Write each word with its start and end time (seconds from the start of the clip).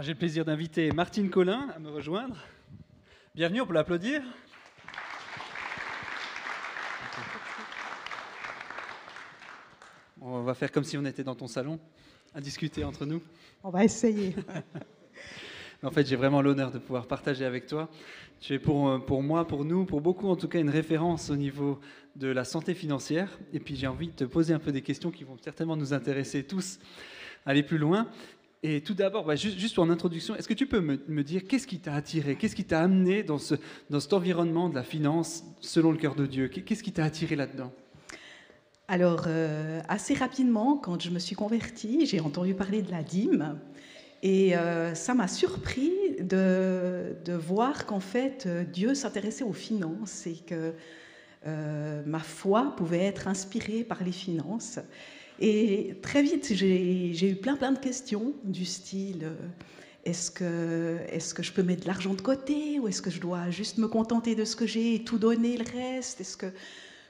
Ah, 0.00 0.02
j'ai 0.02 0.12
le 0.12 0.18
plaisir 0.18 0.46
d'inviter 0.46 0.90
Martine 0.92 1.28
Collin 1.28 1.68
à 1.76 1.78
me 1.78 1.90
rejoindre. 1.90 2.34
Bienvenue, 3.34 3.60
on 3.60 3.66
peut 3.66 3.74
l'applaudir. 3.74 4.22
On 10.22 10.40
va 10.40 10.54
faire 10.54 10.72
comme 10.72 10.84
si 10.84 10.96
on 10.96 11.04
était 11.04 11.22
dans 11.22 11.34
ton 11.34 11.48
salon, 11.48 11.78
à 12.34 12.40
discuter 12.40 12.82
entre 12.82 13.04
nous. 13.04 13.20
On 13.62 13.68
va 13.68 13.84
essayer. 13.84 14.34
en 15.82 15.90
fait, 15.90 16.06
j'ai 16.06 16.16
vraiment 16.16 16.40
l'honneur 16.40 16.70
de 16.70 16.78
pouvoir 16.78 17.06
partager 17.06 17.44
avec 17.44 17.66
toi. 17.66 17.90
Tu 18.40 18.54
es 18.54 18.58
pour, 18.58 19.04
pour 19.04 19.22
moi, 19.22 19.46
pour 19.46 19.66
nous, 19.66 19.84
pour 19.84 20.00
beaucoup 20.00 20.30
en 20.30 20.36
tout 20.36 20.48
cas, 20.48 20.60
une 20.60 20.70
référence 20.70 21.28
au 21.28 21.36
niveau 21.36 21.78
de 22.16 22.28
la 22.28 22.44
santé 22.44 22.72
financière. 22.72 23.38
Et 23.52 23.60
puis 23.60 23.76
j'ai 23.76 23.86
envie 23.86 24.08
de 24.08 24.14
te 24.14 24.24
poser 24.24 24.54
un 24.54 24.60
peu 24.60 24.72
des 24.72 24.80
questions 24.80 25.10
qui 25.10 25.24
vont 25.24 25.36
certainement 25.42 25.76
nous 25.76 25.92
intéresser 25.92 26.42
tous, 26.42 26.78
aller 27.44 27.62
plus 27.62 27.76
loin. 27.76 28.08
Et 28.62 28.82
tout 28.82 28.92
d'abord, 28.92 29.24
bah, 29.24 29.36
juste, 29.36 29.58
juste, 29.58 29.78
en 29.78 29.88
introduction, 29.88 30.36
est-ce 30.36 30.46
que 30.46 30.54
tu 30.54 30.66
peux 30.66 30.80
me, 30.80 31.24
dire 31.24 31.44
qu'est-ce 31.48 31.66
qui 31.66 31.78
t'a 31.78 31.94
attiré, 31.94 32.36
qu'est-ce 32.36 32.54
qui 32.54 32.64
t'a 32.64 32.80
amené 32.80 33.22
dans, 33.22 33.38
ce, 33.38 33.54
dans 33.88 34.00
cet 34.00 34.12
environnement 34.12 34.68
de 34.68 34.74
la 34.74 34.82
finance 34.82 35.44
selon 35.60 35.92
le 35.92 35.96
cœur 35.96 36.14
de 36.14 36.26
Dieu? 36.26 36.48
Qu'est-ce 36.48 36.82
qui 36.82 36.92
t'a 36.92 37.04
attiré 37.04 37.36
là-dedans? 37.36 37.72
Alors, 38.86 39.24
euh, 39.28 39.80
assez 39.88 40.12
rapidement, 40.12 40.76
quand 40.76 41.00
je 41.00 41.08
me 41.10 41.18
suis 41.18 41.36
convertie, 41.36 42.04
j'ai 42.04 42.20
entendu 42.20 42.54
parler 42.54 42.82
de 42.82 42.90
la 42.90 43.02
dîme. 43.02 43.58
Et 44.22 44.54
euh, 44.54 44.94
ça 44.94 45.14
m'a 45.14 45.28
surpris 45.28 45.94
de, 46.20 47.16
de 47.24 47.32
voir 47.32 47.86
qu'en 47.86 48.00
fait, 48.00 48.44
euh, 48.46 48.64
Dieu 48.64 48.94
s'intéressait 48.94 49.44
aux 49.44 49.54
finances 49.54 50.26
et 50.26 50.36
que 50.36 50.74
ma 52.04 52.18
foi 52.18 52.74
pouvait 52.76 52.98
être 52.98 53.26
inspirée 53.26 53.82
par 53.82 54.04
les 54.04 54.12
finances. 54.12 54.78
Et 55.40 55.96
très 56.02 56.22
vite, 56.22 56.52
j'ai 56.52 57.30
eu 57.30 57.36
plein 57.36 57.56
plein 57.56 57.72
de 57.72 57.78
questions 57.78 58.34
du 58.44 58.64
style 58.66 59.24
euh, 59.24 59.34
est-ce 60.04 60.30
que, 60.30 60.98
est 61.08 61.34
que 61.34 61.42
je 61.42 61.52
peux 61.52 61.62
mettre 61.62 61.82
de 61.82 61.86
l'argent 61.86 62.14
de 62.14 62.22
côté 62.22 62.78
ou 62.78 62.88
est-ce 62.88 63.02
que 63.02 63.10
je 63.10 63.20
dois 63.20 63.50
juste 63.50 63.78
me 63.78 63.86
contenter 63.88 64.34
de 64.34 64.44
ce 64.44 64.56
que 64.56 64.66
j'ai 64.66 64.94
et 64.94 65.04
tout 65.04 65.18
donner 65.18 65.56
le 65.56 65.64
reste? 65.64 66.20
Est-ce 66.20 66.36
que 66.36 66.52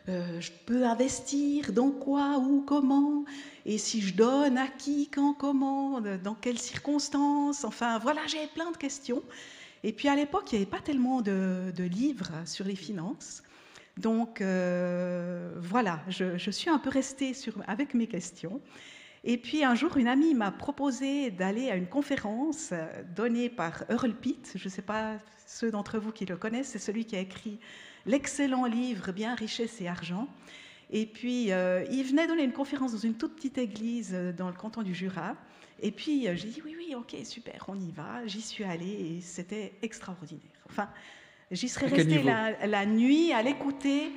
euh, 0.09 0.41
je 0.41 0.51
peux 0.67 0.85
investir 0.85 1.73
Dans 1.73 1.91
quoi 1.91 2.39
Où 2.39 2.63
Comment? 2.63 3.25
Et 3.65 3.79
si 3.79 4.01
je 4.01 4.15
donne 4.15 4.59
à 4.59 4.67
qui 4.67 5.09
Quand 5.09 5.35
Comment? 5.35 6.01
Dans 6.01 6.35
quelles 6.35 6.59
circonstances? 6.59 7.65
Enfin 7.65 7.99
voilà, 7.99 8.21
j'avais 8.27 8.49
plein 8.49 8.71
de 8.73 8.77
questions. 8.77 9.23
Et 9.85 9.93
puis 9.93 10.09
à 10.09 10.17
l'époque, 10.17 10.53
il 10.53 10.57
n'y 10.57 10.63
avait 10.63 10.71
pas 10.71 10.81
tellement 10.81 11.21
de, 11.21 11.73
de 11.75 11.85
livres 11.85 12.33
sur 12.45 12.65
les 12.65 12.77
finances. 12.77 13.43
Donc 14.01 14.41
euh, 14.41 15.53
voilà, 15.59 16.01
je, 16.09 16.51
suis 16.51 16.71
un 16.71 16.79
peu 16.79 16.89
restée 16.89 17.33
avec 17.67 17.93
mes 17.93 18.07
questions. 18.07 18.63
Et 19.25 19.37
puis 19.37 19.63
un 19.63 19.75
jour, 19.75 19.99
une 19.99 20.09
amie 20.09 20.33
m'a 20.33 20.51
proposé 20.51 21.31
d'aller 21.31 21.71
à 21.71 21.77
une 21.77 21.87
conférence 21.87 22.73
donnée 23.15 23.51
par 23.51 23.85
Earl 23.91 24.15
Pitt. 24.15 24.53
Je 24.55 24.65
ne 24.65 24.71
sais 24.71 24.83
pas 24.83 25.19
ceux 25.47 25.71
d'entre 25.71 25.99
vous 25.99 26.13
qui 26.13 26.25
le 26.25 26.39
connaissent, 26.39 26.69
c'est 26.69 26.79
celui 26.79 27.05
qui 27.05 27.15
a 27.17 27.21
écrit 27.21 27.61
l'excellent 28.07 28.65
livre 28.65 29.13
Bien, 29.13 29.35
richesse 29.35 29.83
et 29.83 29.89
argent. 29.89 30.27
Et 30.91 31.05
puis, 31.05 31.53
euh, 31.53 31.85
il 31.91 32.03
venait 32.05 32.27
donner 32.27 32.43
une 32.43 32.53
conférence 32.53 32.93
dans 32.93 32.99
une 32.99 33.15
toute 33.15 33.37
petite 33.37 33.59
église 33.59 34.13
dans 34.37 34.49
le 34.49 34.55
canton 34.55 34.83
du 34.83 34.95
Jura. 34.95 35.37
Et 35.83 35.93
puis, 35.93 36.27
euh, 36.27 36.35
j'ai 36.35 36.49
dit, 36.49 36.63
oui, 36.65 36.75
oui, 36.77 36.95
ok, 36.95 37.15
super, 37.25 37.67
on 37.69 37.79
y 37.79 37.93
va. 37.93 38.27
J'y 38.27 38.41
suis 38.41 38.65
allée 38.65 39.17
et 39.17 39.21
c'était 39.21 39.75
extraordinaire. 39.83 40.43
Enfin, 40.67 40.89
J'y 41.51 41.69
serais 41.69 41.87
restée 41.87 42.23
la, 42.23 42.87
nuit 42.87 43.33
à 43.33 43.43
l'écouter, 43.43 44.13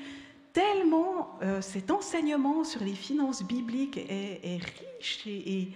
tellement 0.53 1.39
euh, 1.41 1.61
cet 1.61 1.89
enseignement 1.89 2.63
sur 2.63 2.83
les 2.83 2.93
finances 2.93 3.43
bibliques 3.43 3.97
est, 3.97 4.59
riche 4.99 5.25
et, 5.25 5.71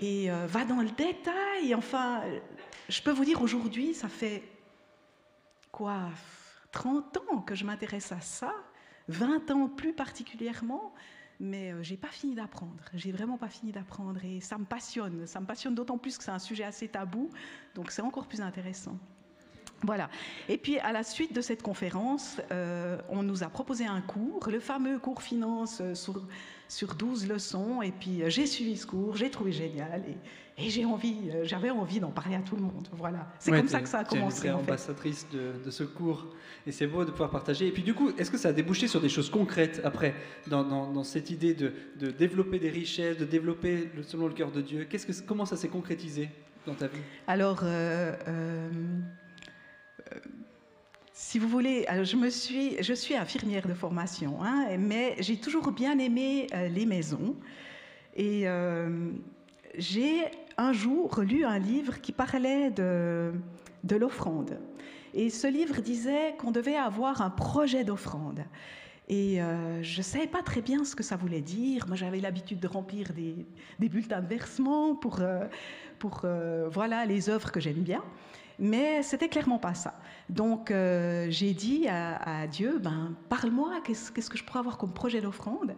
et, 0.00 0.30
euh, 0.30 0.46
va 0.46 0.66
dans 0.66 0.82
le 0.82 0.90
détail. 0.90 1.74
Enfin, 1.74 2.22
je 2.90 3.00
peux 3.00 3.12
vous 3.12 3.24
dire 3.24 3.40
aujourd'hui, 3.40 3.94
ça 3.94 4.08
fait 4.08 4.42
quoi 5.72 6.10
30 6.72 7.16
ans 7.16 7.38
que 7.40 7.54
je 7.54 7.64
m'intéresse 7.64 8.12
à 8.12 8.20
ça, 8.20 8.52
20 9.08 9.50
ans 9.52 9.68
plus 9.68 9.94
particulièrement, 9.94 10.92
mais 11.40 11.72
euh, 11.72 11.82
j'ai 11.82 11.96
pas 11.96 12.08
fini 12.08 12.34
d'apprendre. 12.34 12.84
J'ai 12.92 13.10
vraiment 13.10 13.38
pas 13.38 13.48
fini 13.48 13.72
d'apprendre 13.72 14.22
et 14.22 14.40
ça 14.40 14.58
me 14.58 14.66
passionne. 14.66 15.26
Ça 15.26 15.40
me 15.40 15.46
passionne 15.46 15.74
d'autant 15.74 15.96
plus 15.96 16.18
que 16.18 16.24
c'est 16.24 16.30
un 16.30 16.38
sujet 16.38 16.64
assez 16.64 16.88
tabou, 16.88 17.30
donc 17.74 17.90
c'est 17.90 18.02
encore 18.02 18.26
plus 18.26 18.42
intéressant. 18.42 18.98
Voilà. 19.84 20.10
Et 20.48 20.58
puis, 20.58 20.78
à 20.78 20.92
la 20.92 21.02
suite 21.02 21.34
de 21.34 21.40
cette 21.40 21.62
conférence, 21.62 22.40
euh, 22.52 22.98
on 23.08 23.22
nous 23.22 23.42
a 23.42 23.46
proposé 23.46 23.86
un 23.86 24.00
cours, 24.00 24.48
le 24.50 24.60
fameux 24.60 24.98
cours 24.98 25.22
finance 25.22 25.80
euh, 25.80 25.94
sur, 25.94 26.22
sur 26.68 26.94
12 26.94 27.28
leçons. 27.28 27.80
Et 27.80 27.92
puis, 27.92 28.22
euh, 28.22 28.28
j'ai 28.28 28.46
suivi 28.46 28.76
ce 28.76 28.86
cours, 28.86 29.16
j'ai 29.16 29.30
trouvé 29.30 29.52
génial. 29.52 30.02
Et, 30.08 30.16
j'ai 30.68 30.84
envie, 30.84 31.30
j'avais 31.44 31.70
envie 31.70 32.00
d'en 32.00 32.10
parler 32.10 32.34
à 32.34 32.40
tout 32.40 32.54
le 32.54 32.60
monde. 32.60 32.86
Voilà. 32.92 33.32
C'est 33.38 33.50
comme 33.50 33.66
ça 33.66 33.80
que 33.80 33.88
ça 33.88 34.00
a 34.00 34.04
commencé. 34.04 34.42
Tu 34.42 34.46
es 34.48 34.50
ambassadrice 34.50 35.26
de, 35.32 35.52
de, 35.64 35.70
ce 35.70 35.84
cours. 35.84 36.26
Et 36.66 36.72
c'est 36.72 36.86
beau 36.86 37.02
de 37.02 37.10
pouvoir 37.10 37.30
partager. 37.30 37.66
Et 37.66 37.72
puis, 37.72 37.82
du 37.82 37.94
coup, 37.94 38.10
est-ce 38.18 38.30
que 38.30 38.36
ça 38.36 38.50
a 38.50 38.52
débouché 38.52 38.86
sur 38.86 39.00
des 39.00 39.08
choses 39.08 39.30
concrètes 39.30 39.80
après, 39.84 40.14
dans, 40.48 40.62
dans, 40.62 41.02
cette 41.02 41.30
idée 41.30 41.54
de, 41.54 41.72
de, 41.98 42.10
développer 42.10 42.58
des 42.58 42.68
richesses, 42.68 43.16
de 43.16 43.24
développer 43.24 43.88
selon 44.02 44.26
le 44.26 44.34
cœur 44.34 44.50
de 44.50 44.60
Dieu? 44.60 44.84
Qu'est-ce 44.84 45.06
que, 45.06 45.26
Comment 45.26 45.46
ça 45.46 45.56
s'est 45.56 45.68
concrétisé 45.68 46.28
dans 46.66 46.74
ta 46.74 46.88
vie? 46.88 47.00
Alors, 47.26 47.64
si 51.20 51.38
vous 51.38 51.48
voulez, 51.48 51.86
suis, 52.30 52.82
je 52.82 52.94
suis 52.94 53.14
infirmière 53.14 53.68
de 53.68 53.74
formation, 53.74 54.42
hein, 54.42 54.68
mais 54.78 55.16
j'ai 55.20 55.36
toujours 55.36 55.70
bien 55.70 55.98
aimé 55.98 56.46
euh, 56.54 56.68
les 56.68 56.86
maisons. 56.86 57.36
Et 58.16 58.48
euh, 58.48 59.10
j'ai 59.76 60.22
un 60.56 60.72
jour 60.72 61.20
lu 61.20 61.44
un 61.44 61.58
livre 61.58 62.00
qui 62.00 62.12
parlait 62.12 62.70
de, 62.70 63.34
de 63.84 63.96
l'offrande. 63.96 64.58
Et 65.12 65.28
ce 65.28 65.46
livre 65.46 65.82
disait 65.82 66.34
qu'on 66.38 66.52
devait 66.52 66.76
avoir 66.76 67.20
un 67.20 67.30
projet 67.30 67.84
d'offrande. 67.84 68.40
Et 69.08 69.42
euh, 69.42 69.82
je 69.82 69.98
ne 69.98 70.02
savais 70.02 70.26
pas 70.26 70.42
très 70.42 70.62
bien 70.62 70.84
ce 70.84 70.96
que 70.96 71.02
ça 71.02 71.16
voulait 71.16 71.42
dire. 71.42 71.86
Moi, 71.86 71.96
j'avais 71.96 72.20
l'habitude 72.20 72.60
de 72.60 72.68
remplir 72.68 73.12
des, 73.12 73.46
des, 73.78 73.88
bulletins 73.90 74.22
de 74.22 74.26
versement 74.26 74.94
pour, 74.94 75.20
pour 75.98 76.24
voilà, 76.70 77.04
les 77.04 77.28
œuvres 77.28 77.52
que 77.52 77.60
j'aime 77.60 77.82
bien. 77.82 78.02
Mais 78.60 79.02
c'était 79.02 79.30
clairement 79.30 79.58
pas 79.58 79.72
ça. 79.72 79.94
Donc 80.28 80.70
euh, 80.70 81.28
j'ai 81.30 81.54
dit 81.54 81.88
à, 81.88 82.46
Dieu, 82.46 82.78
ben, 82.78 83.14
parle-moi, 83.30 83.80
qu'est-ce, 83.82 84.12
que 84.12 84.36
je 84.36 84.44
pourrais 84.44 84.58
avoir 84.58 84.76
comme 84.76 84.92
projet 84.92 85.22
d'offrande? 85.22 85.74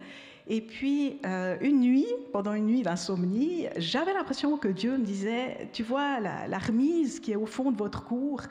Et 0.47 0.59
puis 0.59 1.21
euh, 1.25 1.55
une 1.61 1.79
nuit, 1.79 2.07
pendant 2.33 2.53
une 2.53 2.65
nuit 2.65 2.81
d'insomnie, 2.81 3.67
j'avais 3.77 4.13
l'impression 4.13 4.57
que 4.57 4.67
Dieu 4.67 4.97
me 4.97 5.05
disait, 5.05 5.69
tu 5.71 5.81
vois, 5.81 6.19
la, 6.19 6.57
remise 6.57 7.21
qui 7.21 7.31
est 7.31 7.37
au 7.37 7.45
fond 7.45 7.71
de 7.71 7.77
votre 7.77 8.03
cour, 8.03 8.41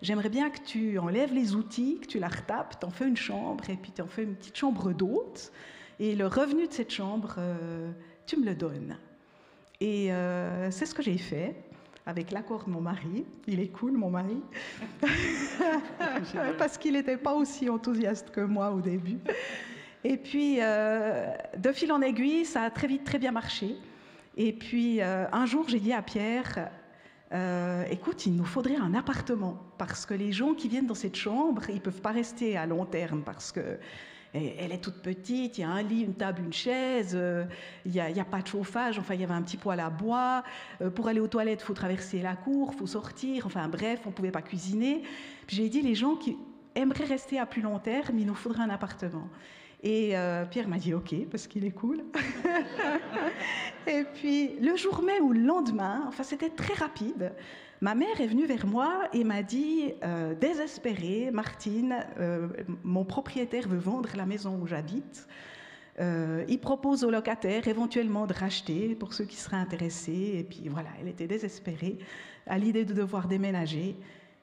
j'aimerais 0.00 0.30
bien 0.30 0.48
que 0.48 0.60
tu 0.64 0.98
enlèves 0.98 1.34
les 1.34 1.54
outils, 1.54 1.98
que 2.00 2.06
tu 2.06 2.18
la 2.18 2.28
retapes, 2.28 2.82
en 2.82 2.90
fais 2.90 3.06
une 3.06 3.18
chambre, 3.18 3.68
et 3.68 3.76
puis 3.76 3.92
tu 3.92 4.00
en 4.00 4.08
fais 4.08 4.22
une 4.22 4.34
petite 4.34 4.56
chambre 4.56 4.94
d'hôte, 4.94 5.52
et 6.00 6.16
le 6.16 6.26
revenu 6.26 6.66
de 6.66 6.72
cette 6.72 6.90
chambre, 6.90 7.34
euh, 7.36 7.90
tu 8.26 8.40
me 8.40 8.46
le 8.46 8.54
donnes. 8.54 8.96
Et 9.80 10.08
c'est 10.70 10.86
ce 10.86 10.94
que 10.94 11.02
j'ai 11.02 11.18
fait 11.18 11.54
avec 12.06 12.30
l'accord 12.30 12.64
de 12.64 12.70
mon 12.70 12.80
mari. 12.80 13.24
Il 13.46 13.60
est 13.60 13.68
cool, 13.68 13.92
mon 13.92 14.10
mari, 14.10 14.40
parce 16.58 16.78
qu'il 16.78 16.92
n'était 16.92 17.16
pas 17.16 17.34
aussi 17.34 17.68
enthousiaste 17.68 18.30
que 18.30 18.40
moi 18.40 18.70
au 18.70 18.80
début. 18.80 19.18
Et 20.04 20.18
puis, 20.18 20.58
euh, 20.60 21.32
de 21.56 21.72
fil 21.72 21.90
en 21.90 22.02
aiguille, 22.02 22.44
ça 22.44 22.62
a 22.62 22.70
très 22.70 22.86
vite 22.86 23.04
très 23.04 23.18
bien 23.18 23.32
marché. 23.32 23.76
Et 24.36 24.52
puis, 24.52 25.00
euh, 25.00 25.24
un 25.32 25.46
jour, 25.46 25.66
j'ai 25.68 25.80
dit 25.80 25.94
à 25.94 26.02
Pierre, 26.02 26.68
euh, 27.32 27.84
écoute, 27.90 28.26
il 28.26 28.36
nous 28.36 28.44
faudrait 28.44 28.76
un 28.76 28.94
appartement, 28.94 29.58
parce 29.78 30.04
que 30.04 30.12
les 30.12 30.30
gens 30.30 30.52
qui 30.52 30.68
viennent 30.68 30.86
dans 30.86 30.94
cette 30.94 31.16
chambre, 31.16 31.62
ils 31.68 31.76
ne 31.76 31.80
peuvent 31.80 32.02
pas 32.02 32.12
rester 32.12 32.56
à 32.56 32.66
long 32.66 32.84
terme, 32.84 33.22
parce 33.22 33.50
que 33.50 33.78
elle 34.34 34.72
est 34.72 34.82
toute 34.82 34.96
petite, 34.96 35.58
il 35.58 35.60
y 35.60 35.64
a 35.64 35.70
un 35.70 35.82
lit, 35.82 36.02
une 36.02 36.14
table, 36.14 36.42
une 36.44 36.52
chaise, 36.52 37.12
euh, 37.14 37.44
il 37.86 37.92
n'y 37.92 38.00
a, 38.00 38.24
pas 38.24 38.42
de 38.42 38.48
chauffage, 38.48 38.98
enfin 38.98 39.14
il 39.14 39.20
y 39.20 39.24
avait 39.24 39.34
un 39.34 39.42
petit 39.42 39.56
poêle 39.56 39.80
à 39.80 39.90
bois. 39.90 40.42
Euh, 40.82 40.90
pour 40.90 41.06
aller 41.06 41.20
aux 41.20 41.28
toilettes, 41.28 41.60
il 41.62 41.66
faut 41.66 41.74
traverser 41.74 42.20
la 42.20 42.34
cour, 42.34 42.70
il 42.72 42.78
faut 42.78 42.86
sortir, 42.86 43.46
enfin 43.46 43.68
bref, 43.68 44.00
on 44.06 44.08
ne 44.08 44.14
pouvait 44.14 44.32
pas 44.32 44.42
cuisiner. 44.42 45.02
j'ai 45.46 45.68
dit, 45.68 45.82
les 45.82 45.94
gens 45.94 46.16
qui 46.16 46.36
aimeraient 46.74 47.04
rester 47.04 47.38
à 47.38 47.46
plus 47.46 47.62
long 47.62 47.78
terme, 47.78 48.18
il 48.18 48.26
nous 48.26 48.34
faudrait 48.34 48.62
un 48.62 48.70
appartement. 48.70 49.28
Et 49.84 50.16
euh, 50.16 50.46
Pierre 50.46 50.66
m'a 50.66 50.78
dit 50.78 50.94
OK, 50.94 51.14
parce 51.30 51.46
qu'il 51.46 51.64
est 51.64 51.70
cool. 51.70 52.02
et 53.86 54.02
puis 54.14 54.56
le 54.58 54.76
jour 54.76 55.02
même 55.02 55.22
ou 55.24 55.32
le 55.32 55.40
lendemain, 55.40 56.04
enfin 56.08 56.22
c'était 56.22 56.48
très 56.48 56.74
rapide, 56.74 57.32
Ma 57.84 57.94
mère 57.94 58.18
est 58.18 58.26
venue 58.26 58.46
vers 58.46 58.66
moi 58.66 59.10
et 59.12 59.24
m'a 59.24 59.42
dit, 59.42 59.92
euh, 60.02 60.34
désespérée, 60.34 61.30
Martine, 61.30 61.96
euh, 62.18 62.48
mon 62.82 63.04
propriétaire 63.04 63.68
veut 63.68 63.76
vendre 63.76 64.08
la 64.16 64.24
maison 64.24 64.58
où 64.58 64.66
j'habite. 64.66 65.28
Euh, 66.00 66.46
il 66.48 66.60
propose 66.60 67.04
aux 67.04 67.10
locataires 67.10 67.68
éventuellement 67.68 68.26
de 68.26 68.32
racheter 68.32 68.94
pour 68.94 69.12
ceux 69.12 69.26
qui 69.26 69.36
seraient 69.36 69.58
intéressés. 69.58 70.32
Et 70.38 70.44
puis 70.44 70.70
voilà, 70.70 70.88
elle 70.98 71.08
était 71.08 71.26
désespérée 71.26 71.98
à 72.46 72.56
l'idée 72.56 72.86
de 72.86 72.94
devoir 72.94 73.28
déménager. 73.28 73.96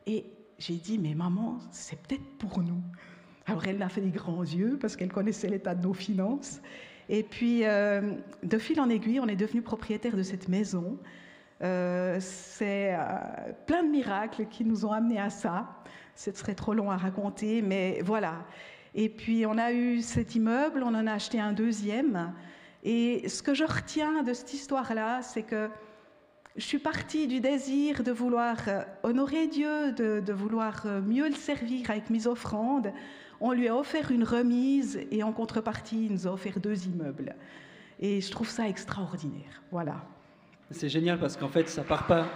Et 0.05 0.25
j'ai 0.59 0.75
dit, 0.75 0.99
mais 0.99 1.15
maman, 1.15 1.57
c'est 1.71 1.99
peut-être 1.99 2.38
pour 2.38 2.59
nous. 2.59 2.83
Alors 3.47 3.65
elle 3.65 3.81
a 3.81 3.89
fait 3.89 4.01
des 4.01 4.11
grands 4.11 4.43
yeux 4.43 4.77
parce 4.79 4.95
qu'elle 4.95 5.11
connaissait 5.11 5.49
l'état 5.49 5.73
de 5.73 5.81
nos 5.81 5.95
finances. 5.95 6.61
Et 7.09 7.23
puis, 7.23 7.63
de 7.63 8.57
fil 8.59 8.79
en 8.79 8.88
aiguille, 8.88 9.19
on 9.19 9.27
est 9.27 9.35
devenu 9.35 9.63
propriétaire 9.63 10.15
de 10.15 10.21
cette 10.21 10.47
maison. 10.47 10.99
Euh, 11.61 12.17
c'est 12.19 12.95
euh, 12.95 12.97
plein 13.67 13.83
de 13.83 13.89
miracles 13.89 14.47
qui 14.47 14.65
nous 14.65 14.85
ont 14.85 14.91
amenés 14.91 15.19
à 15.19 15.29
ça. 15.29 15.67
Ce 16.15 16.31
serait 16.31 16.55
trop 16.55 16.73
long 16.73 16.89
à 16.89 16.97
raconter, 16.97 17.61
mais 17.61 18.01
voilà. 18.03 18.45
Et 18.95 19.09
puis 19.09 19.45
on 19.45 19.57
a 19.57 19.71
eu 19.71 20.01
cet 20.01 20.35
immeuble, 20.35 20.83
on 20.83 20.95
en 20.95 21.07
a 21.07 21.13
acheté 21.13 21.39
un 21.39 21.53
deuxième. 21.53 22.33
Et 22.83 23.27
ce 23.29 23.43
que 23.43 23.53
je 23.53 23.63
retiens 23.63 24.23
de 24.23 24.33
cette 24.33 24.53
histoire-là, 24.53 25.21
c'est 25.21 25.43
que 25.43 25.69
je 26.55 26.65
suis 26.65 26.79
partie 26.79 27.27
du 27.27 27.39
désir 27.39 28.03
de 28.03 28.11
vouloir 28.11 28.57
euh, 28.67 28.81
honorer 29.03 29.47
Dieu, 29.47 29.93
de, 29.93 30.33
vouloir 30.33 30.85
mieux 31.05 31.27
le 31.27 31.35
servir 31.35 31.91
avec 31.91 32.09
mes 32.09 32.27
offrandes. 32.27 32.91
On 33.39 33.53
lui 33.53 33.67
a 33.67 33.75
offert 33.75 34.11
une 34.11 34.23
remise 34.23 34.99
et 35.11 35.23
en 35.23 35.31
contrepartie, 35.31 36.05
il 36.05 36.13
nous 36.13 36.27
a 36.27 36.31
offert 36.31 36.59
deux 36.59 36.87
immeubles. 36.87 37.35
Et 37.99 38.19
je 38.19 38.31
trouve 38.31 38.49
ça 38.49 38.67
extraordinaire. 38.67 39.63
Voilà. 39.71 40.03
C'est 40.71 40.89
génial 40.89 41.19
parce 41.19 41.38
qu'en 41.38 41.50
fait, 41.50 41.68
ça 41.69 41.83
part 41.83 42.07
pas. 42.07 42.27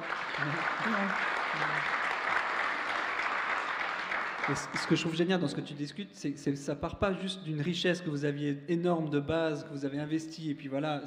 ce 4.53 4.87
que 4.87 4.95
je 4.95 5.01
trouve 5.01 5.15
génial 5.15 5.39
dans 5.39 5.47
ce 5.47 5.55
que 5.55 5.61
tu 5.61 5.73
discutes, 5.73 6.09
c'est 6.13 6.33
que 6.33 6.55
ça 6.55 6.75
part 6.75 6.99
pas 6.99 7.13
juste 7.13 7.43
d'une 7.43 7.61
richesse 7.61 8.01
que 8.01 8.09
vous 8.09 8.25
aviez 8.25 8.61
énorme 8.67 9.09
de 9.09 9.19
base, 9.19 9.63
que 9.63 9.69
vous 9.69 9.85
avez 9.85 9.99
investi, 9.99 10.51
et 10.51 10.55
puis 10.55 10.67
voilà, 10.67 11.01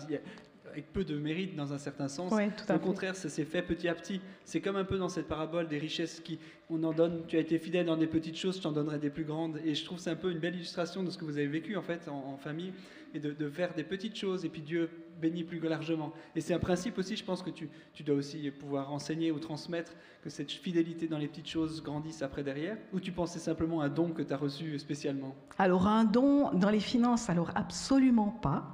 avec 0.79 0.93
peu 0.93 1.05
de 1.05 1.19
mérite 1.19 1.57
dans 1.57 1.73
un 1.73 1.79
certain 1.79 2.07
sens. 2.07 2.33
Au 2.33 2.79
contraire, 2.79 3.17
ça 3.17 3.29
s'est 3.29 3.45
fait 3.45 3.63
petit 3.63 3.89
à 3.89 3.95
petit. 3.95 4.21
C'est 4.45 4.61
comme 4.61 4.77
un 4.77 4.85
peu 4.85 4.97
dans 4.97 5.09
cette 5.09 5.27
parabole 5.27 5.67
des 5.67 5.79
richesses 5.79 6.21
qui, 6.21 6.39
on 6.71 6.85
en 6.85 6.93
donne, 6.93 7.25
tu 7.27 7.37
as 7.37 7.41
été 7.41 7.59
fidèle 7.59 7.87
dans 7.87 7.97
des 7.97 8.07
petites 8.07 8.37
choses, 8.37 8.59
je 8.59 8.63
t'en 8.63 8.71
donnerai 8.71 9.01
des 9.01 9.11
plus 9.11 9.25
grandes. 9.25 9.59
Et 9.65 9.75
je 9.75 9.85
trouve 9.85 9.99
c'est 9.99 10.11
un 10.11 10.17
peu 10.17 10.31
une 10.31 10.39
belle 10.39 10.55
illustration 10.55 11.03
de 11.03 11.11
ce 11.11 11.19
que 11.19 11.25
vous 11.25 11.37
avez 11.37 11.49
vécu 11.49 11.77
en 11.77 11.83
fait 11.83 12.09
en, 12.09 12.37
famille, 12.37 12.73
et 13.13 13.19
de, 13.19 13.33
de, 13.33 13.49
faire 13.49 13.75
des 13.75 13.83
petites 13.83 14.17
choses, 14.17 14.45
et 14.45 14.49
puis 14.49 14.63
Dieu 14.63 14.89
bénit 15.21 15.43
plus 15.43 15.59
largement. 15.59 16.13
Et 16.37 16.41
c'est 16.41 16.55
un 16.55 16.61
principe 16.61 16.97
aussi, 16.99 17.17
je 17.17 17.25
pense 17.25 17.43
que 17.43 17.51
tu, 17.51 17.69
tu 17.93 18.05
dois 18.05 18.15
aussi 18.15 18.49
pouvoir 18.53 18.93
enseigner 18.93 19.33
ou 19.33 19.41
transmettre 19.41 19.93
que 20.23 20.31
cette 20.31 20.53
fidélité 20.53 21.09
dans 21.09 21.19
les 21.19 21.27
petites 21.27 21.49
choses 21.49 21.83
grandisse 21.83 22.23
après 22.23 22.45
derrière, 22.45 22.77
ou 22.93 23.01
tu 23.01 23.11
pensais 23.11 23.41
simplement 23.41 23.81
un 23.81 23.89
don 23.89 24.11
que 24.11 24.23
tu 24.23 24.33
as 24.33 24.37
reçu 24.37 24.79
spécialement? 24.79 25.35
Alors 25.59 25.89
un 25.89 26.05
don 26.05 26.53
dans 26.53 26.71
les 26.71 26.81
finances, 26.81 27.29
alors 27.29 27.51
absolument 27.57 28.31
pas. 28.31 28.73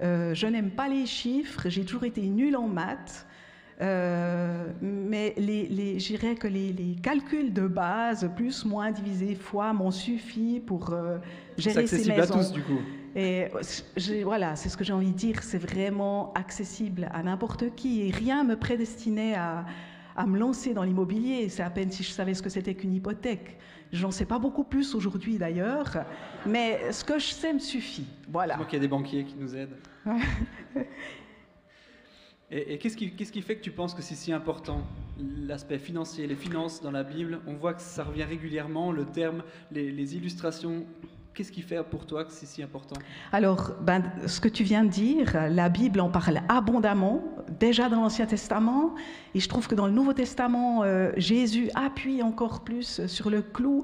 Euh, 0.00 0.34
je 0.34 0.46
n'aime 0.46 0.70
pas 0.70 0.88
les 0.88 1.06
chiffres, 1.06 1.68
j'ai 1.68 1.84
toujours 1.84 2.04
été 2.04 2.22
nulle 2.22 2.56
en 2.56 2.68
maths. 2.68 3.26
Euh, 3.80 4.66
mais 4.80 5.34
les, 5.36 5.66
les, 5.66 5.98
j'irais 5.98 6.36
que 6.36 6.46
les, 6.46 6.72
les, 6.72 6.94
calculs 7.02 7.52
de 7.52 7.66
base, 7.66 8.30
plus, 8.36 8.64
moins, 8.64 8.92
divisé, 8.92 9.34
fois, 9.34 9.72
m'ont 9.72 9.90
suffi 9.90 10.62
pour 10.64 10.92
euh, 10.92 11.18
gérer 11.58 11.86
ces 11.86 11.96
maisons. 11.96 12.04
C'est 12.04 12.20
accessible 12.20 12.20
à 12.20 12.26
tous, 12.26 12.52
du 12.52 12.62
coup. 12.62 12.78
Et 13.16 13.48
voilà, 14.22 14.56
c'est 14.56 14.68
ce 14.68 14.76
que 14.76 14.84
j'ai 14.84 14.92
envie 14.92 15.10
de 15.10 15.16
dire, 15.16 15.42
c'est 15.42 15.58
vraiment 15.58 16.32
accessible 16.34 17.08
à 17.12 17.22
n'importe 17.22 17.74
qui. 17.74 18.06
Et 18.06 18.10
rien 18.10 18.44
me 18.44 18.56
prédestinait 18.56 19.34
à, 19.34 19.64
à 20.16 20.26
me 20.26 20.38
lancer 20.38 20.74
dans 20.74 20.84
l'immobilier. 20.84 21.48
C'est 21.48 21.62
à 21.62 21.70
peine 21.70 21.90
si 21.90 22.02
je 22.02 22.10
savais 22.10 22.34
ce 22.34 22.42
que 22.42 22.50
c'était 22.50 22.74
qu'une 22.74 22.94
hypothèque. 22.94 23.58
J'en 23.92 24.10
sais 24.10 24.24
pas 24.24 24.38
beaucoup 24.38 24.64
plus 24.64 24.94
aujourd'hui 24.94 25.36
d'ailleurs, 25.36 26.04
mais 26.46 26.92
ce 26.92 27.04
que 27.04 27.18
je 27.18 27.26
sais 27.26 27.52
me 27.52 27.58
suffit. 27.58 28.06
Voilà. 28.28 28.56
Je 28.58 28.64
qu'il 28.64 28.74
y 28.74 28.76
a 28.76 28.80
des 28.80 28.88
banquiers 28.88 29.24
qui 29.24 29.34
nous 29.36 29.54
aident. 29.54 29.76
et, 32.50 32.78
qu'est-ce 32.78 32.96
qui, 32.96 33.10
qui, 33.10 33.42
fait 33.42 33.56
que 33.56 33.62
tu 33.62 33.70
penses 33.70 33.94
que 33.94 34.00
c'est 34.00 34.14
si 34.14 34.32
important 34.32 34.80
l'aspect 35.18 35.78
financier, 35.78 36.26
les 36.26 36.36
finances 36.36 36.80
dans 36.80 36.90
la 36.90 37.04
Bible? 37.04 37.40
On 37.46 37.52
voit 37.52 37.74
que 37.74 37.82
ça 37.82 38.04
revient 38.04 38.24
régulièrement, 38.24 38.92
le 38.92 39.04
terme, 39.04 39.42
les, 39.70 39.92
les 39.92 40.16
illustrations 40.16 40.86
Qu'est-ce 41.34 41.52
qui 41.52 41.62
fait 41.62 41.82
pour 41.82 42.04
toi 42.04 42.24
que 42.24 42.32
c'est 42.32 42.44
si 42.44 42.62
important? 42.62 42.96
Alors, 43.32 43.72
ben, 43.80 44.02
ce 44.26 44.38
que 44.38 44.48
tu 44.48 44.64
viens 44.64 44.84
de 44.84 44.90
dire, 44.90 45.34
la 45.48 45.70
Bible 45.70 46.00
en 46.00 46.10
parle 46.10 46.42
abondamment, 46.48 47.22
déjà 47.58 47.88
dans 47.88 48.02
l'Ancien 48.02 48.26
Testament, 48.26 48.94
et 49.34 49.40
je 49.40 49.48
trouve 49.48 49.66
que 49.66 49.74
dans 49.74 49.86
le 49.86 49.92
Nouveau 49.92 50.12
Testament, 50.12 50.82
euh, 50.82 51.10
Jésus 51.16 51.70
appuie 51.74 52.22
encore 52.22 52.60
plus 52.60 53.06
sur 53.06 53.30
le 53.30 53.40
clou. 53.40 53.82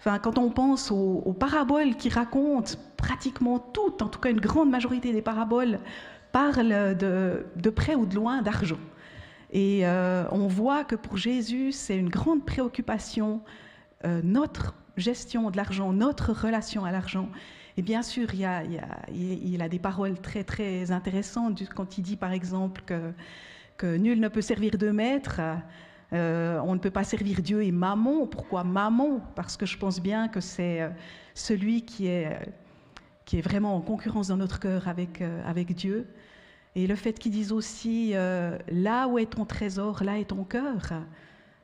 Enfin, 0.00 0.18
quand 0.18 0.38
on 0.38 0.50
pense 0.50 0.90
aux, 0.90 1.36
paraboles 1.38 1.94
qui 1.94 2.08
racontent 2.08 2.72
pratiquement 2.96 3.60
toutes, 3.60 4.02
en 4.02 4.08
tout 4.08 4.18
cas 4.18 4.30
une 4.30 4.40
grande 4.40 4.70
majorité 4.70 5.12
des 5.12 5.22
paraboles, 5.22 5.78
parlent 6.32 6.96
de, 6.96 7.46
de 7.54 7.70
près 7.70 7.94
ou 7.94 8.06
de 8.06 8.16
loin 8.16 8.42
d'argent. 8.42 8.78
Et 9.50 9.86
euh, 9.86 10.24
on 10.30 10.46
voit 10.46 10.84
que 10.84 10.94
pour 10.94 11.16
Jésus, 11.16 11.72
c'est 11.72 11.96
une 11.96 12.10
grande 12.10 12.44
préoccupation, 12.44 13.40
euh, 14.04 14.20
notre 14.22 14.74
gestion 14.98 15.50
de 15.50 15.56
l'argent, 15.56 15.92
notre 15.92 16.32
relation 16.32 16.84
à 16.84 16.92
l'argent. 16.92 17.28
Et 17.78 17.82
bien 17.82 18.02
sûr, 18.02 18.34
il, 18.34 18.44
a, 18.44 19.68
des 19.68 19.78
paroles 19.78 20.20
très 20.20 20.42
très 20.42 20.90
intéressantes 20.90 21.62
quand 21.76 21.96
il 21.96 22.02
dit 22.02 22.16
par 22.16 22.32
exemple 22.32 22.82
que, 23.78 23.96
nul 23.96 24.18
ne 24.18 24.26
peut 24.26 24.40
servir 24.40 24.76
de 24.76 24.90
maître. 24.90 25.40
Euh, 26.12 26.58
on 26.64 26.74
ne 26.74 26.80
peut 26.80 26.90
pas 26.90 27.04
servir 27.04 27.40
Dieu 27.40 27.62
et 27.62 27.70
Mammon. 27.70 28.26
Pourquoi 28.26 28.64
Mammon 28.64 29.20
Parce 29.36 29.56
que 29.56 29.64
je 29.64 29.78
pense 29.78 30.00
bien 30.00 30.26
que 30.26 30.40
c'est 30.40 30.82
euh, 30.82 30.88
celui 31.34 31.84
qui 31.84 32.08
est, 32.08 32.36
qui 33.24 33.38
est 33.38 33.42
vraiment 33.42 33.76
en 33.76 33.80
concurrence 33.80 34.26
dans 34.26 34.38
notre 34.38 34.58
cœur 34.58 34.88
avec, 34.88 35.20
euh, 35.20 35.40
avec 35.46 35.72
Dieu. 35.72 36.08
Et 36.74 36.88
le 36.88 36.96
fait 36.96 37.16
qu'ils 37.16 37.32
disent 37.32 37.52
aussi, 37.52 38.12
là 38.12 39.08
où 39.08 39.18
est 39.18 39.26
ton 39.26 39.44
trésor, 39.44 40.02
là 40.04 40.18
est 40.18 40.26
ton 40.26 40.44
cœur. 40.44 40.92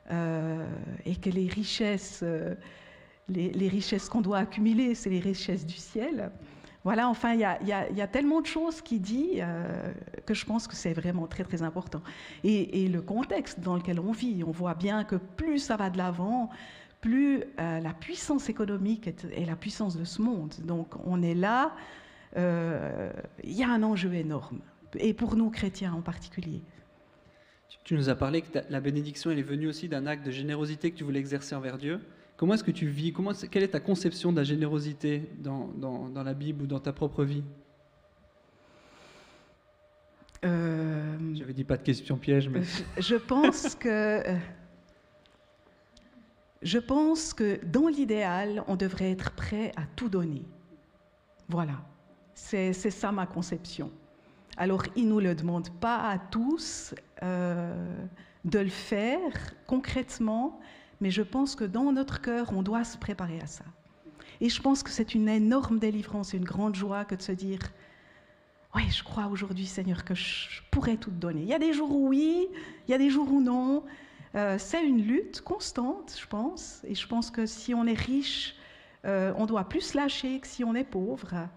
et 0.09 1.15
que 1.15 1.29
les 1.29 1.47
richesses 1.47 2.23
les, 3.29 3.67
richesses 3.67 4.09
qu'on 4.09 4.21
doit 4.21 4.39
accumuler, 4.39 4.95
c'est 4.95 5.09
les 5.09 5.19
richesses 5.19 5.65
du 5.65 5.75
ciel. 5.75 6.31
Voilà, 6.83 7.09
enfin, 7.09 7.33
il 7.33 7.39
y, 7.39 7.43
a, 8.01 8.07
tellement 8.07 8.41
de 8.41 8.45
choses 8.45 8.81
qui 8.81 8.99
dit 8.99 9.39
euh, 9.39 9.91
que 10.25 10.35
je 10.35 10.45
pense 10.45 10.67
que 10.67 10.75
c'est 10.75 10.93
vraiment 10.93 11.25
très, 11.25 11.43
très 11.43 11.63
important. 11.63 12.03
Et, 12.43 12.87
le 12.87 13.01
contexte 13.01 13.59
dans 13.59 13.75
lequel 13.75 13.99
on 13.99 14.11
vit, 14.11 14.43
on 14.45 14.51
voit 14.51 14.75
bien 14.75 15.03
que 15.03 15.15
plus 15.15 15.59
ça 15.59 15.77
va 15.77 15.89
de 15.89 15.97
l'avant, 15.97 16.51
plus 17.01 17.43
euh, 17.59 17.79
la 17.79 17.93
puissance 17.93 18.49
économique 18.49 19.07
est, 19.07 19.45
la 19.45 19.55
puissance 19.55 19.97
de 19.97 20.03
ce 20.03 20.21
monde. 20.21 20.53
Donc, 20.63 20.93
on 21.05 21.23
est 21.23 21.33
là, 21.33 21.75
euh, 22.37 23.11
il 23.43 23.53
y 23.53 23.63
a 23.63 23.69
un 23.69 23.81
enjeu 23.81 24.13
énorme, 24.13 24.59
et 24.99 25.15
pour 25.15 25.35
nous, 25.35 25.49
chrétiens 25.49 25.93
en 25.93 26.01
particulier. 26.01 26.61
Tu 27.83 27.95
nous 27.95 28.09
as 28.09 28.15
parlé 28.15 28.41
que 28.43 28.59
la 28.69 28.79
bénédiction, 28.79 29.31
elle 29.31 29.39
est 29.39 29.43
venue 29.43 29.67
aussi 29.67 29.89
d'un 29.89 30.05
acte 30.05 30.25
de 30.25 30.31
générosité 30.31 30.91
que 30.91 30.97
tu 30.97 31.03
voulais 31.03 31.19
exercer 31.19 31.55
envers 31.55 31.79
Dieu. 31.79 31.99
Comment 32.37 32.55
est-ce 32.55 32.63
que 32.63 32.71
tu 32.71 32.87
vis 32.87 33.13
comment, 33.13 33.31
Quelle 33.49 33.63
est 33.63 33.69
ta 33.69 33.79
conception 33.79 34.31
de 34.31 34.37
la 34.37 34.43
générosité 34.43 35.29
dans, 35.37 35.67
dans, 35.77 36.23
la 36.23 36.33
Bible 36.33 36.63
ou 36.63 36.67
dans 36.67 36.79
ta 36.79 36.91
propre 36.91 37.23
vie? 37.23 37.43
Euh, 40.43 41.17
J'avais 41.33 41.53
dit 41.53 41.63
pas 41.63 41.77
de 41.77 41.83
questions 41.83 42.17
pièges, 42.17 42.49
mais... 42.49 42.61
Je 42.97 43.15
pense 43.15 43.75
que... 43.75 44.21
Je 46.61 46.79
pense 46.79 47.33
que 47.33 47.63
dans 47.65 47.87
l'idéal, 47.87 48.63
on 48.67 48.75
devrait 48.75 49.11
être 49.11 49.31
prêt 49.31 49.71
à 49.75 49.83
tout 49.95 50.09
donner. 50.09 50.43
Voilà, 51.47 51.79
c'est 52.33 52.73
ça 52.73 53.11
ma 53.11 53.27
conception. 53.27 53.91
Alors, 54.57 54.83
il 54.95 55.05
ne 55.05 55.09
nous 55.09 55.19
le 55.19 55.35
demande 55.35 55.69
pas 55.79 56.09
à 56.09 56.17
tous 56.17 56.95
euh, 57.21 58.03
de 58.45 58.59
le 58.59 58.69
faire 58.69 59.53
concrètement, 59.67 60.59
mais 61.01 61.11
je 61.11 61.21
pense 61.21 61.55
que 61.55 61.63
dans 61.63 61.91
notre 61.91 62.21
cœur, 62.21 62.51
on 62.53 62.63
doit 62.63 62.83
se 62.83 62.97
préparer 62.97 63.39
à 63.41 63.47
ça. 63.47 63.65
Et 64.41 64.49
je 64.49 64.61
pense 64.61 64.83
que 64.83 64.89
c'est 64.89 65.15
une 65.15 65.29
énorme 65.29 65.79
délivrance, 65.79 66.33
une 66.33 66.43
grande 66.43 66.75
joie 66.75 67.05
que 67.05 67.15
de 67.15 67.21
se 67.21 67.31
dire, 67.31 67.59
oui, 68.75 68.83
je 68.89 69.03
crois 69.03 69.27
aujourd'hui, 69.27 69.65
Seigneur, 69.65 70.03
que 70.03 70.13
je 70.13 70.61
pourrais 70.71 70.97
tout 70.97 71.09
te 71.09 71.15
donner. 71.15 71.41
Il 71.41 71.47
y 71.47 71.53
a 71.53 71.59
des 71.59 71.71
jours 71.71 71.91
où 71.91 72.09
oui, 72.09 72.47
il 72.87 72.91
y 72.91 72.93
a 72.93 72.97
des 72.97 73.09
jours 73.09 73.31
où 73.31 73.41
non. 73.41 73.83
Euh, 74.35 74.57
c'est 74.59 74.85
une 74.85 75.01
lutte 75.01 75.41
constante, 75.41 76.17
je 76.19 76.27
pense. 76.27 76.81
Et 76.83 76.93
je 76.93 77.07
pense 77.07 77.31
que 77.31 77.45
si 77.45 77.73
on 77.73 77.85
est 77.85 77.93
riche, 77.93 78.55
euh, 79.05 79.33
on 79.37 79.45
doit 79.45 79.63
plus 79.69 79.93
lâcher 79.93 80.39
que 80.41 80.47
si 80.47 80.63
on 80.65 80.75
est 80.75 80.83
pauvre. 80.83 81.47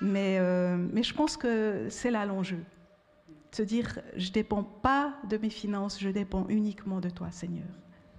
Mais, 0.00 0.38
euh, 0.40 0.76
mais 0.92 1.04
je 1.04 1.14
pense 1.14 1.36
que 1.36 1.86
c'est 1.88 2.10
là 2.10 2.26
l'enjeu. 2.26 2.62
Se 3.52 3.62
dire, 3.62 4.00
je 4.16 4.28
ne 4.28 4.32
dépends 4.32 4.64
pas 4.64 5.14
de 5.30 5.36
mes 5.38 5.50
finances, 5.50 6.00
je 6.00 6.10
dépends 6.10 6.46
uniquement 6.48 7.00
de 7.00 7.08
toi, 7.08 7.30
Seigneur. 7.30 7.64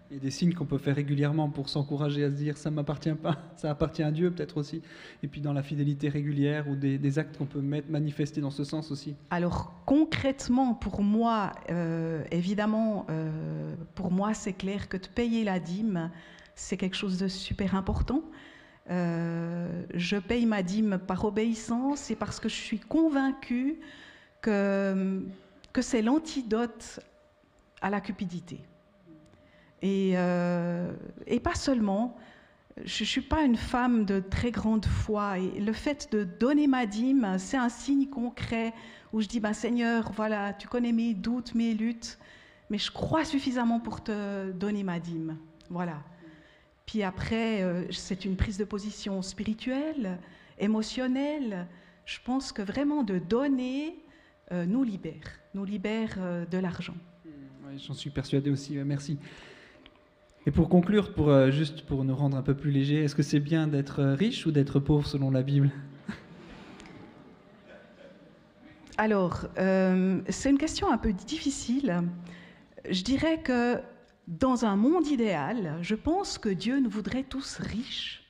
A 0.10 0.20
des 0.20 0.32
signes 0.32 0.54
qu'on 0.54 0.66
peut 0.66 0.78
faire 0.78 0.96
régulièrement 0.96 1.50
pour 1.50 1.68
s'encourager 1.68 2.24
à 2.24 2.30
se 2.30 2.36
dire 2.36 2.58
ça 2.58 2.72
m'appartient 2.72 3.14
pas, 3.14 3.38
ça 3.58 3.70
appartient 3.70 4.04
à 4.04 4.12
Dieu 4.12 4.32
peut-être 4.32 4.58
aussi. 4.58 4.82
Et 5.22 5.28
puis 5.28 5.42
dans 5.42 5.52
la 5.52 5.64
fidélité 5.64 6.08
régulière 6.08 6.70
ou 6.70 6.76
des, 6.76 7.20
actes 7.20 7.38
qu'on 7.38 7.46
peut 7.46 7.60
mettre, 7.60 7.90
manifester 7.90 8.40
dans 8.40 8.52
ce 8.52 8.64
sens 8.64 8.90
aussi. 8.90 9.16
Alors 9.32 9.74
concrètement, 9.86 10.74
pour 10.74 11.02
moi, 11.02 11.52
euh, 11.70 12.24
évidemment, 12.32 13.06
euh, 13.10 13.76
pour 13.96 14.12
moi 14.12 14.34
c'est 14.34 14.54
clair 14.54 14.88
que 14.88 14.96
de 14.96 15.08
payer 15.08 15.44
la 15.44 15.60
dîme, 15.60 16.10
c'est 16.56 16.78
quelque 16.78 16.96
chose 16.96 17.18
de 17.18 17.28
super 17.28 17.76
important. 17.76 18.24
Euh, 18.90 19.84
je 19.94 20.16
paye 20.16 20.46
ma 20.46 20.64
dîme 20.64 21.00
par 21.06 21.26
obéissance 21.26 22.10
et 22.12 22.16
parce 22.16 22.40
que 22.40 22.48
je 22.48 22.56
suis 22.56 22.80
convaincue 22.80 23.82
que, 24.42 25.22
que 25.74 25.82
c'est 25.82 26.02
l'antidote 26.02 27.02
à 27.82 27.90
la 27.90 28.00
cupidité. 28.00 28.62
Euh, 29.84 30.92
et, 31.26 31.40
pas 31.40 31.56
seulement, 31.56 32.18
je 32.84 33.04
ne 33.04 33.08
suis 33.08 33.22
pas 33.22 33.44
une 33.44 33.56
femme 33.56 34.06
de 34.06 34.20
très 34.20 34.52
grande 34.52 34.86
foi. 34.86 35.40
Et 35.40 35.60
le 35.60 35.74
fait 35.74 36.12
de 36.12 36.24
donner 36.24 36.68
ma 36.68 36.86
dîme, 36.86 37.36
c'est 37.38 37.58
un 37.58 37.70
signe 37.70 38.08
concret 38.08 38.74
où 39.14 39.22
je 39.22 39.28
dis, 39.28 39.40
bah, 39.40 39.54
Seigneur, 39.54 40.12
voilà, 40.12 40.54
tu 40.54 40.68
connais 40.68 40.92
mes 40.92 41.14
doutes, 41.14 41.56
mes 41.56 41.74
luttes, 41.74 42.18
mais 42.70 42.78
je 42.78 42.92
crois 42.92 43.24
suffisamment 43.24 43.80
pour 43.80 44.04
te 44.04 44.52
donner 44.52 44.84
ma 44.84 45.00
dîme. 45.00 45.38
Voilà. 45.70 46.04
Puis 46.86 47.04
après, 47.04 47.62
euh, 47.62 47.86
c'est 47.92 48.26
une 48.26 48.36
prise 48.36 48.58
de 48.58 48.64
position 48.64 49.22
spirituelle, 49.22 50.18
émotionnelle. 50.60 51.68
Je 52.06 52.20
pense 52.24 52.52
que 52.52 52.62
vraiment 52.62 53.04
de 53.04 53.20
donner 53.20 53.96
euh, 54.52 54.66
nous 54.66 54.84
libère, 54.84 55.40
nous 55.54 55.66
libère 55.66 56.18
de 56.50 56.58
l'argent. 56.58 56.96
Oui, 57.26 57.78
J'en 57.86 57.94
suis 57.94 58.10
persuadé 58.10 58.50
aussi, 58.50 58.78
merci. 58.78 59.18
Et 60.48 60.52
pour 60.52 60.70
conclure, 60.70 61.14
pour, 61.14 61.52
juste 61.52 61.82
pour 61.82 62.06
nous 62.06 62.16
rendre 62.16 62.38
un 62.38 62.42
peu 62.42 62.56
plus 62.56 62.72
légers, 62.72 63.04
est-ce 63.04 63.16
que 63.16 63.22
c'est 63.22 63.42
bien 63.42 63.68
d'être 63.68 64.02
riche 64.02 64.46
ou 64.46 64.52
d'être 64.52 64.80
pauvre 64.80 65.06
selon 65.06 65.30
la 65.30 65.44
Bible? 65.44 65.72
Alors, 68.98 69.48
c'est 69.58 70.50
une 70.50 70.58
question 70.58 70.90
un 70.90 70.98
peu 70.98 71.12
difficile. 71.12 72.02
Je 72.90 73.04
dirais 73.04 73.42
que 73.42 73.82
dans 74.30 74.64
un 74.64 74.78
monde 74.78 75.08
idéal, 75.08 75.80
je 75.82 75.96
pense 75.96 76.38
que 76.38 76.48
Dieu 76.48 76.80
nous 76.80 76.90
voudrait 76.90 77.24
tous 77.24 77.58
riches, 77.58 78.24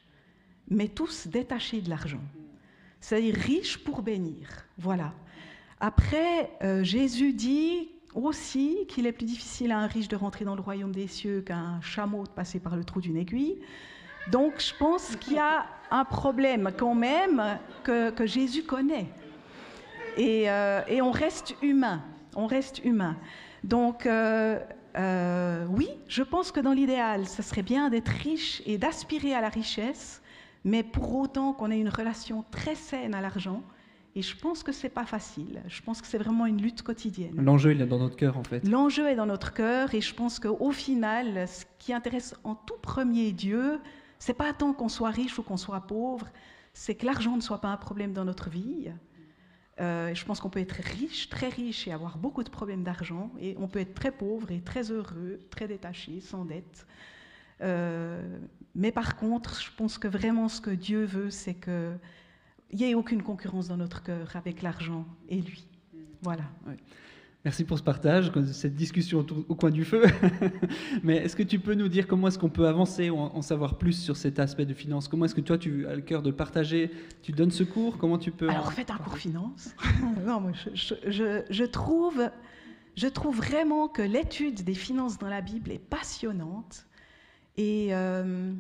mais 0.72 0.88
tous 0.88 1.28
détachés 1.28 1.82
de 1.82 1.92
l'argent. 1.92 2.24
C'est-à-dire 3.00 3.36
riches 3.36 3.78
pour 3.78 4.02
bénir. 4.02 4.48
Voilà. 4.80 5.14
Après, 5.80 6.50
euh, 6.64 6.84
Jésus 6.84 7.34
dit 7.34 7.90
aussi 8.26 8.86
qu'il 8.88 9.06
est 9.06 9.12
plus 9.12 9.26
difficile 9.26 9.72
à 9.72 9.80
un 9.80 9.88
riche 9.88 10.08
de 10.08 10.16
rentrer 10.16 10.46
dans 10.46 10.56
le 10.56 10.62
royaume 10.62 10.92
des 10.92 11.08
cieux 11.08 11.42
qu'à 11.42 11.58
un 11.58 11.82
chameau 11.82 12.24
de 12.24 12.30
passer 12.30 12.60
par 12.60 12.76
le 12.76 12.84
trou 12.84 13.02
d'une 13.02 13.18
aiguille. 13.18 13.60
Donc, 14.32 14.60
je 14.60 14.74
pense 14.78 15.16
qu'il 15.18 15.34
y 15.34 15.40
a 15.40 15.66
un 15.90 16.04
problème 16.04 16.72
quand 16.78 16.96
même 16.96 17.60
que, 17.84 18.26
Jésus 18.26 18.64
connaît. 18.64 19.08
Et, 20.18 20.50
euh, 20.50 20.82
et, 20.88 21.02
on 21.02 21.12
reste 21.12 21.56
humain. 21.62 22.02
On 22.36 22.48
reste 22.48 22.84
humain. 22.84 23.16
Donc, 23.64 24.06
euh, 24.06 24.60
euh, 24.98 25.66
oui, 25.70 25.90
je 26.08 26.24
pense 26.24 26.52
que 26.52 26.60
dans 26.60 26.74
l'idéal, 26.74 27.28
ce 27.28 27.42
serait 27.42 27.62
bien 27.62 27.90
d'être 27.90 28.10
riche 28.10 28.62
et 28.66 28.78
d'aspirer 28.78 29.34
à 29.34 29.42
la 29.42 29.50
richesse, 29.50 30.22
mais 30.64 30.84
pour 30.84 31.16
autant 31.16 31.54
qu'on 31.54 31.72
ait 31.72 31.80
une 31.80 31.90
relation 31.90 32.44
très 32.52 32.76
saine 32.76 33.14
à 33.14 33.22
l'argent. 33.22 33.62
Et 34.18 34.24
je 34.24 34.36
pense 34.36 34.64
que 34.64 34.72
c'est 34.72 34.90
pas 34.90 35.06
facile. 35.06 35.62
Je 35.68 35.80
pense 35.84 36.02
que 36.02 36.08
c'est 36.08 36.18
vraiment 36.18 36.48
une 36.48 36.60
lutte 36.60 36.82
quotidienne. 36.82 37.36
L'enjeu, 37.36 37.76
il 37.76 37.82
est 37.84 37.86
dans 37.86 38.00
notre 38.00 38.16
cœur, 38.16 38.36
en 38.36 38.44
fait. 38.44 38.68
L'enjeu 38.68 39.08
est 39.08 39.16
dans 39.16 39.28
notre 39.28 39.54
cœur, 39.54 39.94
et 39.94 40.02
je 40.02 40.12
pense 40.16 40.40
qu'au 40.40 40.72
final, 40.72 41.48
ce 41.48 41.66
qui 41.78 41.94
intéresse 41.94 42.34
en 42.44 42.56
tout 42.56 42.80
premier 42.82 43.32
Dieu, 43.32 43.80
c'est 44.18 44.34
pas 44.34 44.54
tant 44.54 44.74
qu'on 44.74 44.90
soit 44.90 45.12
riche 45.12 45.38
ou 45.38 45.44
qu'on 45.44 45.56
soit 45.56 45.82
pauvre, 45.82 46.28
c'est 46.74 46.96
que 46.96 47.06
l'argent 47.06 47.36
ne 47.36 47.42
soit 47.42 47.62
pas 47.62 47.68
un 47.68 47.78
problème 47.78 48.12
dans 48.12 48.26
notre 48.26 48.50
vie, 48.50 48.90
euh, 49.80 50.16
je 50.16 50.26
pense 50.26 50.40
qu'on 50.40 50.50
peut 50.50 50.62
être 50.62 50.72
riche, 50.72 51.30
très 51.30 51.50
riche 51.50 51.88
et 51.88 51.92
avoir 51.92 52.18
beaucoup 52.18 52.44
de 52.44 52.50
problèmes 52.50 52.84
d'argent, 52.84 53.32
et 53.40 53.56
on 53.60 53.68
peut 53.68 53.82
être 53.82 53.94
très 53.94 54.12
pauvre 54.12 54.50
et 54.52 54.62
très 54.62 54.92
heureux, 54.92 55.38
très 55.52 55.68
détaché, 55.68 56.22
sans 56.22 56.44
dette. 56.44 56.88
Euh, 57.62 58.40
mais 58.74 58.92
par 58.92 59.16
contre, 59.16 59.62
je 59.62 59.70
pense 59.78 60.00
que 60.00 60.08
vraiment 60.08 60.50
ce 60.50 60.60
que 60.60 60.72
Dieu 60.72 61.06
veut, 61.06 61.30
c'est 61.30 61.54
qu'il 62.70 62.80
n'y 62.80 62.92
ait 62.92 62.96
aucune 62.96 63.24
concurrence 63.24 63.68
dans 63.68 63.78
notre 63.78 64.04
cœur 64.04 64.36
avec 64.36 64.62
l'argent 64.62 65.06
et 65.30 65.42
lui. 65.42 65.68
Voilà. 66.22 66.44
Merci 67.46 67.64
pour 67.64 67.78
ce 67.78 67.84
partage, 67.84 68.30
cette 68.52 68.76
discussion 68.76 69.26
au 69.48 69.56
coin 69.56 69.70
du 69.70 69.86
feu. 69.86 70.04
Mais 71.04 71.16
est-ce 71.18 71.36
que 71.36 71.44
tu 71.44 71.60
peux 71.60 71.76
nous 71.76 71.88
dire 71.88 72.06
comment 72.06 72.28
est-ce 72.28 72.38
qu'on 72.38 72.50
peut 72.50 72.68
avancer 72.68 73.10
ou 73.10 73.18
en 73.18 73.42
savoir 73.42 73.78
plus 73.78 73.94
sur 73.94 74.18
cet 74.18 74.40
aspect 74.40 74.66
de 74.66 74.74
finance? 74.74 75.08
Comment 75.08 75.26
est-ce 75.26 75.36
que 75.36 75.40
toi, 75.40 75.58
tu 75.58 75.88
as 75.88 75.96
le 75.96 76.02
cœur 76.02 76.22
de 76.22 76.32
partager? 76.32 76.92
Tu 77.22 77.32
donnes 77.32 77.52
ce 77.52 77.64
cours? 77.64 77.98
Comment 78.00 78.18
tu 78.18 78.32
peux 78.32 78.50
Alors, 78.50 78.74
faites 78.74 78.92
un 78.92 78.98
cours 78.98 79.18
finance. 79.18 79.74
non, 80.26 80.42
moi, 80.42 80.52
je, 80.74 81.64
trouve, 81.64 82.30
je 82.96 83.08
trouve 83.08 83.38
vraiment 83.38 83.88
que 83.88 84.02
l'étude 84.02 84.66
des 84.66 84.76
finances 84.76 85.18
dans 85.18 85.30
la 85.30 85.40
Bible 85.40 85.72
est 85.72 85.80
passionnante. 85.80 86.86
Et 87.56 87.96
euh, 87.96 88.52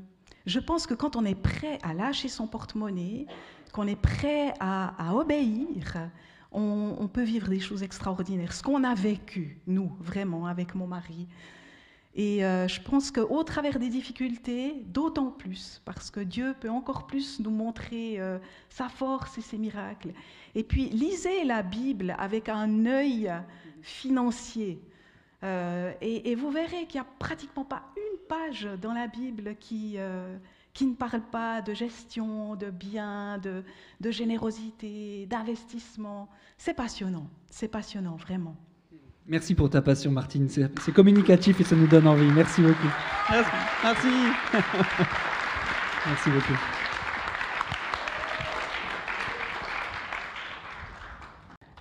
je 0.45 0.59
pense 0.59 0.87
que 0.87 0.93
quand 0.93 1.17
on 1.17 1.25
est 1.25 1.35
prêt 1.35 1.77
à 1.83 1.93
lâcher 1.93 2.29
son 2.29 2.47
porte-monnaie, 2.47 3.25
qu'on 3.71 3.87
est 3.87 3.99
prêt 3.99 4.53
à, 4.59 5.13
obéir, 5.15 6.09
on, 6.51 7.07
peut 7.11 7.23
vivre 7.23 7.47
des 7.47 7.59
choses 7.59 7.83
extraordinaires. 7.83 8.53
Ce 8.53 8.63
qu'on 8.63 8.83
a 8.83 8.95
vécu, 8.95 9.59
nous, 9.67 9.91
vraiment, 9.99 10.47
avec 10.47 10.75
mon 10.75 10.87
mari. 10.87 11.27
Et 12.15 12.43
euh, 12.43 12.67
je 12.67 12.81
pense 12.81 13.11
qu'au 13.11 13.43
travers 13.43 13.77
des 13.77 13.89
difficultés, 13.89 14.81
d'autant 14.87 15.29
plus, 15.29 15.81
parce 15.85 16.09
que 16.09 16.19
Dieu 16.19 16.55
peut 16.59 16.69
encore 16.69 17.05
plus 17.05 17.39
nous 17.39 17.51
montrer 17.51 18.19
euh, 18.19 18.39
sa 18.69 18.89
force 18.89 19.37
et 19.37 19.41
ses 19.41 19.59
miracles. 19.59 20.13
Et 20.55 20.63
puis, 20.63 20.89
lisez 20.89 21.43
la 21.43 21.61
Bible 21.61 22.15
avec 22.17 22.49
un 22.49 22.87
œil 22.87 23.31
financier. 23.83 24.81
Euh, 25.43 25.93
et, 26.01 26.31
et, 26.31 26.35
vous 26.35 26.49
verrez 26.49 26.87
qu'il 26.87 26.99
n'y 26.99 27.05
a 27.05 27.09
pratiquement 27.19 27.65
pas 27.65 27.83
une 27.95 28.17
page 28.27 28.67
dans 28.81 28.93
la 28.93 29.05
Bible 29.05 29.55
qui, 29.59 29.99
qui 30.77 30.85
ne 30.85 30.93
parle 30.93 31.21
pas 31.21 31.63
de 31.63 31.73
gestion, 31.73 32.55
de 32.55 32.69
biens, 32.69 33.39
de, 33.39 33.63
de 33.99 34.11
générosité, 34.11 35.25
d'investissement. 35.25 36.29
C'est 36.55 36.75
passionnant, 36.75 37.31
c'est 37.49 37.67
passionnant, 37.67 38.15
vraiment. 38.15 38.55
Merci 39.25 39.55
pour 39.55 39.71
ta 39.71 39.81
passion, 39.81 40.11
Martine. 40.11 40.47
C'est 40.47 40.93
communicatif 40.93 41.59
et 41.59 41.63
ça 41.63 41.75
nous 41.75 41.87
donne 41.87 42.07
envie. 42.07 42.31
Merci 42.31 42.61
beaucoup. 42.61 42.89
Merci. 43.31 43.51
Merci, 43.83 44.07
Merci 46.05 46.29
beaucoup. 46.29 46.59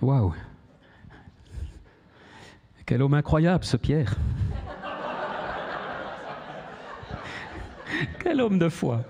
Waouh. 0.01 0.33
Quel 2.87 3.03
homme 3.03 3.15
incroyable, 3.15 3.65
ce 3.65 3.77
Pierre. 3.77 4.17
Quel 8.29 8.41
homme 8.41 8.59
de 8.59 8.69
foi. 8.69 9.05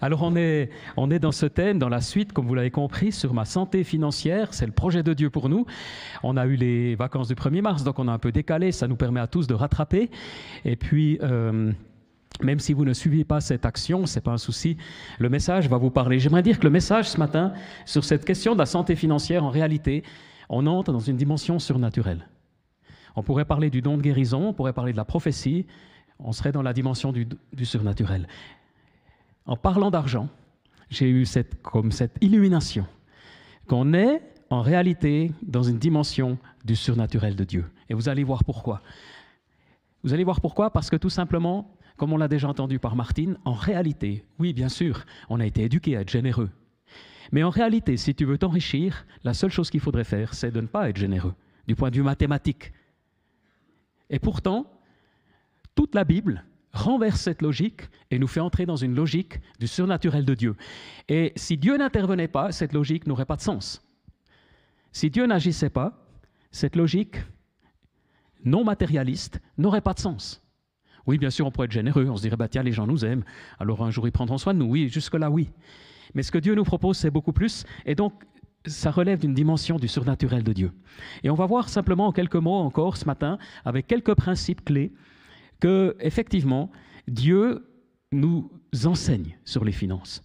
Alors 0.00 0.24
on 0.24 0.34
est, 0.34 0.68
on 0.96 1.12
est 1.12 1.20
dans 1.20 1.30
ce 1.30 1.46
thème, 1.46 1.78
dans 1.78 1.88
la 1.88 2.00
suite, 2.00 2.32
comme 2.32 2.48
vous 2.48 2.56
l'avez 2.56 2.72
compris, 2.72 3.12
sur 3.12 3.32
ma 3.34 3.44
santé 3.44 3.84
financière. 3.84 4.52
C'est 4.52 4.66
le 4.66 4.72
projet 4.72 5.04
de 5.04 5.14
Dieu 5.14 5.30
pour 5.30 5.48
nous. 5.48 5.64
On 6.24 6.36
a 6.36 6.44
eu 6.46 6.56
les 6.56 6.96
vacances 6.96 7.28
du 7.28 7.36
1er 7.36 7.62
mars, 7.62 7.84
donc 7.84 8.00
on 8.00 8.08
a 8.08 8.12
un 8.12 8.18
peu 8.18 8.32
décalé. 8.32 8.72
Ça 8.72 8.88
nous 8.88 8.96
permet 8.96 9.20
à 9.20 9.28
tous 9.28 9.46
de 9.46 9.54
rattraper. 9.54 10.10
Et 10.64 10.74
puis... 10.74 11.20
Euh, 11.22 11.70
même 12.42 12.60
si 12.60 12.72
vous 12.72 12.86
ne 12.86 12.94
suivez 12.94 13.24
pas 13.24 13.42
cette 13.42 13.66
action, 13.66 14.06
ce 14.06 14.16
n'est 14.16 14.22
pas 14.22 14.32
un 14.32 14.38
souci, 14.38 14.78
le 15.18 15.28
message 15.28 15.68
va 15.68 15.76
vous 15.76 15.90
parler. 15.90 16.18
J'aimerais 16.18 16.42
dire 16.42 16.58
que 16.58 16.64
le 16.64 16.70
message 16.70 17.10
ce 17.10 17.18
matin, 17.18 17.52
sur 17.84 18.04
cette 18.04 18.24
question 18.24 18.54
de 18.54 18.58
la 18.58 18.66
santé 18.66 18.96
financière, 18.96 19.44
en 19.44 19.50
réalité, 19.50 20.02
on 20.48 20.66
entre 20.66 20.92
dans 20.92 20.98
une 20.98 21.18
dimension 21.18 21.58
surnaturelle. 21.58 22.26
On 23.16 23.22
pourrait 23.22 23.44
parler 23.44 23.68
du 23.68 23.82
don 23.82 23.98
de 23.98 24.02
guérison, 24.02 24.48
on 24.48 24.52
pourrait 24.54 24.72
parler 24.72 24.92
de 24.92 24.96
la 24.96 25.04
prophétie, 25.04 25.66
on 26.24 26.32
serait 26.32 26.52
dans 26.52 26.62
la 26.62 26.72
dimension 26.72 27.12
du, 27.12 27.26
surnaturel. 27.64 28.28
En 29.46 29.56
parlant 29.56 29.90
d'argent, 29.90 30.28
j'ai 30.90 31.08
eu 31.08 31.24
cette, 31.24 31.62
comme 31.62 31.92
cette 31.92 32.16
illumination 32.20 32.86
qu'on 33.66 33.94
est 33.94 34.22
en 34.50 34.60
réalité 34.60 35.32
dans 35.42 35.62
une 35.62 35.78
dimension 35.78 36.38
du 36.64 36.76
surnaturel 36.76 37.36
de 37.36 37.44
Dieu. 37.44 37.64
Et 37.88 37.94
vous 37.94 38.08
allez 38.08 38.24
voir 38.24 38.44
pourquoi. 38.44 38.82
Vous 40.04 40.12
allez 40.12 40.24
voir 40.24 40.40
pourquoi 40.40 40.70
Parce 40.70 40.90
que 40.90 40.96
tout 40.96 41.10
simplement, 41.10 41.74
comme 41.96 42.12
on 42.12 42.18
l'a 42.18 42.28
déjà 42.28 42.48
entendu 42.48 42.78
par 42.78 42.96
Martine, 42.96 43.38
en 43.44 43.52
réalité, 43.52 44.24
oui, 44.38 44.52
bien 44.52 44.68
sûr, 44.68 45.04
on 45.28 45.40
a 45.40 45.46
été 45.46 45.62
éduqué 45.62 45.96
à 45.96 46.00
être 46.00 46.10
généreux. 46.10 46.50
Mais 47.30 47.42
en 47.42 47.50
réalité, 47.50 47.96
si 47.96 48.14
tu 48.14 48.24
veux 48.24 48.36
t'enrichir, 48.36 49.06
la 49.24 49.32
seule 49.32 49.50
chose 49.50 49.70
qu'il 49.70 49.80
faudrait 49.80 50.04
faire, 50.04 50.34
c'est 50.34 50.50
de 50.50 50.60
ne 50.60 50.66
pas 50.66 50.90
être 50.90 50.98
généreux, 50.98 51.34
du 51.66 51.74
point 51.74 51.90
de 51.90 51.96
vue 51.96 52.02
mathématique. 52.02 52.72
Et 54.10 54.18
pourtant, 54.18 54.66
toute 55.74 55.94
la 55.94 56.04
Bible 56.04 56.44
renverse 56.72 57.20
cette 57.20 57.42
logique 57.42 57.82
et 58.10 58.18
nous 58.18 58.26
fait 58.26 58.40
entrer 58.40 58.66
dans 58.66 58.76
une 58.76 58.94
logique 58.94 59.40
du 59.60 59.66
surnaturel 59.66 60.24
de 60.24 60.34
Dieu. 60.34 60.56
Et 61.08 61.32
si 61.36 61.56
Dieu 61.56 61.76
n'intervenait 61.76 62.28
pas, 62.28 62.52
cette 62.52 62.72
logique 62.72 63.06
n'aurait 63.06 63.26
pas 63.26 63.36
de 63.36 63.42
sens. 63.42 63.86
Si 64.92 65.10
Dieu 65.10 65.26
n'agissait 65.26 65.70
pas, 65.70 66.06
cette 66.50 66.76
logique 66.76 67.16
non 68.44 68.64
matérialiste 68.64 69.40
n'aurait 69.58 69.80
pas 69.80 69.94
de 69.94 70.00
sens. 70.00 70.42
Oui, 71.06 71.18
bien 71.18 71.30
sûr, 71.30 71.46
on 71.46 71.50
pourrait 71.50 71.66
être 71.66 71.72
généreux, 71.72 72.08
on 72.08 72.16
se 72.16 72.22
dirait, 72.22 72.36
bah, 72.36 72.48
tiens, 72.48 72.62
les 72.62 72.72
gens 72.72 72.86
nous 72.86 73.04
aiment, 73.04 73.24
alors 73.58 73.82
un 73.82 73.90
jour 73.90 74.06
ils 74.06 74.12
prendront 74.12 74.38
soin 74.38 74.54
de 74.54 74.58
nous. 74.58 74.66
Oui, 74.66 74.88
jusque-là, 74.88 75.30
oui. 75.30 75.50
Mais 76.14 76.22
ce 76.22 76.30
que 76.30 76.38
Dieu 76.38 76.54
nous 76.54 76.64
propose, 76.64 76.96
c'est 76.96 77.10
beaucoup 77.10 77.32
plus. 77.32 77.64
Et 77.86 77.94
donc, 77.94 78.12
ça 78.66 78.90
relève 78.90 79.18
d'une 79.18 79.34
dimension 79.34 79.76
du 79.76 79.88
surnaturel 79.88 80.44
de 80.44 80.52
Dieu. 80.52 80.72
Et 81.24 81.30
on 81.30 81.34
va 81.34 81.46
voir 81.46 81.68
simplement 81.68 82.06
en 82.06 82.12
quelques 82.12 82.36
mots 82.36 82.54
encore 82.54 82.96
ce 82.96 83.06
matin, 83.06 83.38
avec 83.64 83.86
quelques 83.86 84.14
principes 84.14 84.64
clés, 84.64 84.92
que 85.62 85.96
effectivement 86.00 86.72
Dieu 87.06 87.64
nous 88.10 88.50
enseigne 88.84 89.38
sur 89.44 89.64
les 89.64 89.70
finances. 89.70 90.20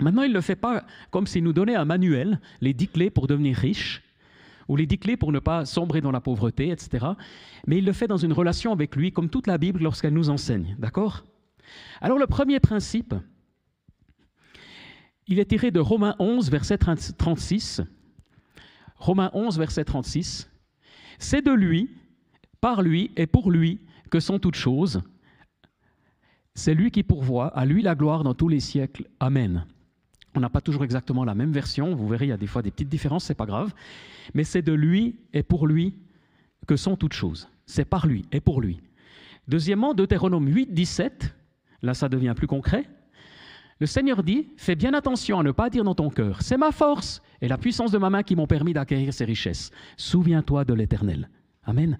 Maintenant, 0.00 0.24
il 0.24 0.30
ne 0.30 0.34
le 0.34 0.40
fait 0.40 0.56
pas 0.56 0.84
comme 1.12 1.28
s'il 1.28 1.44
nous 1.44 1.52
donnait 1.52 1.76
un 1.76 1.84
manuel, 1.84 2.40
les 2.60 2.74
dix 2.74 2.88
clés 2.88 3.08
pour 3.08 3.28
devenir 3.28 3.56
riche, 3.56 4.02
ou 4.66 4.74
les 4.74 4.86
dix 4.86 4.98
clés 4.98 5.16
pour 5.16 5.30
ne 5.30 5.38
pas 5.38 5.64
sombrer 5.64 6.00
dans 6.00 6.10
la 6.10 6.20
pauvreté, 6.20 6.70
etc. 6.70 7.06
Mais 7.68 7.78
il 7.78 7.84
le 7.84 7.92
fait 7.92 8.08
dans 8.08 8.16
une 8.16 8.32
relation 8.32 8.72
avec 8.72 8.96
lui, 8.96 9.12
comme 9.12 9.30
toute 9.30 9.46
la 9.46 9.58
Bible 9.58 9.80
lorsqu'elle 9.80 10.12
nous 10.12 10.28
enseigne. 10.28 10.74
D'accord? 10.80 11.24
Alors 12.00 12.18
le 12.18 12.26
premier 12.26 12.58
principe, 12.58 13.14
il 15.28 15.38
est 15.38 15.44
tiré 15.44 15.70
de 15.70 15.78
Romains 15.78 16.16
11, 16.18 16.50
verset 16.50 16.78
36. 16.78 17.80
Romains 18.96 19.30
11, 19.34 19.56
verset 19.56 19.84
36. 19.84 20.50
C'est 21.20 21.42
de 21.42 21.52
lui, 21.52 21.90
par 22.60 22.82
lui 22.82 23.12
et 23.14 23.28
pour 23.28 23.52
lui 23.52 23.78
que 24.10 24.20
sont 24.20 24.38
toutes 24.38 24.56
choses. 24.56 25.02
C'est 26.54 26.74
lui 26.74 26.90
qui 26.90 27.02
pourvoit, 27.02 27.48
à 27.48 27.64
lui 27.64 27.82
la 27.82 27.94
gloire 27.94 28.22
dans 28.22 28.34
tous 28.34 28.48
les 28.48 28.60
siècles. 28.60 29.08
Amen. 29.18 29.66
On 30.36 30.40
n'a 30.40 30.48
pas 30.48 30.60
toujours 30.60 30.84
exactement 30.84 31.24
la 31.24 31.34
même 31.34 31.52
version, 31.52 31.94
vous 31.94 32.08
verrez, 32.08 32.26
il 32.26 32.30
y 32.30 32.32
a 32.32 32.36
des 32.36 32.46
fois 32.46 32.62
des 32.62 32.70
petites 32.70 32.88
différences, 32.88 33.24
c'est 33.24 33.34
pas 33.34 33.46
grave. 33.46 33.72
Mais 34.34 34.44
c'est 34.44 34.62
de 34.62 34.72
lui 34.72 35.16
et 35.32 35.42
pour 35.42 35.66
lui 35.66 35.94
que 36.66 36.76
sont 36.76 36.96
toutes 36.96 37.12
choses. 37.12 37.48
C'est 37.66 37.84
par 37.84 38.06
lui 38.06 38.24
et 38.32 38.40
pour 38.40 38.60
lui. 38.60 38.80
Deuxièmement, 39.48 39.94
Deutéronome 39.94 40.48
8, 40.48 40.72
17, 40.72 41.34
là 41.82 41.94
ça 41.94 42.08
devient 42.08 42.34
plus 42.36 42.46
concret. 42.46 42.88
Le 43.80 43.86
Seigneur 43.86 44.22
dit, 44.22 44.48
fais 44.56 44.76
bien 44.76 44.94
attention 44.94 45.40
à 45.40 45.42
ne 45.42 45.50
pas 45.50 45.68
dire 45.70 45.84
dans 45.84 45.94
ton 45.94 46.08
cœur, 46.08 46.42
c'est 46.42 46.56
ma 46.56 46.72
force 46.72 47.20
et 47.40 47.48
la 47.48 47.58
puissance 47.58 47.90
de 47.90 47.98
ma 47.98 48.10
main 48.10 48.22
qui 48.22 48.36
m'ont 48.36 48.46
permis 48.46 48.72
d'acquérir 48.72 49.12
ces 49.12 49.24
richesses. 49.24 49.70
Souviens-toi 49.96 50.64
de 50.64 50.74
l'Éternel. 50.74 51.28
Amen. 51.64 51.98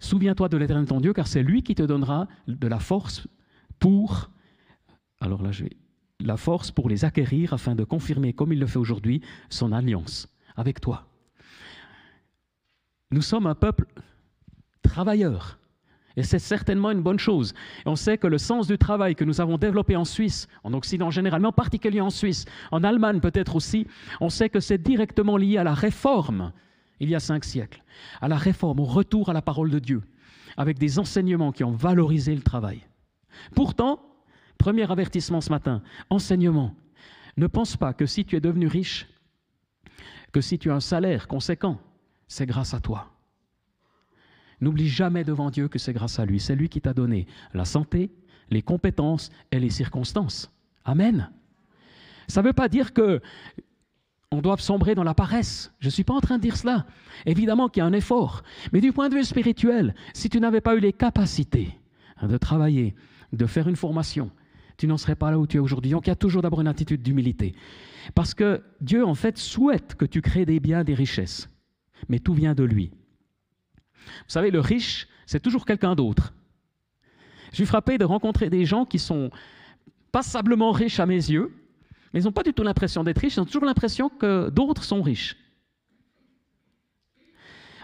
Souviens-toi 0.00 0.48
de 0.48 0.56
l'Éternel 0.56 0.86
ton 0.86 1.00
Dieu, 1.00 1.12
car 1.12 1.28
c'est 1.28 1.42
lui 1.42 1.62
qui 1.62 1.74
te 1.74 1.82
donnera 1.82 2.26
de 2.48 2.66
la 2.66 2.80
force 2.80 3.28
pour, 3.78 4.30
alors 5.20 5.42
là 5.42 5.52
je 5.52 5.66
la 6.22 6.36
force 6.36 6.70
pour 6.70 6.88
les 6.88 7.04
acquérir 7.04 7.52
afin 7.52 7.74
de 7.74 7.84
confirmer, 7.84 8.32
comme 8.32 8.52
il 8.52 8.58
le 8.58 8.66
fait 8.66 8.78
aujourd'hui, 8.78 9.22
son 9.48 9.72
alliance 9.72 10.28
avec 10.56 10.80
toi. 10.80 11.06
Nous 13.10 13.22
sommes 13.22 13.46
un 13.46 13.54
peuple 13.54 13.86
travailleur. 14.82 15.58
Et 16.16 16.22
c'est 16.22 16.38
certainement 16.38 16.90
une 16.90 17.02
bonne 17.02 17.18
chose. 17.18 17.54
On 17.86 17.96
sait 17.96 18.18
que 18.18 18.26
le 18.26 18.36
sens 18.38 18.66
du 18.66 18.76
travail 18.76 19.14
que 19.14 19.24
nous 19.24 19.40
avons 19.40 19.58
développé 19.58 19.96
en 19.96 20.04
Suisse, 20.04 20.48
en 20.64 20.74
Occident 20.74 21.10
généralement, 21.10 21.52
particulièrement 21.52 22.08
en 22.08 22.10
Suisse, 22.10 22.44
en 22.72 22.82
Allemagne 22.82 23.20
peut-être 23.20 23.56
aussi, 23.56 23.86
on 24.20 24.28
sait 24.28 24.50
que 24.50 24.60
c'est 24.60 24.82
directement 24.82 25.36
lié 25.36 25.56
à 25.56 25.64
la 25.64 25.74
réforme, 25.74 26.52
il 27.00 27.08
y 27.08 27.14
a 27.14 27.20
cinq 27.20 27.44
siècles, 27.44 27.82
à 28.20 28.28
la 28.28 28.36
réforme, 28.36 28.80
au 28.80 28.84
retour 28.84 29.28
à 29.28 29.32
la 29.32 29.42
parole 29.42 29.70
de 29.70 29.78
Dieu, 29.78 30.02
avec 30.56 30.78
des 30.78 30.98
enseignements 30.98 31.52
qui 31.52 31.64
ont 31.64 31.72
valorisé 31.72 32.34
le 32.34 32.42
travail. 32.42 32.86
Pourtant, 33.54 34.00
premier 34.58 34.90
avertissement 34.90 35.40
ce 35.40 35.50
matin, 35.50 35.82
enseignement, 36.10 36.74
ne 37.36 37.46
pense 37.46 37.76
pas 37.76 37.94
que 37.94 38.06
si 38.06 38.24
tu 38.24 38.36
es 38.36 38.40
devenu 38.40 38.66
riche, 38.66 39.08
que 40.32 40.40
si 40.40 40.58
tu 40.58 40.70
as 40.70 40.74
un 40.74 40.80
salaire 40.80 41.26
conséquent, 41.26 41.80
c'est 42.28 42.46
grâce 42.46 42.74
à 42.74 42.80
toi. 42.80 43.10
N'oublie 44.60 44.88
jamais 44.88 45.24
devant 45.24 45.50
Dieu 45.50 45.68
que 45.68 45.78
c'est 45.78 45.92
grâce 45.92 46.18
à 46.18 46.26
lui. 46.26 46.38
C'est 46.38 46.54
lui 46.54 46.68
qui 46.68 46.80
t'a 46.80 46.92
donné 46.92 47.26
la 47.54 47.64
santé, 47.64 48.10
les 48.50 48.62
compétences 48.62 49.30
et 49.50 49.58
les 49.58 49.70
circonstances. 49.70 50.50
Amen. 50.84 51.30
Ça 52.28 52.42
ne 52.42 52.46
veut 52.46 52.52
pas 52.52 52.68
dire 52.68 52.92
que 52.92 53.20
on 54.32 54.40
doit 54.40 54.56
sombrer 54.58 54.94
dans 54.94 55.02
la 55.02 55.14
paresse. 55.14 55.72
Je 55.80 55.86
ne 55.86 55.90
suis 55.90 56.04
pas 56.04 56.14
en 56.14 56.20
train 56.20 56.36
de 56.36 56.42
dire 56.42 56.56
cela. 56.56 56.86
Évidemment 57.26 57.68
qu'il 57.68 57.80
y 57.80 57.82
a 57.82 57.86
un 57.86 57.92
effort. 57.92 58.42
Mais 58.72 58.80
du 58.80 58.92
point 58.92 59.08
de 59.08 59.16
vue 59.16 59.24
spirituel, 59.24 59.94
si 60.14 60.28
tu 60.28 60.38
n'avais 60.38 60.60
pas 60.60 60.76
eu 60.76 60.80
les 60.80 60.92
capacités 60.92 61.76
de 62.22 62.36
travailler, 62.36 62.94
de 63.32 63.46
faire 63.46 63.68
une 63.68 63.76
formation, 63.76 64.30
tu 64.76 64.86
n'en 64.86 64.98
serais 64.98 65.16
pas 65.16 65.32
là 65.32 65.38
où 65.38 65.48
tu 65.48 65.56
es 65.56 65.60
aujourd'hui. 65.60 65.90
Donc 65.90 66.06
il 66.06 66.10
y 66.10 66.12
a 66.12 66.16
toujours 66.16 66.42
d'abord 66.42 66.60
une 66.60 66.68
attitude 66.68 67.02
d'humilité. 67.02 67.54
Parce 68.14 68.34
que 68.34 68.62
Dieu, 68.80 69.04
en 69.04 69.14
fait, 69.14 69.36
souhaite 69.36 69.96
que 69.96 70.04
tu 70.04 70.22
crées 70.22 70.46
des 70.46 70.60
biens, 70.60 70.84
des 70.84 70.94
richesses. 70.94 71.48
Mais 72.08 72.20
tout 72.20 72.32
vient 72.32 72.54
de 72.54 72.62
lui. 72.62 72.92
Vous 73.96 74.28
savez, 74.28 74.50
le 74.52 74.60
riche, 74.60 75.08
c'est 75.26 75.40
toujours 75.40 75.66
quelqu'un 75.66 75.96
d'autre. 75.96 76.32
Je 77.50 77.56
suis 77.56 77.66
frappé 77.66 77.98
de 77.98 78.04
rencontrer 78.04 78.48
des 78.48 78.64
gens 78.64 78.84
qui 78.84 79.00
sont 79.00 79.30
passablement 80.12 80.70
riches 80.70 81.00
à 81.00 81.06
mes 81.06 81.14
yeux, 81.14 81.52
mais 82.12 82.20
ils 82.20 82.24
n'ont 82.24 82.32
pas 82.32 82.42
du 82.42 82.52
tout 82.52 82.62
l'impression 82.62 83.04
d'être 83.04 83.18
riches, 83.18 83.36
ils 83.36 83.40
ont 83.40 83.44
toujours 83.44 83.64
l'impression 83.64 84.08
que 84.08 84.50
d'autres 84.50 84.84
sont 84.84 85.02
riches. 85.02 85.36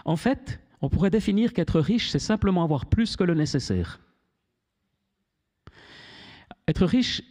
En 0.05 0.15
fait, 0.15 0.59
on 0.81 0.89
pourrait 0.89 1.09
définir 1.09 1.53
qu'être 1.53 1.79
riche, 1.79 2.09
c'est 2.09 2.19
simplement 2.19 2.63
avoir 2.63 2.85
plus 2.85 3.15
que 3.15 3.23
le 3.23 3.33
nécessaire. 3.33 3.99
Être 6.67 6.85
riche, 6.85 7.21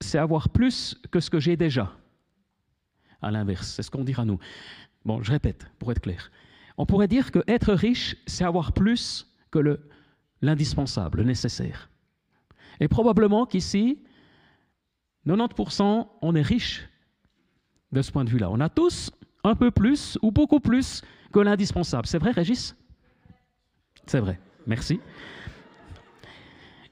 c'est 0.00 0.18
avoir 0.18 0.48
plus 0.48 1.00
que 1.10 1.20
ce 1.20 1.30
que 1.30 1.40
j'ai 1.40 1.56
déjà. 1.56 1.92
À 3.22 3.30
l'inverse, 3.30 3.68
c'est 3.68 3.82
ce 3.82 3.90
qu'on 3.90 4.04
dira 4.04 4.24
nous. 4.24 4.38
Bon, 5.04 5.22
je 5.22 5.30
répète, 5.30 5.70
pour 5.78 5.90
être 5.92 6.00
clair. 6.00 6.30
On 6.78 6.86
pourrait 6.86 7.08
dire 7.08 7.30
que 7.30 7.42
être 7.46 7.72
riche, 7.72 8.16
c'est 8.26 8.44
avoir 8.44 8.72
plus 8.72 9.26
que 9.50 9.80
l'indispensable, 10.42 11.18
le, 11.18 11.24
nécessaire. 11.24 11.88
Et 12.80 12.88
probablement 12.88 13.46
qu'ici, 13.46 14.02
90%, 15.26 16.06
on 16.22 16.34
est 16.34 16.42
riche 16.42 16.88
de 17.92 18.02
ce 18.02 18.12
point 18.12 18.24
de 18.24 18.30
vue-là. 18.30 18.50
On 18.50 18.60
a 18.60 18.68
tous 18.68 19.10
un 19.44 19.54
peu 19.54 19.70
plus 19.70 20.18
ou 20.22 20.30
beaucoup 20.30 20.60
plus 20.60 21.02
que 21.32 21.40
l'indispensable. 21.40 22.06
C'est 22.06 22.18
vrai, 22.18 22.30
Régis? 22.30 22.76
C'est 24.06 24.20
vrai. 24.20 24.38
Merci. 24.66 25.00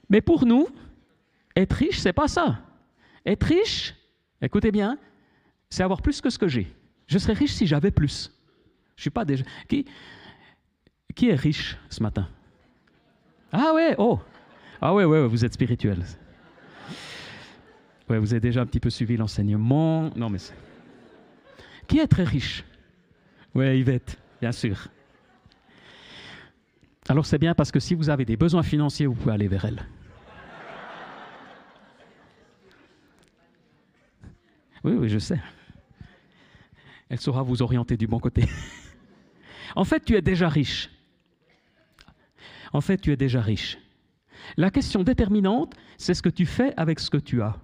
Mais 0.09 0.21
pour 0.21 0.45
nous, 0.45 0.67
être 1.55 1.73
riche, 1.73 1.99
c'est 1.99 2.13
pas 2.13 2.27
ça. 2.27 2.59
Être 3.25 3.43
riche, 3.43 3.95
écoutez 4.41 4.71
bien, 4.71 4.97
c'est 5.69 5.83
avoir 5.83 6.01
plus 6.01 6.21
que 6.21 6.29
ce 6.29 6.37
que 6.37 6.47
j'ai. 6.47 6.73
Je 7.07 7.17
serais 7.17 7.33
riche 7.33 7.53
si 7.53 7.65
j'avais 7.65 7.91
plus. 7.91 8.31
Je 8.95 9.01
suis 9.01 9.09
pas 9.09 9.25
déjà. 9.25 9.43
Qui, 9.67 9.85
qui 11.15 11.29
est 11.29 11.35
riche 11.35 11.77
ce 11.89 12.03
matin? 12.03 12.27
Ah 13.51 13.73
ouais, 13.73 13.95
oh 13.97 14.19
Ah 14.81 14.93
ouais, 14.93 15.05
ouais, 15.05 15.25
vous 15.27 15.43
êtes 15.45 15.53
spirituel. 15.53 16.03
Ouais, 18.09 18.19
vous 18.19 18.33
avez 18.33 18.39
déjà 18.39 18.61
un 18.61 18.65
petit 18.65 18.79
peu 18.79 18.89
suivi 18.89 19.17
l'enseignement. 19.17 20.11
Non, 20.15 20.29
mais. 20.29 20.39
Qui 21.87 21.99
est 21.99 22.07
très 22.07 22.23
riche? 22.23 22.63
Ouais, 23.53 23.79
Yvette, 23.79 24.17
bien 24.41 24.51
sûr. 24.51 24.89
Alors 27.07 27.25
c'est 27.25 27.37
bien 27.37 27.53
parce 27.53 27.71
que 27.71 27.79
si 27.79 27.93
vous 27.93 28.09
avez 28.09 28.25
des 28.25 28.35
besoins 28.35 28.63
financiers, 28.63 29.05
vous 29.05 29.13
pouvez 29.13 29.33
aller 29.33 29.47
vers 29.47 29.65
elle. 29.65 29.85
Oui, 34.83 34.93
oui, 34.93 35.09
je 35.09 35.19
sais. 35.19 35.39
Elle 37.09 37.19
saura 37.19 37.43
vous 37.43 37.61
orienter 37.61 37.97
du 37.97 38.07
bon 38.07 38.19
côté. 38.19 38.45
En 39.77 39.83
fait, 39.83 40.05
tu 40.05 40.15
es 40.15 40.21
déjà 40.21 40.47
riche. 40.47 40.89
En 42.71 42.79
fait, 42.79 42.97
tu 42.97 43.11
es 43.11 43.17
déjà 43.17 43.41
riche. 43.41 43.77
La 44.55 44.69
question 44.69 45.03
déterminante, 45.03 45.73
c'est 45.97 46.13
ce 46.13 46.21
que 46.21 46.29
tu 46.29 46.45
fais 46.45 46.73
avec 46.77 47.01
ce 47.01 47.09
que 47.09 47.17
tu 47.17 47.41
as. 47.41 47.59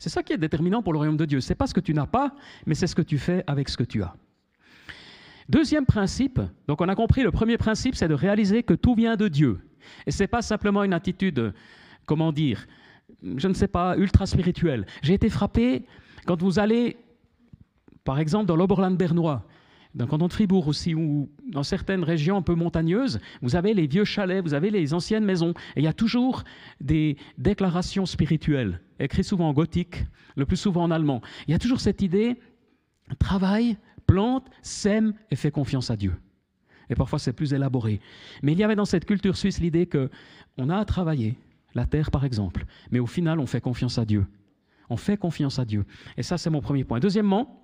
C'est 0.00 0.08
ça 0.08 0.22
qui 0.22 0.32
est 0.32 0.38
déterminant 0.38 0.82
pour 0.82 0.94
le 0.94 0.96
royaume 0.96 1.18
de 1.18 1.26
Dieu. 1.26 1.40
Ce 1.40 1.50
n'est 1.50 1.54
pas 1.54 1.66
ce 1.66 1.74
que 1.74 1.80
tu 1.80 1.92
n'as 1.92 2.06
pas, 2.06 2.34
mais 2.64 2.74
c'est 2.74 2.86
ce 2.86 2.94
que 2.94 3.02
tu 3.02 3.18
fais 3.18 3.44
avec 3.46 3.68
ce 3.68 3.76
que 3.76 3.84
tu 3.84 4.02
as. 4.02 4.16
Deuxième 5.50 5.84
principe, 5.84 6.40
donc 6.66 6.80
on 6.80 6.88
a 6.88 6.94
compris, 6.94 7.22
le 7.22 7.30
premier 7.30 7.58
principe, 7.58 7.94
c'est 7.94 8.08
de 8.08 8.14
réaliser 8.14 8.62
que 8.62 8.72
tout 8.72 8.94
vient 8.94 9.16
de 9.16 9.28
Dieu. 9.28 9.60
Et 10.06 10.10
ce 10.10 10.22
n'est 10.22 10.26
pas 10.28 10.40
simplement 10.40 10.84
une 10.84 10.94
attitude, 10.94 11.52
comment 12.06 12.32
dire, 12.32 12.66
je 13.36 13.46
ne 13.46 13.52
sais 13.52 13.68
pas, 13.68 13.94
ultra 13.98 14.24
spirituelle. 14.24 14.86
J'ai 15.02 15.12
été 15.12 15.28
frappé 15.28 15.84
quand 16.24 16.40
vous 16.40 16.58
allez, 16.58 16.96
par 18.02 18.18
exemple, 18.20 18.46
dans 18.46 18.56
l'Oberland 18.56 18.96
bernois, 18.96 19.46
dans 19.94 20.06
le 20.06 20.10
canton 20.10 20.28
de 20.28 20.32
Fribourg 20.32 20.66
aussi, 20.66 20.94
ou 20.94 21.28
dans 21.46 21.64
certaines 21.64 22.04
régions 22.04 22.38
un 22.38 22.42
peu 22.42 22.54
montagneuses, 22.54 23.20
vous 23.42 23.54
avez 23.54 23.74
les 23.74 23.86
vieux 23.86 24.04
chalets, 24.04 24.42
vous 24.42 24.54
avez 24.54 24.70
les 24.70 24.94
anciennes 24.94 25.24
maisons, 25.26 25.50
et 25.76 25.80
il 25.80 25.84
y 25.84 25.88
a 25.88 25.92
toujours 25.92 26.44
des 26.80 27.18
déclarations 27.36 28.06
spirituelles, 28.06 28.80
écrites 29.04 29.24
souvent 29.24 29.48
en 29.48 29.52
gothique, 29.52 30.04
le 30.36 30.46
plus 30.46 30.56
souvent 30.56 30.84
en 30.84 30.90
allemand. 30.90 31.20
Il 31.48 31.52
y 31.52 31.54
a 31.54 31.58
toujours 31.58 31.80
cette 31.80 32.02
idée, 32.02 32.38
travaille, 33.18 33.76
plante, 34.06 34.46
sème 34.62 35.14
et 35.30 35.36
fais 35.36 35.50
confiance 35.50 35.90
à 35.90 35.96
Dieu. 35.96 36.14
Et 36.88 36.94
parfois 36.94 37.18
c'est 37.18 37.32
plus 37.32 37.52
élaboré. 37.52 38.00
Mais 38.42 38.52
il 38.52 38.58
y 38.58 38.64
avait 38.64 38.76
dans 38.76 38.84
cette 38.84 39.04
culture 39.04 39.36
suisse 39.36 39.60
l'idée 39.60 39.86
que 39.86 40.10
on 40.58 40.68
a 40.68 40.76
à 40.76 40.84
travailler, 40.84 41.36
la 41.74 41.86
terre 41.86 42.10
par 42.10 42.24
exemple, 42.24 42.64
mais 42.90 42.98
au 42.98 43.06
final 43.06 43.40
on 43.40 43.46
fait 43.46 43.60
confiance 43.60 43.98
à 43.98 44.04
Dieu. 44.04 44.26
On 44.88 44.96
fait 44.96 45.16
confiance 45.16 45.58
à 45.58 45.64
Dieu. 45.64 45.84
Et 46.16 46.22
ça 46.22 46.38
c'est 46.38 46.50
mon 46.50 46.60
premier 46.60 46.84
point. 46.84 46.98
Deuxièmement, 46.98 47.60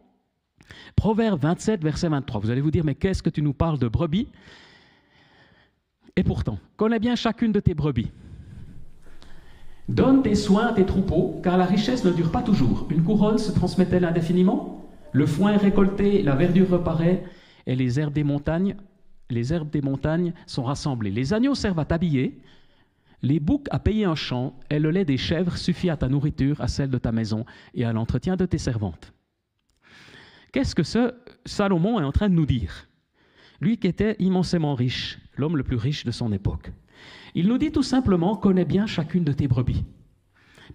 Proverbe 0.95 1.41
27, 1.41 1.83
verset 1.83 2.09
23. 2.09 2.41
Vous 2.41 2.51
allez 2.51 2.61
vous 2.61 2.71
dire, 2.71 2.85
mais 2.85 2.95
qu'est-ce 2.95 3.23
que 3.23 3.31
tu 3.31 3.43
nous 3.43 3.53
parles 3.53 3.79
de 3.79 3.89
brebis? 3.89 4.29
Et 6.17 6.23
pourtant, 6.23 6.59
connais 6.77 6.99
bien 6.99 7.15
chacune 7.15 7.53
de 7.53 7.61
tes 7.61 7.75
brebis. 7.75 8.11
Donne 9.89 10.23
tes 10.23 10.35
soins 10.35 10.67
à 10.67 10.73
tes 10.73 10.85
troupeaux, 10.85 11.41
car 11.43 11.57
la 11.57 11.65
richesse 11.65 12.05
ne 12.05 12.11
dure 12.11 12.33
pas 12.33 12.43
toujours. 12.43 12.89
Une 12.91 13.05
couronne 13.05 13.39
se 13.39 13.53
transmet-elle 13.53 14.05
indéfiniment? 14.05 14.85
Le 15.13 15.27
foin 15.27 15.53
est 15.53 15.59
récolté, 15.59 16.23
la 16.23 16.35
verdure 16.35 16.69
reparaît, 16.71 17.25
et 17.67 17.77
les 17.77 18.01
herbes 18.01 18.13
des 18.13 18.25
montagnes, 18.25 18.77
des 19.31 19.81
montagnes 19.83 20.33
sont 20.47 20.65
rassemblées. 20.65 21.11
Les 21.11 21.33
agneaux 21.33 21.55
servent 21.55 21.79
à 21.79 21.85
t'habiller, 21.85 22.41
les 23.23 23.41
boucs 23.41 23.69
à 23.71 23.79
payer 23.79 24.05
un 24.05 24.15
champ, 24.15 24.59
et 24.71 24.79
le 24.79 24.91
lait 24.91 25.05
des 25.05 25.17
chèvres 25.17 25.57
suffit 25.57 25.91
à 25.91 25.97
ta 25.97 26.09
nourriture, 26.09 26.61
à 26.61 26.69
celle 26.69 26.91
de 26.91 26.99
ta 26.99 27.13
maison 27.13 27.45
et 27.75 27.85
à 27.85 27.93
l'entretien 27.93 28.37
de 28.37 28.45
tes 28.45 28.59
servantes. 28.59 29.13
Qu'est-ce 30.53 30.75
que 30.75 30.83
ce 30.83 31.15
Salomon 31.45 32.01
est 32.01 32.05
en 32.05 32.13
train 32.13 32.29
de 32.29 32.35
nous 32.35 32.47
dire? 32.47 32.89
Lui 33.61 33.79
qui 33.79 33.87
était 33.87 34.17
immensément 34.19 34.75
riche, 34.75 35.19
l'homme 35.37 35.57
le 35.57 35.65
plus 35.65 35.77
riche 35.77 36.05
de 36.05 36.11
son 36.11 36.33
époque. 36.33 36.73
Il 37.37 37.49
nous 37.49 37.59
dit 37.59 37.71
tout 37.71 37.83
simplement, 37.83 38.35
connais 38.35 38.65
bien 38.65 38.87
chacune 38.87 39.23
de 39.23 39.33
tes 39.33 39.47
brebis. 39.47 39.85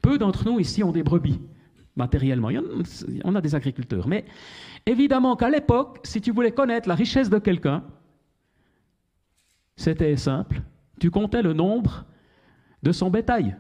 Peu 0.04 0.19
d'entre 0.19 0.45
nous 0.45 0.60
ici 0.60 0.84
ont 0.84 0.91
des 0.91 1.02
brebis, 1.02 1.41
matériellement. 1.95 2.50
On 3.24 3.34
a 3.34 3.41
des 3.41 3.56
agriculteurs. 3.56 4.08
Mais 4.08 4.26
évidemment 4.86 5.36
qu'à 5.36 5.50
l'époque, 5.50 6.00
si 6.04 6.21
tu 6.21 6.32
voulais 6.32 6.52
connaître 6.52 6.88
la 6.88 6.93
richesse 6.93 7.32
de 7.32 7.39
quelqu'un, 7.39 7.84
C'était 9.76 10.15
simple. 10.15 10.62
Tu 11.00 11.10
comptais 11.10 11.41
le 11.41 11.54
nombre 11.54 12.06
de 12.84 12.91
son 12.91 13.10
bétail, 13.10 13.56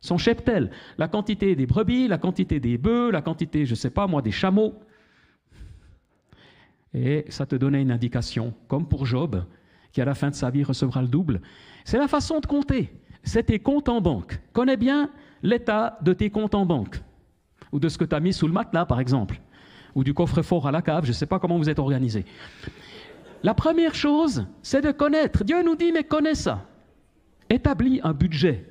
son 0.00 0.18
cheptel, 0.18 0.70
la 0.98 1.08
quantité 1.08 1.56
des 1.56 1.66
brebis, 1.66 2.06
la 2.06 2.18
quantité 2.18 2.60
des 2.60 2.78
bœufs, 2.78 3.10
la 3.10 3.22
quantité, 3.22 3.66
je 3.66 3.72
ne 3.72 3.76
sais 3.76 3.90
pas 3.90 4.06
moi, 4.06 4.22
des 4.22 4.30
chameaux. 4.30 4.78
Et 6.92 7.24
ça 7.28 7.44
te 7.46 7.56
donnait 7.56 7.82
une 7.82 7.90
indication, 7.90 8.54
comme 8.68 8.86
pour 8.86 9.04
Job, 9.04 9.44
qui 9.94 10.02
à 10.02 10.04
la 10.04 10.14
fin 10.14 10.28
de 10.28 10.34
sa 10.34 10.50
vie 10.50 10.64
recevra 10.64 11.00
le 11.00 11.08
double. 11.08 11.40
C'est 11.84 11.98
la 11.98 12.08
façon 12.08 12.40
de 12.40 12.46
compter. 12.46 12.92
C'est 13.22 13.44
tes 13.44 13.60
comptes 13.60 13.88
en 13.88 14.00
banque. 14.00 14.40
Connais 14.52 14.76
bien 14.76 15.08
l'état 15.42 15.98
de 16.02 16.12
tes 16.12 16.30
comptes 16.30 16.56
en 16.56 16.66
banque. 16.66 17.00
Ou 17.70 17.78
de 17.78 17.88
ce 17.88 17.96
que 17.96 18.04
tu 18.04 18.14
as 18.14 18.20
mis 18.20 18.32
sous 18.32 18.48
le 18.48 18.52
matelas, 18.52 18.86
par 18.86 18.98
exemple. 18.98 19.40
Ou 19.94 20.02
du 20.02 20.12
coffre-fort 20.12 20.66
à 20.66 20.72
la 20.72 20.82
cave. 20.82 21.04
Je 21.04 21.10
ne 21.10 21.14
sais 21.14 21.26
pas 21.26 21.38
comment 21.38 21.56
vous 21.56 21.70
êtes 21.70 21.78
organisé. 21.78 22.24
La 23.44 23.54
première 23.54 23.94
chose, 23.94 24.46
c'est 24.62 24.80
de 24.80 24.90
connaître. 24.90 25.44
Dieu 25.44 25.62
nous 25.62 25.76
dit, 25.76 25.92
mais 25.92 26.02
connais 26.02 26.34
ça. 26.34 26.66
Établis 27.48 28.00
un 28.02 28.12
budget. 28.12 28.68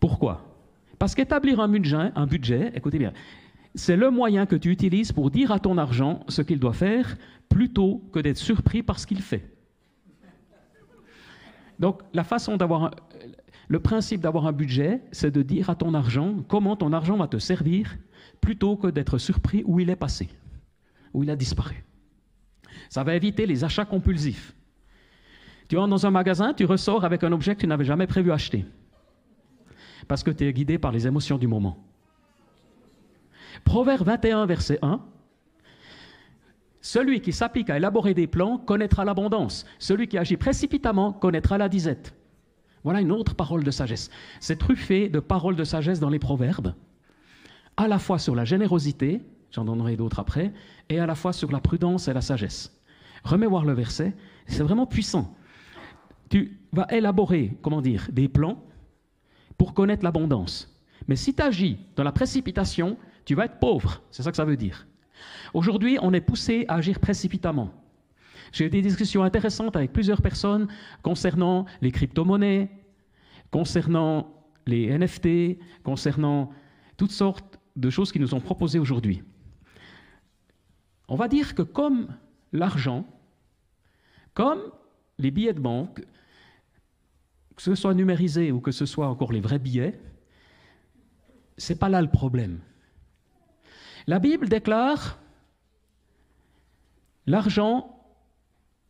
Pourquoi? 0.00 0.46
Parce 0.98 1.14
qu'établir 1.14 1.60
un 1.60 1.68
budget, 1.68 2.12
un 2.14 2.26
budget, 2.26 2.72
écoutez 2.74 2.98
bien, 2.98 3.12
c'est 3.74 3.96
le 3.96 4.10
moyen 4.10 4.46
que 4.46 4.56
tu 4.56 4.70
utilises 4.70 5.12
pour 5.12 5.30
dire 5.30 5.52
à 5.52 5.60
ton 5.60 5.78
argent 5.78 6.24
ce 6.28 6.42
qu'il 6.42 6.58
doit 6.58 6.72
faire 6.72 7.16
plutôt 7.48 8.02
que 8.12 8.18
d'être 8.20 8.38
surpris 8.38 8.82
par 8.82 8.98
ce 8.98 9.06
qu'il 9.06 9.22
fait. 9.22 9.56
Donc, 11.78 12.02
la 12.12 12.24
façon 12.24 12.56
d'avoir 12.56 12.90
le 13.68 13.78
principe 13.78 14.20
d'avoir 14.20 14.46
un 14.46 14.52
budget, 14.52 15.00
c'est 15.12 15.30
de 15.30 15.42
dire 15.42 15.70
à 15.70 15.76
ton 15.76 15.94
argent 15.94 16.42
comment 16.48 16.74
ton 16.74 16.92
argent 16.92 17.16
va 17.16 17.28
te 17.28 17.38
servir 17.38 17.96
plutôt 18.40 18.76
que 18.76 18.88
d'être 18.88 19.16
surpris 19.18 19.62
où 19.64 19.78
il 19.78 19.90
est 19.90 19.96
passé, 19.96 20.28
où 21.14 21.22
il 21.22 21.30
a 21.30 21.36
disparu. 21.36 21.84
Ça 22.88 23.04
va 23.04 23.14
éviter 23.14 23.46
les 23.46 23.62
achats 23.62 23.84
compulsifs. 23.84 24.54
Tu 25.68 25.78
entres 25.78 25.90
dans 25.90 26.04
un 26.04 26.10
magasin, 26.10 26.52
tu 26.52 26.64
ressors 26.64 27.04
avec 27.04 27.22
un 27.22 27.30
objet 27.30 27.54
que 27.54 27.60
tu 27.60 27.68
n'avais 27.68 27.84
jamais 27.84 28.08
prévu 28.08 28.32
acheter. 28.32 28.64
Parce 30.08 30.24
que 30.24 30.32
tu 30.32 30.44
es 30.44 30.52
guidé 30.52 30.78
par 30.78 30.90
les 30.90 31.06
émotions 31.06 31.38
du 31.38 31.46
moment. 31.46 31.89
Proverbe 33.64 34.06
21, 34.06 34.46
verset 34.46 34.78
1. 34.82 35.00
Celui 36.80 37.20
qui 37.20 37.32
s'applique 37.32 37.70
à 37.70 37.76
élaborer 37.76 38.14
des 38.14 38.26
plans 38.26 38.58
connaîtra 38.58 39.04
l'abondance. 39.04 39.66
Celui 39.78 40.08
qui 40.08 40.18
agit 40.18 40.36
précipitamment 40.36 41.12
connaîtra 41.12 41.58
la 41.58 41.68
disette. 41.68 42.14
Voilà 42.84 43.00
une 43.00 43.12
autre 43.12 43.34
parole 43.34 43.62
de 43.62 43.70
sagesse. 43.70 44.10
C'est 44.40 44.58
truffé 44.58 45.08
de 45.08 45.20
paroles 45.20 45.56
de 45.56 45.64
sagesse 45.64 46.00
dans 46.00 46.08
les 46.08 46.18
proverbes, 46.18 46.74
à 47.76 47.88
la 47.88 47.98
fois 47.98 48.18
sur 48.18 48.34
la 48.34 48.44
générosité, 48.44 49.22
j'en 49.50 49.64
donnerai 49.64 49.96
d'autres 49.96 50.18
après, 50.18 50.52
et 50.88 50.98
à 50.98 51.06
la 51.06 51.14
fois 51.14 51.32
sur 51.32 51.50
la 51.50 51.60
prudence 51.60 52.08
et 52.08 52.12
la 52.12 52.20
sagesse. 52.20 52.78
Remets 53.24 53.46
voir 53.46 53.64
le 53.64 53.72
verset, 53.72 54.14
c'est 54.46 54.62
vraiment 54.62 54.86
puissant. 54.86 55.34
Tu 56.28 56.58
vas 56.72 56.86
élaborer, 56.90 57.56
comment 57.62 57.80
dire, 57.80 58.08
des 58.12 58.28
plans 58.28 58.62
pour 59.56 59.72
connaître 59.74 60.04
l'abondance. 60.04 60.78
Mais 61.08 61.16
si 61.16 61.34
tu 61.34 61.42
agis 61.42 61.78
dans 61.96 62.04
la 62.04 62.12
précipitation, 62.12 62.98
tu 63.30 63.36
vas 63.36 63.44
être 63.44 63.60
pauvre. 63.60 64.02
C'est 64.10 64.24
ça 64.24 64.32
que 64.32 64.36
ça 64.36 64.44
veut 64.44 64.56
dire. 64.56 64.88
Aujourd'hui, 65.54 65.98
on 66.02 66.12
est 66.12 66.20
poussé 66.20 66.64
à 66.66 66.74
agir 66.74 66.98
précipitamment. 66.98 67.72
J'ai 68.50 68.64
eu 68.64 68.70
des 68.70 68.82
discussions 68.82 69.22
intéressantes 69.22 69.76
avec 69.76 69.92
plusieurs 69.92 70.20
personnes 70.20 70.66
concernant 71.04 71.64
les 71.80 71.92
crypto-monnaies, 71.92 72.68
concernant 73.52 74.34
les 74.66 74.98
NFT, 74.98 75.60
concernant 75.84 76.50
toutes 76.96 77.12
sortes 77.12 77.60
de 77.76 77.88
choses 77.88 78.10
qui 78.10 78.18
nous 78.18 78.26
sont 78.26 78.40
proposées 78.40 78.80
aujourd'hui. 78.80 79.22
On 81.06 81.14
va 81.14 81.28
dire 81.28 81.54
que 81.54 81.62
comme 81.62 82.08
l'argent, 82.52 83.06
comme 84.34 84.72
les 85.20 85.30
billets 85.30 85.54
de 85.54 85.60
banque, 85.60 86.00
que 87.54 87.62
ce 87.62 87.76
soit 87.76 87.94
numérisé 87.94 88.50
ou 88.50 88.58
que 88.58 88.72
ce 88.72 88.86
soit 88.86 89.06
encore 89.06 89.30
les 89.30 89.40
vrais 89.40 89.60
billets, 89.60 90.00
ce 91.58 91.72
n'est 91.72 91.78
pas 91.78 91.88
là 91.88 92.02
le 92.02 92.10
problème. 92.10 92.58
La 94.06 94.18
Bible 94.18 94.48
déclare 94.48 95.18
l'argent 97.26 97.96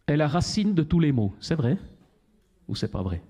est 0.06 0.16
la 0.16 0.28
racine 0.28 0.74
de 0.74 0.82
tous 0.82 1.00
les 1.00 1.12
maux. 1.12 1.34
C'est 1.40 1.54
vrai 1.54 1.78
ou 2.68 2.74
c'est 2.74 2.90
pas 2.90 3.02
vrai? 3.02 3.22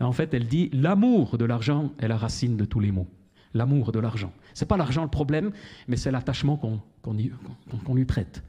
En 0.00 0.12
fait, 0.12 0.32
elle 0.32 0.46
dit 0.46 0.70
l'amour 0.72 1.38
de 1.38 1.44
l'argent 1.44 1.92
est 1.98 2.06
la 2.06 2.16
racine 2.16 2.56
de 2.56 2.64
tous 2.64 2.78
les 2.78 2.92
maux. 2.92 3.08
L'amour 3.52 3.90
de 3.90 3.98
l'argent. 3.98 4.32
Ce 4.54 4.62
n'est 4.62 4.68
pas 4.68 4.76
l'argent 4.76 5.02
le 5.02 5.10
problème, 5.10 5.50
mais 5.88 5.96
c'est 5.96 6.12
l'attachement 6.12 6.56
qu'on 6.56 7.94
lui 7.94 8.04
prête. 8.04 8.44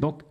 Donc, 0.00 0.22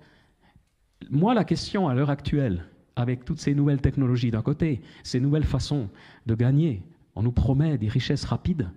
moi, 1.09 1.33
la 1.33 1.43
question 1.43 1.87
à 1.87 1.95
l'heure 1.95 2.11
actuelle, 2.11 2.65
avec 2.95 3.25
toutes 3.25 3.39
ces 3.39 3.55
nouvelles 3.55 3.81
technologies 3.81 4.29
d'un 4.29 4.43
côté, 4.43 4.81
ces 5.03 5.19
nouvelles 5.19 5.45
façons 5.45 5.89
de 6.27 6.35
gagner, 6.35 6.83
on 7.15 7.23
nous 7.23 7.31
promet 7.31 7.77
des 7.77 7.87
richesses 7.87 8.25
rapides, 8.25 8.69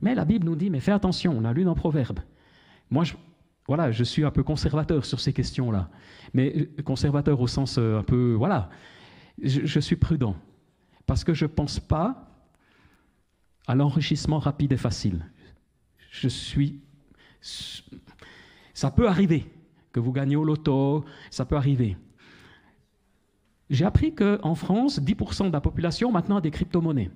mais 0.00 0.14
la 0.14 0.24
Bible 0.24 0.46
nous 0.46 0.56
dit, 0.56 0.70
mais 0.70 0.80
fais 0.80 0.92
attention, 0.92 1.34
on 1.36 1.44
a 1.44 1.52
lu 1.52 1.64
dans 1.64 1.74
Proverbe. 1.74 2.20
Moi, 2.90 3.04
je, 3.04 3.14
voilà, 3.66 3.90
je 3.90 4.04
suis 4.04 4.24
un 4.24 4.30
peu 4.30 4.42
conservateur 4.42 5.04
sur 5.04 5.20
ces 5.20 5.32
questions-là, 5.32 5.90
mais 6.34 6.68
conservateur 6.84 7.40
au 7.40 7.46
sens 7.46 7.78
euh, 7.78 7.98
un 7.98 8.02
peu, 8.02 8.34
voilà, 8.34 8.68
je, 9.42 9.80
suis 9.80 9.96
prudent, 9.96 10.36
parce 11.06 11.24
que 11.24 11.34
je 11.34 11.44
ne 11.44 11.50
pense 11.50 11.80
pas 11.80 12.30
à 13.66 13.74
l'enrichissement 13.74 14.38
rapide 14.38 14.72
et 14.72 14.76
facile. 14.76 15.26
Je 16.10 16.28
suis... 16.28 16.80
Ça 18.72 18.90
peut 18.90 19.08
arriver 19.08 19.50
que 19.92 20.00
vous 20.00 20.12
gagnez 20.12 20.36
au 20.36 20.44
loto, 20.44 21.04
ça 21.30 21.44
peut 21.44 21.56
arriver. 21.56 21.96
J'ai 23.70 23.84
appris 23.84 24.14
qu'en 24.14 24.54
France, 24.54 25.00
10% 25.00 25.48
de 25.48 25.52
la 25.52 25.60
population 25.60 26.12
maintenant 26.12 26.36
a 26.36 26.40
des 26.40 26.50
crypto-monnaies. 26.50 27.10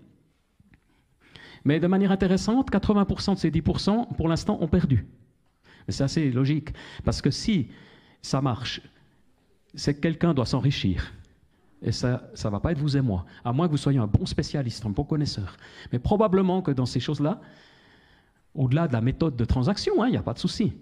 Mais 1.65 1.81
de 1.81 1.87
manière 1.87 2.13
intéressante, 2.13 2.71
80% 2.71 3.35
de 3.35 3.39
ces 3.39 3.51
10%, 3.51 4.15
pour 4.17 4.29
l'instant, 4.29 4.59
ont 4.61 4.69
perdu. 4.69 5.07
C'est 5.89 6.05
assez 6.05 6.31
logique, 6.31 6.71
parce 7.05 7.21
que 7.21 7.31
si 7.31 7.69
ça 8.23 8.41
marche, 8.41 8.81
c'est 9.75 9.95
que 9.95 10.01
quelqu'un 10.01 10.35
doit 10.35 10.47
s'enrichir. 10.47 11.13
Et 11.83 11.93
ça 11.93 12.23
ne 12.45 12.51
va 12.51 12.61
pas 12.61 12.73
être 12.73 12.79
vous 12.79 12.97
et 12.97 13.01
moi, 13.01 13.25
à 13.45 13.53
moins 13.53 13.67
que 13.67 13.73
vous 13.73 13.79
soyez 13.79 13.99
un 13.99 14.07
bon 14.07 14.27
spécialiste, 14.27 14.85
un 14.85 14.91
bon 14.91 15.05
connaisseur. 15.05 15.57
Mais 15.93 15.99
probablement 15.99 16.61
que 16.61 16.71
dans 16.71 16.87
ces 16.87 17.01
choses-là, 17.01 17.41
au-delà 18.55 18.89
de 18.89 18.93
la 18.93 19.01
méthode 19.01 19.37
de 19.37 19.45
transaction, 19.45 20.03
hein, 20.03 20.09
il 20.09 20.13
n'y 20.13 20.17
a 20.17 20.23
pas 20.23 20.35
de 20.35 20.39
souci. 20.39 20.75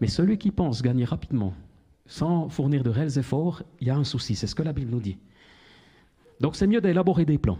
Mais 0.00 0.06
celui 0.06 0.36
qui 0.36 0.50
pense 0.50 0.82
gagner 0.82 1.04
rapidement, 1.04 1.54
sans 2.06 2.48
fournir 2.48 2.82
de 2.82 2.90
réels 2.90 3.18
efforts, 3.18 3.62
il 3.80 3.86
y 3.86 3.90
a 3.90 3.96
un 3.96 4.04
souci. 4.04 4.34
C'est 4.34 4.46
ce 4.46 4.54
que 4.54 4.62
la 4.62 4.72
Bible 4.72 4.90
nous 4.90 5.00
dit. 5.00 5.18
Donc 6.40 6.56
c'est 6.56 6.66
mieux 6.66 6.80
d'élaborer 6.80 7.24
des 7.24 7.38
plans. 7.38 7.58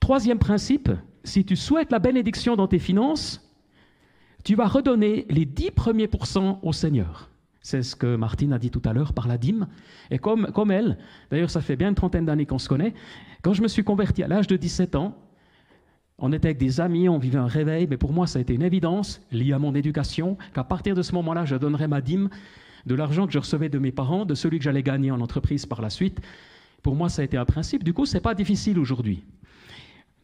Troisième 0.00 0.38
principe, 0.38 0.90
si 1.24 1.44
tu 1.44 1.56
souhaites 1.56 1.92
la 1.92 1.98
bénédiction 1.98 2.56
dans 2.56 2.68
tes 2.68 2.78
finances, 2.78 3.44
tu 4.44 4.54
vas 4.54 4.66
redonner 4.66 5.26
les 5.28 5.44
dix 5.44 5.70
premiers 5.70 6.08
pourcents 6.08 6.58
au 6.62 6.72
Seigneur. 6.72 7.30
C'est 7.60 7.82
ce 7.82 7.96
que 7.96 8.16
Martine 8.16 8.52
a 8.52 8.58
dit 8.58 8.70
tout 8.70 8.82
à 8.84 8.92
l'heure 8.92 9.12
par 9.12 9.28
la 9.28 9.36
dîme. 9.36 9.68
Et 10.10 10.18
comme, 10.18 10.50
comme 10.52 10.70
elle, 10.70 10.96
d'ailleurs 11.30 11.50
ça 11.50 11.60
fait 11.60 11.76
bien 11.76 11.90
une 11.90 11.94
trentaine 11.94 12.24
d'années 12.24 12.46
qu'on 12.46 12.58
se 12.58 12.68
connaît, 12.68 12.94
quand 13.42 13.52
je 13.52 13.62
me 13.62 13.68
suis 13.68 13.84
converti 13.84 14.22
à 14.22 14.28
l'âge 14.28 14.46
de 14.46 14.56
17 14.56 14.94
ans, 14.94 15.16
on 16.18 16.32
était 16.32 16.48
avec 16.48 16.58
des 16.58 16.80
amis, 16.80 17.08
on 17.08 17.18
vivait 17.18 17.38
un 17.38 17.46
réveil, 17.46 17.86
mais 17.88 17.96
pour 17.96 18.12
moi 18.12 18.26
ça 18.26 18.38
a 18.38 18.42
été 18.42 18.54
une 18.54 18.62
évidence 18.62 19.20
liée 19.30 19.52
à 19.52 19.58
mon 19.58 19.74
éducation, 19.74 20.36
qu'à 20.54 20.64
partir 20.64 20.94
de 20.94 21.02
ce 21.02 21.14
moment-là, 21.14 21.44
je 21.44 21.56
donnerais 21.56 21.88
ma 21.88 22.00
dîme 22.00 22.30
de 22.86 22.94
l'argent 22.94 23.26
que 23.26 23.32
je 23.32 23.38
recevais 23.38 23.68
de 23.68 23.78
mes 23.78 23.92
parents, 23.92 24.24
de 24.24 24.34
celui 24.34 24.58
que 24.58 24.64
j'allais 24.64 24.82
gagner 24.82 25.10
en 25.10 25.20
entreprise 25.20 25.66
par 25.66 25.82
la 25.82 25.90
suite. 25.90 26.20
Pour 26.82 26.94
moi, 26.94 27.08
ça 27.08 27.22
a 27.22 27.24
été 27.24 27.36
un 27.36 27.44
principe. 27.44 27.84
Du 27.84 27.92
coup, 27.92 28.06
ce 28.06 28.14
n'est 28.14 28.20
pas 28.20 28.34
difficile 28.34 28.78
aujourd'hui. 28.78 29.24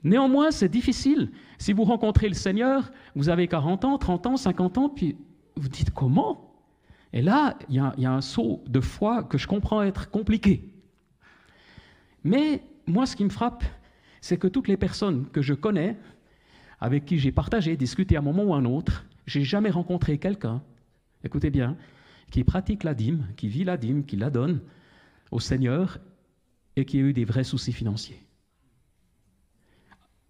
Néanmoins, 0.04 0.50
c'est 0.50 0.68
difficile. 0.68 1.30
Si 1.58 1.72
vous 1.72 1.84
rencontrez 1.84 2.28
le 2.28 2.34
Seigneur, 2.34 2.92
vous 3.14 3.30
avez 3.30 3.48
40 3.48 3.86
ans, 3.86 3.98
30 3.98 4.26
ans, 4.26 4.36
50 4.36 4.78
ans, 4.78 4.88
puis 4.90 5.16
vous 5.56 5.68
dites 5.68 5.90
comment? 5.90 6.54
Et 7.14 7.22
là, 7.22 7.56
il 7.70 7.76
y, 7.76 8.06
a 8.06 8.12
un 8.12 8.20
saut 8.20 8.62
de 8.66 8.80
foi 8.80 9.22
que 9.22 9.38
je 9.38 9.46
comprends 9.46 9.82
être 9.82 10.10
compliqué. 10.10 10.68
Mais 12.22 12.62
moi, 12.86 13.06
ce 13.06 13.16
qui 13.16 13.24
me 13.24 13.30
frappe, 13.30 13.64
c'est 14.20 14.36
que 14.36 14.48
toutes 14.48 14.68
les 14.68 14.76
personnes 14.76 15.26
que 15.30 15.40
je 15.40 15.54
connais, 15.54 15.96
avec 16.80 17.06
qui 17.06 17.18
j'ai 17.18 17.32
partagé, 17.32 17.76
discuté 17.76 18.16
à 18.16 18.18
un 18.18 18.22
moment 18.22 18.42
ou 18.44 18.54
à 18.54 18.58
un 18.58 18.64
autre, 18.64 19.06
j'ai 19.26 19.44
jamais 19.44 19.70
rencontré 19.70 20.18
quelqu'un, 20.18 20.60
écoutez 21.22 21.50
bien, 21.50 21.76
qui 22.30 22.44
pratique 22.44 22.82
la 22.82 22.94
dîme, 22.94 23.26
qui 23.36 23.48
vit 23.48 23.64
la 23.64 23.76
dîme, 23.76 24.04
qui 24.04 24.16
la 24.16 24.28
donne 24.28 24.60
au 25.30 25.40
Seigneur 25.40 25.98
et 26.76 26.84
qui 26.84 26.98
a 26.98 27.00
eu 27.02 27.12
des 27.12 27.24
vrais 27.24 27.44
soucis 27.44 27.72
financiers. 27.72 28.24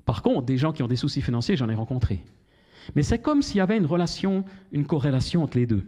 Par 0.05 0.23
contre, 0.23 0.43
des 0.43 0.57
gens 0.57 0.73
qui 0.73 0.83
ont 0.83 0.89
des 0.89 0.97
soucis 0.97 1.23
financiers, 1.23 1.57
j'en 1.57 1.69
ai 1.69 1.75
rencontré. 1.75 2.25
Mais 2.95 3.03
c'est 3.03 3.19
comme 3.19 3.43
s'il 3.43 3.57
y 3.57 3.61
avait 3.61 3.79
une 3.79 3.87
relation, 3.87 4.45
une 4.73 4.87
corrélation 4.87 5.43
entre 5.43 5.57
les 5.57 5.67
deux. 5.67 5.87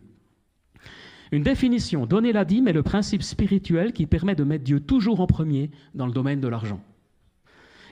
Une 1.32 1.42
définition, 1.42 2.06
donner 2.06 2.32
la 2.32 2.44
dîme 2.44 2.68
est 2.68 2.72
le 2.72 2.82
principe 2.82 3.22
spirituel 3.22 3.92
qui 3.92 4.06
permet 4.06 4.34
de 4.34 4.44
mettre 4.44 4.64
Dieu 4.64 4.80
toujours 4.80 5.20
en 5.20 5.26
premier 5.26 5.70
dans 5.94 6.06
le 6.06 6.12
domaine 6.12 6.40
de 6.40 6.48
l'argent. 6.48 6.80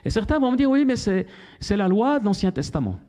Et 0.05 0.09
certains 0.09 0.39
vont 0.39 0.51
me 0.51 0.57
dire, 0.57 0.69
oui, 0.69 0.85
mais 0.85 0.95
c'est 0.95 1.27
la 1.71 1.87
loi 1.87 2.19
de 2.19 2.25
l'Ancien 2.25 2.51
Testament. 2.51 2.99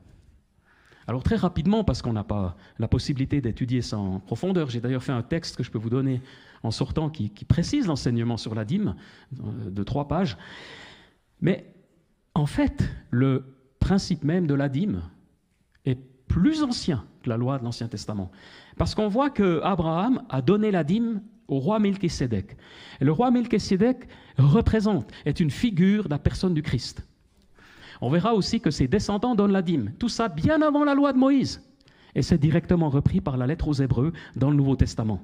Alors 1.06 1.22
très 1.22 1.36
rapidement, 1.36 1.84
parce 1.84 2.02
qu'on 2.02 2.12
n'a 2.12 2.24
pas 2.24 2.56
la 2.78 2.88
possibilité 2.88 3.40
d'étudier 3.40 3.80
ça 3.80 3.96
en 3.96 4.18
profondeur, 4.18 4.68
j'ai 4.70 4.80
d'ailleurs 4.80 5.04
fait 5.04 5.12
un 5.12 5.22
texte 5.22 5.56
que 5.56 5.62
je 5.62 5.70
peux 5.70 5.78
vous 5.78 5.90
donner 5.90 6.20
en 6.64 6.72
sortant 6.72 7.10
qui, 7.10 7.28
précise 7.46 7.86
l'enseignement 7.86 8.36
sur 8.36 8.54
la 8.56 8.64
dîme 8.64 8.96
euh, 9.38 9.70
de 9.70 9.82
trois 9.84 10.08
pages. 10.08 10.36
Mais 11.40 11.75
en 12.36 12.44
fait, 12.44 12.84
le 13.10 13.44
principe 13.80 14.22
même 14.22 14.46
de 14.46 14.52
la 14.52 14.68
dîme 14.68 15.00
est 15.86 15.98
plus 16.28 16.62
ancien 16.62 17.06
que 17.22 17.30
la 17.30 17.38
loi 17.38 17.58
de 17.58 17.64
l'Ancien 17.64 17.88
Testament. 17.88 18.30
Parce 18.76 18.94
qu'on 18.94 19.08
voit 19.08 19.30
que 19.30 19.62
Abraham 19.62 20.22
a 20.28 20.42
donné 20.42 20.70
la 20.70 20.84
dîme 20.84 21.22
au 21.48 21.58
roi 21.60 21.78
Melchisédek. 21.78 22.58
Et 23.00 23.06
le 23.06 23.12
roi 23.12 23.30
Melchisédek 23.30 24.06
représente, 24.36 25.10
est 25.24 25.40
une 25.40 25.50
figure 25.50 26.04
de 26.04 26.10
la 26.10 26.18
personne 26.18 26.52
du 26.52 26.60
Christ. 26.60 27.08
On 28.02 28.10
verra 28.10 28.34
aussi 28.34 28.60
que 28.60 28.70
ses 28.70 28.86
descendants 28.86 29.34
donnent 29.34 29.52
la 29.52 29.62
dîme. 29.62 29.92
Tout 29.98 30.10
ça 30.10 30.28
bien 30.28 30.60
avant 30.60 30.84
la 30.84 30.94
loi 30.94 31.14
de 31.14 31.18
Moïse. 31.18 31.62
Et 32.14 32.20
c'est 32.20 32.36
directement 32.36 32.90
repris 32.90 33.22
par 33.22 33.38
la 33.38 33.46
lettre 33.46 33.68
aux 33.68 33.80
Hébreux 33.80 34.12
dans 34.36 34.50
le 34.50 34.56
Nouveau 34.56 34.76
Testament. 34.76 35.22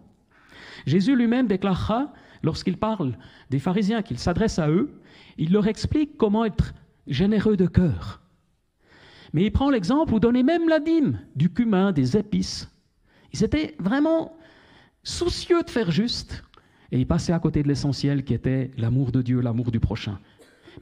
Jésus 0.86 1.14
lui-même 1.14 1.46
déclarera, 1.46 2.14
lorsqu'il 2.42 2.78
parle 2.78 3.18
des 3.50 3.58
pharisiens, 3.58 4.00
qu'il 4.00 4.18
s'adresse 4.18 4.58
à 4.58 4.70
eux, 4.70 4.98
il 5.36 5.52
leur 5.52 5.66
explique 5.66 6.16
comment 6.16 6.46
être 6.46 6.72
généreux 7.06 7.56
de 7.56 7.66
cœur. 7.66 8.20
Mais 9.32 9.44
il 9.44 9.50
prend 9.50 9.70
l'exemple 9.70 10.12
où 10.14 10.20
donner 10.20 10.42
même 10.42 10.68
la 10.68 10.78
dîme, 10.78 11.20
du 11.34 11.50
cumin, 11.50 11.92
des 11.92 12.16
épices. 12.16 12.68
Ils 13.32 13.44
étaient 13.44 13.74
vraiment 13.78 14.36
soucieux 15.02 15.62
de 15.62 15.70
faire 15.70 15.90
juste, 15.90 16.44
et 16.90 16.98
ils 16.98 17.06
passaient 17.06 17.32
à 17.32 17.38
côté 17.38 17.62
de 17.62 17.68
l'essentiel 17.68 18.24
qui 18.24 18.34
était 18.34 18.70
l'amour 18.76 19.12
de 19.12 19.22
Dieu, 19.22 19.40
l'amour 19.40 19.70
du 19.70 19.80
prochain. 19.80 20.18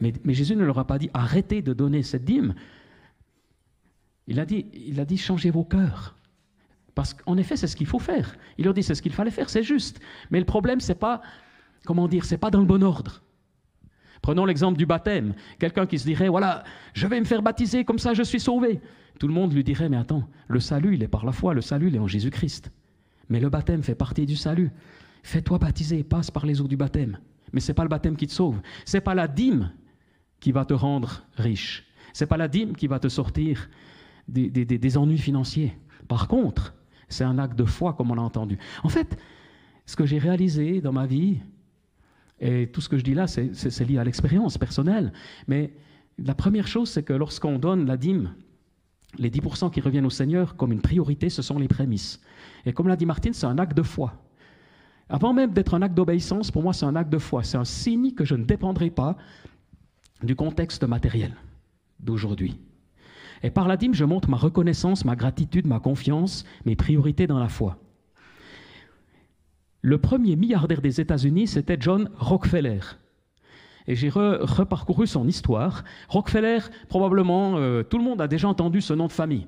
Mais, 0.00 0.12
Jésus 0.26 0.56
ne 0.56 0.64
leur 0.64 0.78
a 0.78 0.86
pas 0.86 0.98
dit 0.98 1.10
arrêtez 1.14 1.62
de 1.62 1.72
donner 1.72 2.02
cette 2.02 2.24
dîme. 2.24 2.54
Il 4.26 4.40
a 4.40 4.46
dit, 4.46 4.66
il 4.72 4.98
a 5.00 5.04
dit 5.04 5.16
changez 5.16 5.50
vos 5.50 5.64
cœurs. 5.64 6.16
Parce 6.94 7.14
qu'en 7.14 7.36
effet, 7.36 7.56
c'est 7.56 7.66
ce 7.66 7.76
qu'il 7.76 7.86
faut 7.86 7.98
faire. 7.98 8.36
Il 8.58 8.64
leur 8.64 8.74
dit 8.74 8.82
c'est 8.82 8.94
ce 8.94 9.02
qu'il 9.02 9.12
fallait 9.12 9.30
faire, 9.30 9.48
c'est 9.48 9.62
juste. 9.62 10.00
Mais 10.30 10.38
le 10.38 10.44
problème, 10.44 10.80
c'est 10.80 10.94
pas, 10.94 11.22
comment 11.84 12.08
dire, 12.08 12.24
c'est 12.24 12.38
pas 12.38 12.50
dans 12.50 12.60
le 12.60 12.66
bon 12.66 12.82
ordre. 12.82 13.22
Prenons 14.22 14.44
l'exemple 14.44 14.78
du 14.78 14.86
baptême. 14.86 15.34
Quelqu'un 15.58 15.86
qui 15.86 15.98
se 15.98 16.04
dirait, 16.04 16.28
voilà, 16.28 16.64
je 16.94 17.06
vais 17.06 17.18
me 17.20 17.24
faire 17.24 17.42
baptiser, 17.42 17.84
comme 17.84 17.98
ça 17.98 18.14
je 18.14 18.22
suis 18.22 18.40
sauvé. 18.40 18.80
Tout 19.18 19.28
le 19.28 19.34
monde 19.34 19.52
lui 19.52 19.64
dirait, 19.64 19.88
mais 19.88 19.96
attends, 19.96 20.28
le 20.48 20.60
salut, 20.60 20.94
il 20.94 21.02
est 21.02 21.08
par 21.08 21.24
la 21.24 21.32
foi, 21.32 21.54
le 21.54 21.60
salut, 21.60 21.88
il 21.88 21.96
est 21.96 22.00
en 22.00 22.06
Jésus-Christ. 22.06 22.70
Mais 23.28 23.40
le 23.40 23.48
baptême 23.48 23.82
fait 23.82 23.94
partie 23.94 24.26
du 24.26 24.36
salut. 24.36 24.70
Fais-toi 25.22 25.58
baptiser, 25.58 26.02
passe 26.02 26.30
par 26.30 26.46
les 26.46 26.60
eaux 26.60 26.68
du 26.68 26.76
baptême. 26.76 27.18
Mais 27.52 27.60
ce 27.60 27.68
n'est 27.68 27.74
pas 27.74 27.82
le 27.82 27.88
baptême 27.88 28.16
qui 28.16 28.26
te 28.26 28.32
sauve. 28.32 28.60
Ce 28.84 28.96
n'est 28.96 29.00
pas 29.00 29.14
la 29.14 29.28
dîme 29.28 29.72
qui 30.40 30.52
va 30.52 30.64
te 30.64 30.74
rendre 30.74 31.22
riche. 31.36 31.86
Ce 32.12 32.24
n'est 32.24 32.28
pas 32.28 32.36
la 32.36 32.48
dîme 32.48 32.74
qui 32.74 32.86
va 32.86 32.98
te 32.98 33.08
sortir 33.08 33.68
des, 34.28 34.48
des 34.50 34.98
ennuis 34.98 35.18
financiers. 35.18 35.76
Par 36.08 36.28
contre, 36.28 36.74
c'est 37.08 37.24
un 37.24 37.38
acte 37.38 37.58
de 37.58 37.64
foi, 37.64 37.92
comme 37.94 38.10
on 38.10 38.14
l'a 38.14 38.22
entendu. 38.22 38.58
En 38.82 38.88
fait, 38.88 39.18
ce 39.86 39.96
que 39.96 40.06
j'ai 40.06 40.18
réalisé 40.18 40.80
dans 40.80 40.92
ma 40.92 41.06
vie, 41.06 41.40
et 42.40 42.68
tout 42.68 42.80
ce 42.80 42.88
que 42.88 42.96
je 42.96 43.04
dis 43.04 43.14
là, 43.14 43.26
c'est 43.26 43.84
lié 43.84 43.98
à 43.98 44.04
l'expérience 44.04 44.56
personnelle, 44.58 45.12
mais 45.46 45.74
la 46.18 46.34
première 46.34 46.66
chose, 46.66 46.90
c'est 46.90 47.02
que 47.02 47.12
lorsqu'on 47.12 47.58
donne 47.58 47.86
la 47.86 47.96
dîme, 47.96 48.34
les 49.18 49.30
10% 49.30 49.70
qui 49.70 49.80
reviennent 49.80 50.06
au 50.06 50.10
Seigneur 50.10 50.56
comme 50.56 50.72
une 50.72 50.80
priorité, 50.80 51.30
ce 51.30 51.42
sont 51.42 51.58
les 51.58 51.68
prémices. 51.68 52.20
Et 52.64 52.72
comme 52.72 52.88
l'a 52.88 52.96
dit 52.96 53.06
Martine, 53.06 53.32
c'est 53.32 53.46
un 53.46 53.58
acte 53.58 53.76
de 53.76 53.82
foi. 53.82 54.14
Avant 55.08 55.32
même 55.32 55.52
d'être 55.52 55.74
un 55.74 55.82
acte 55.82 55.94
d'obéissance, 55.94 56.50
pour 56.50 56.62
moi, 56.62 56.72
c'est 56.72 56.86
un 56.86 56.94
acte 56.94 57.10
de 57.10 57.18
foi. 57.18 57.42
C'est 57.42 57.56
un 57.56 57.64
signe 57.64 58.12
que 58.12 58.24
je 58.24 58.36
ne 58.36 58.44
dépendrai 58.44 58.90
pas 58.90 59.16
du 60.22 60.36
contexte 60.36 60.84
matériel 60.84 61.34
d'aujourd'hui. 61.98 62.60
Et 63.42 63.50
par 63.50 63.66
la 63.66 63.76
dîme, 63.76 63.94
je 63.94 64.04
montre 64.04 64.30
ma 64.30 64.36
reconnaissance, 64.36 65.04
ma 65.04 65.16
gratitude, 65.16 65.66
ma 65.66 65.80
confiance, 65.80 66.44
mes 66.64 66.76
priorités 66.76 67.26
dans 67.26 67.38
la 67.38 67.48
foi. 67.48 67.78
Le 69.82 69.98
premier 69.98 70.36
milliardaire 70.36 70.82
des 70.82 71.00
États-Unis, 71.00 71.46
c'était 71.46 71.78
John 71.80 72.10
Rockefeller. 72.16 72.80
Et 73.86 73.96
j'ai 73.96 74.10
reparcouru 74.10 75.06
son 75.06 75.26
histoire. 75.26 75.84
Rockefeller, 76.08 76.58
probablement, 76.88 77.56
euh, 77.56 77.82
tout 77.82 77.98
le 77.98 78.04
monde 78.04 78.20
a 78.20 78.28
déjà 78.28 78.48
entendu 78.48 78.80
ce 78.80 78.92
nom 78.92 79.06
de 79.06 79.12
famille. 79.12 79.46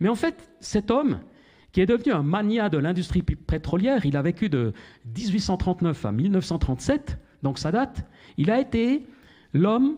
Mais 0.00 0.08
en 0.08 0.14
fait, 0.14 0.50
cet 0.60 0.90
homme, 0.90 1.20
qui 1.72 1.80
est 1.80 1.86
devenu 1.86 2.12
un 2.12 2.22
mania 2.22 2.70
de 2.70 2.78
l'industrie 2.78 3.22
pétrolière, 3.22 4.06
il 4.06 4.16
a 4.16 4.22
vécu 4.22 4.48
de 4.48 4.72
1839 5.04 6.04
à 6.06 6.12
1937, 6.12 7.18
donc 7.42 7.58
ça 7.58 7.70
date, 7.70 8.06
il 8.38 8.50
a 8.50 8.58
été 8.58 9.06
l'homme 9.52 9.96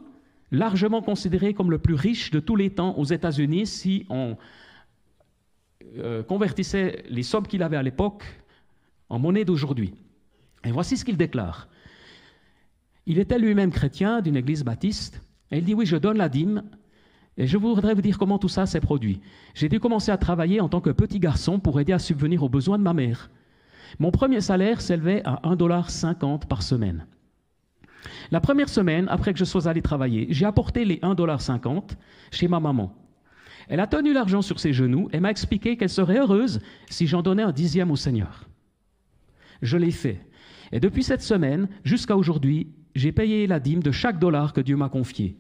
largement 0.50 1.00
considéré 1.00 1.54
comme 1.54 1.70
le 1.70 1.78
plus 1.78 1.94
riche 1.94 2.33
de 2.33 2.40
tous 2.40 2.56
les 2.56 2.70
temps 2.70 2.98
aux 2.98 3.04
États-Unis 3.04 3.66
si 3.66 4.04
on 4.11 4.37
euh, 5.98 6.24
convertissait 6.24 7.04
les 7.09 7.22
sommes 7.22 7.46
qu'il 7.46 7.62
avait 7.62 7.76
à 7.76 7.83
l'époque 7.83 8.24
en 9.11 9.18
monnaie 9.18 9.44
d'aujourd'hui. 9.44 9.92
Et 10.64 10.70
voici 10.70 10.96
ce 10.96 11.05
qu'il 11.05 11.16
déclare. 11.16 11.68
Il 13.07 13.18
était 13.18 13.38
lui-même 13.38 13.70
chrétien 13.70 14.20
d'une 14.20 14.37
église 14.37 14.64
baptiste, 14.64 15.23
et 15.51 15.59
il 15.59 15.64
dit, 15.64 15.75
oui, 15.75 15.85
je 15.85 15.96
donne 15.96 16.16
la 16.16 16.29
dîme, 16.29 16.62
et 17.37 17.46
je 17.46 17.57
voudrais 17.57 17.94
vous 17.94 18.03
dire 18.03 18.18
comment 18.18 18.38
tout 18.38 18.49
ça 18.49 18.66
s'est 18.66 18.81
produit. 18.81 19.20
J'ai 19.55 19.68
dû 19.68 19.81
commencer 19.81 20.12
à 20.12 20.18
travailler 20.18 20.61
en 20.61 20.68
tant 20.68 20.81
que 20.81 20.90
petit 20.90 21.18
garçon 21.18 21.59
pour 21.59 21.81
aider 21.81 21.92
à 21.92 21.99
subvenir 21.99 22.42
aux 22.42 22.49
besoins 22.49 22.79
de 22.79 22.83
ma 22.83 22.92
mère. 22.92 23.31
Mon 23.99 24.11
premier 24.11 24.40
salaire 24.40 24.81
s'élevait 24.81 25.23
à 25.25 25.40
1,50$ 25.44 26.46
par 26.46 26.62
semaine. 26.62 27.07
La 28.31 28.40
première 28.40 28.68
semaine, 28.68 29.07
après 29.09 29.33
que 29.33 29.38
je 29.38 29.44
sois 29.44 29.68
allé 29.68 29.83
travailler, 29.83 30.27
j'ai 30.31 30.44
apporté 30.44 30.85
les 30.85 30.96
1,50$ 30.99 31.96
chez 32.31 32.46
ma 32.46 32.61
maman. 32.61 32.94
Elle 33.68 33.81
a 33.81 33.87
tenu 33.87 34.12
l'argent 34.12 34.42
sur 34.42 34.61
ses 34.61 34.73
genoux 34.73 35.09
et 35.12 35.20
m'a 35.20 35.31
expliqué 35.31 35.77
qu'elle 35.77 35.88
serait 35.88 36.18
heureuse 36.18 36.61
si 36.90 37.07
j'en 37.07 37.23
donnais 37.23 37.42
un 37.42 37.53
dixième 37.53 37.90
au 37.90 37.96
Seigneur. 37.96 38.49
Je 39.62 39.77
l'ai 39.77 39.90
fait. 39.90 40.20
Et 40.73 40.81
depuis 40.81 41.03
cette 41.03 41.23
semaine 41.23 41.68
jusqu'à 41.85 42.16
aujourd'hui, 42.16 42.68
j'ai 42.94 43.12
payé 43.12 43.46
la 43.46 43.61
dîme 43.61 43.83
de 43.83 43.90
chaque 43.90 44.18
dollar 44.18 44.53
que 44.53 44.61
Dieu 44.61 44.77
m'a 44.77 44.88
confié. 44.88 45.37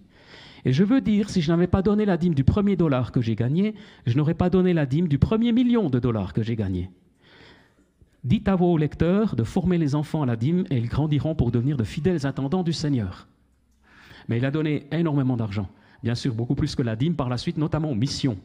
Et 0.64 0.72
je 0.72 0.84
veux 0.84 1.00
dire, 1.00 1.30
si 1.30 1.40
je 1.40 1.50
n'avais 1.50 1.66
pas 1.66 1.82
donné 1.82 2.04
la 2.04 2.16
dîme 2.16 2.34
du 2.34 2.44
premier 2.44 2.76
dollar 2.76 3.12
que 3.12 3.20
j'ai 3.20 3.34
gagné, 3.34 3.74
je 4.06 4.16
n'aurais 4.16 4.34
pas 4.34 4.50
donné 4.50 4.74
la 4.74 4.86
dîme 4.86 5.08
du 5.08 5.18
premier 5.18 5.52
million 5.52 5.88
de 5.88 5.98
dollars 5.98 6.32
que 6.32 6.42
j'ai 6.42 6.56
gagné. 6.56 6.90
Dites 8.24 8.48
à 8.48 8.56
vos 8.56 8.76
lecteurs 8.76 9.34
de 9.34 9.44
former 9.44 9.78
les 9.78 9.94
enfants 9.94 10.22
à 10.22 10.26
la 10.26 10.36
dîme 10.36 10.64
et 10.70 10.76
ils 10.76 10.88
grandiront 10.88 11.34
pour 11.34 11.50
devenir 11.50 11.78
de 11.78 11.84
fidèles 11.84 12.26
attendants 12.26 12.62
du 12.62 12.74
Seigneur. 12.74 13.26
Mais 14.28 14.36
il 14.36 14.44
a 14.44 14.50
donné 14.50 14.86
énormément 14.92 15.38
d'argent, 15.38 15.70
bien 16.02 16.14
sûr 16.14 16.34
beaucoup 16.34 16.54
plus 16.54 16.74
que 16.74 16.82
la 16.82 16.96
dîme 16.96 17.16
par 17.16 17.30
la 17.30 17.38
suite, 17.38 17.56
notamment 17.56 17.90
aux 17.90 17.94
missions 17.94 18.36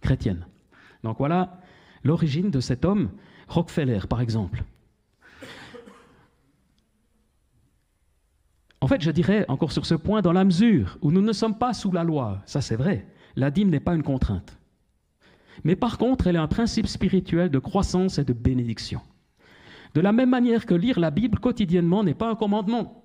chrétiennes. 0.00 0.46
Donc 1.04 1.18
voilà 1.18 1.60
l'origine 2.04 2.50
de 2.50 2.60
cet 2.60 2.86
homme, 2.86 3.10
Rockefeller 3.48 4.00
par 4.08 4.22
exemple. 4.22 4.64
En 8.80 8.86
fait, 8.86 9.02
je 9.02 9.10
dirais 9.10 9.44
encore 9.48 9.72
sur 9.72 9.86
ce 9.86 9.94
point, 9.94 10.22
dans 10.22 10.32
la 10.32 10.44
mesure 10.44 10.98
où 11.02 11.10
nous 11.10 11.20
ne 11.20 11.32
sommes 11.32 11.58
pas 11.58 11.74
sous 11.74 11.90
la 11.90 12.04
loi, 12.04 12.42
ça 12.46 12.60
c'est 12.60 12.76
vrai, 12.76 13.06
la 13.34 13.50
dîme 13.50 13.70
n'est 13.70 13.80
pas 13.80 13.94
une 13.94 14.02
contrainte. 14.02 14.58
Mais 15.64 15.74
par 15.74 15.98
contre, 15.98 16.28
elle 16.28 16.36
est 16.36 16.40
un 16.40 16.46
principe 16.46 16.86
spirituel 16.86 17.50
de 17.50 17.58
croissance 17.58 18.18
et 18.18 18.24
de 18.24 18.32
bénédiction. 18.32 19.00
De 19.94 20.00
la 20.00 20.12
même 20.12 20.30
manière 20.30 20.66
que 20.66 20.74
lire 20.74 21.00
la 21.00 21.10
Bible 21.10 21.40
quotidiennement 21.40 22.04
n'est 22.04 22.14
pas 22.14 22.30
un 22.30 22.36
commandement, 22.36 23.04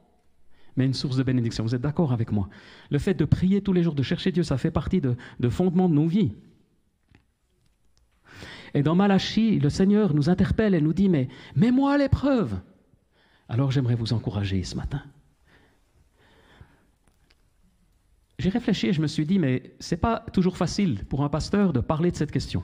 mais 0.76 0.86
une 0.86 0.94
source 0.94 1.18
de 1.18 1.24
bénédiction. 1.24 1.64
Vous 1.64 1.74
êtes 1.74 1.82
d'accord 1.82 2.14
avec 2.14 2.32
moi? 2.32 2.50
Le 2.92 3.00
fait 3.00 3.16
de 3.16 3.26
prier 3.26 3.62
tous 3.62 3.74
les 3.74 3.84
jours, 3.84 3.96
de 3.96 4.04
chercher 4.04 4.32
Dieu, 4.32 4.44
ça 4.44 4.58
fait 4.58 4.72
partie 4.72 5.02
de, 5.02 5.16
de 5.40 5.50
fondements 5.50 5.90
de 5.90 5.96
nos 5.96 6.08
vies. 6.08 6.36
Et 8.76 8.84
dans 8.84 8.96
Malachie, 8.96 9.60
le 9.60 9.70
Seigneur 9.70 10.14
nous 10.14 10.30
interpelle 10.30 10.74
et 10.76 10.82
nous 10.82 10.94
dit, 10.94 11.10
mais 11.10 11.28
mets-moi 11.56 11.94
à 11.94 11.98
l'épreuve. 11.98 12.60
Alors 13.48 13.72
j'aimerais 13.72 13.96
vous 13.96 14.14
encourager 14.14 14.64
ce 14.64 14.76
matin. 14.76 15.02
J'ai 18.40 18.50
réfléchi 18.50 18.88
et 18.88 18.94
je 18.94 19.02
me 19.02 19.08
suis 19.08 19.26
dit, 19.26 19.40
mais 19.40 19.76
c'est 19.80 19.98
pas 19.98 20.26
toujours 20.34 20.58
facile 20.58 21.06
pour 21.06 21.24
un 21.24 21.30
pasteur 21.30 21.72
de 21.72 21.80
parler 21.80 22.12
de 22.12 22.16
cette 22.16 22.32
question. 22.32 22.64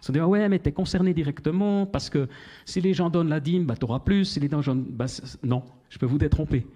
Se 0.00 0.12
dire, 0.12 0.28
ouais, 0.28 0.48
mais 0.48 0.58
tu 0.58 0.68
es 0.68 0.72
concerné 0.72 1.12
directement 1.12 1.84
parce 1.84 2.08
que 2.08 2.28
si 2.64 2.80
les 2.80 2.94
gens 2.94 3.10
donnent 3.10 3.28
la 3.28 3.40
dîme, 3.40 3.66
bah, 3.66 3.74
tu 3.76 3.84
auras 3.84 4.00
plus. 4.00 4.24
Si 4.24 4.40
les 4.40 4.48
gens 4.48 4.74
bah, 4.74 5.06
non, 5.42 5.62
je 5.90 5.98
peux 5.98 6.06
vous 6.06 6.18
détromper. 6.18 6.66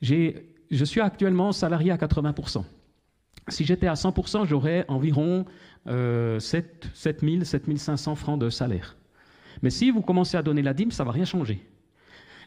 Je 0.00 0.84
suis 0.84 1.00
actuellement 1.00 1.52
salarié 1.52 1.90
à 1.90 1.96
80%. 1.96 2.64
Si 3.48 3.64
j'étais 3.64 3.88
à 3.88 3.94
100%, 3.94 4.46
j'aurais 4.46 4.84
environ 4.88 5.44
euh, 5.88 6.38
7, 6.38 6.88
7 6.94 7.44
7500 7.44 8.14
francs 8.14 8.38
de 8.38 8.50
salaire. 8.50 8.96
Mais 9.62 9.70
si 9.70 9.90
vous 9.90 10.02
commencez 10.02 10.36
à 10.36 10.42
donner 10.42 10.62
la 10.62 10.74
dîme, 10.74 10.92
ça 10.92 11.02
ne 11.02 11.06
va 11.06 11.12
rien 11.12 11.24
changer. 11.24 11.66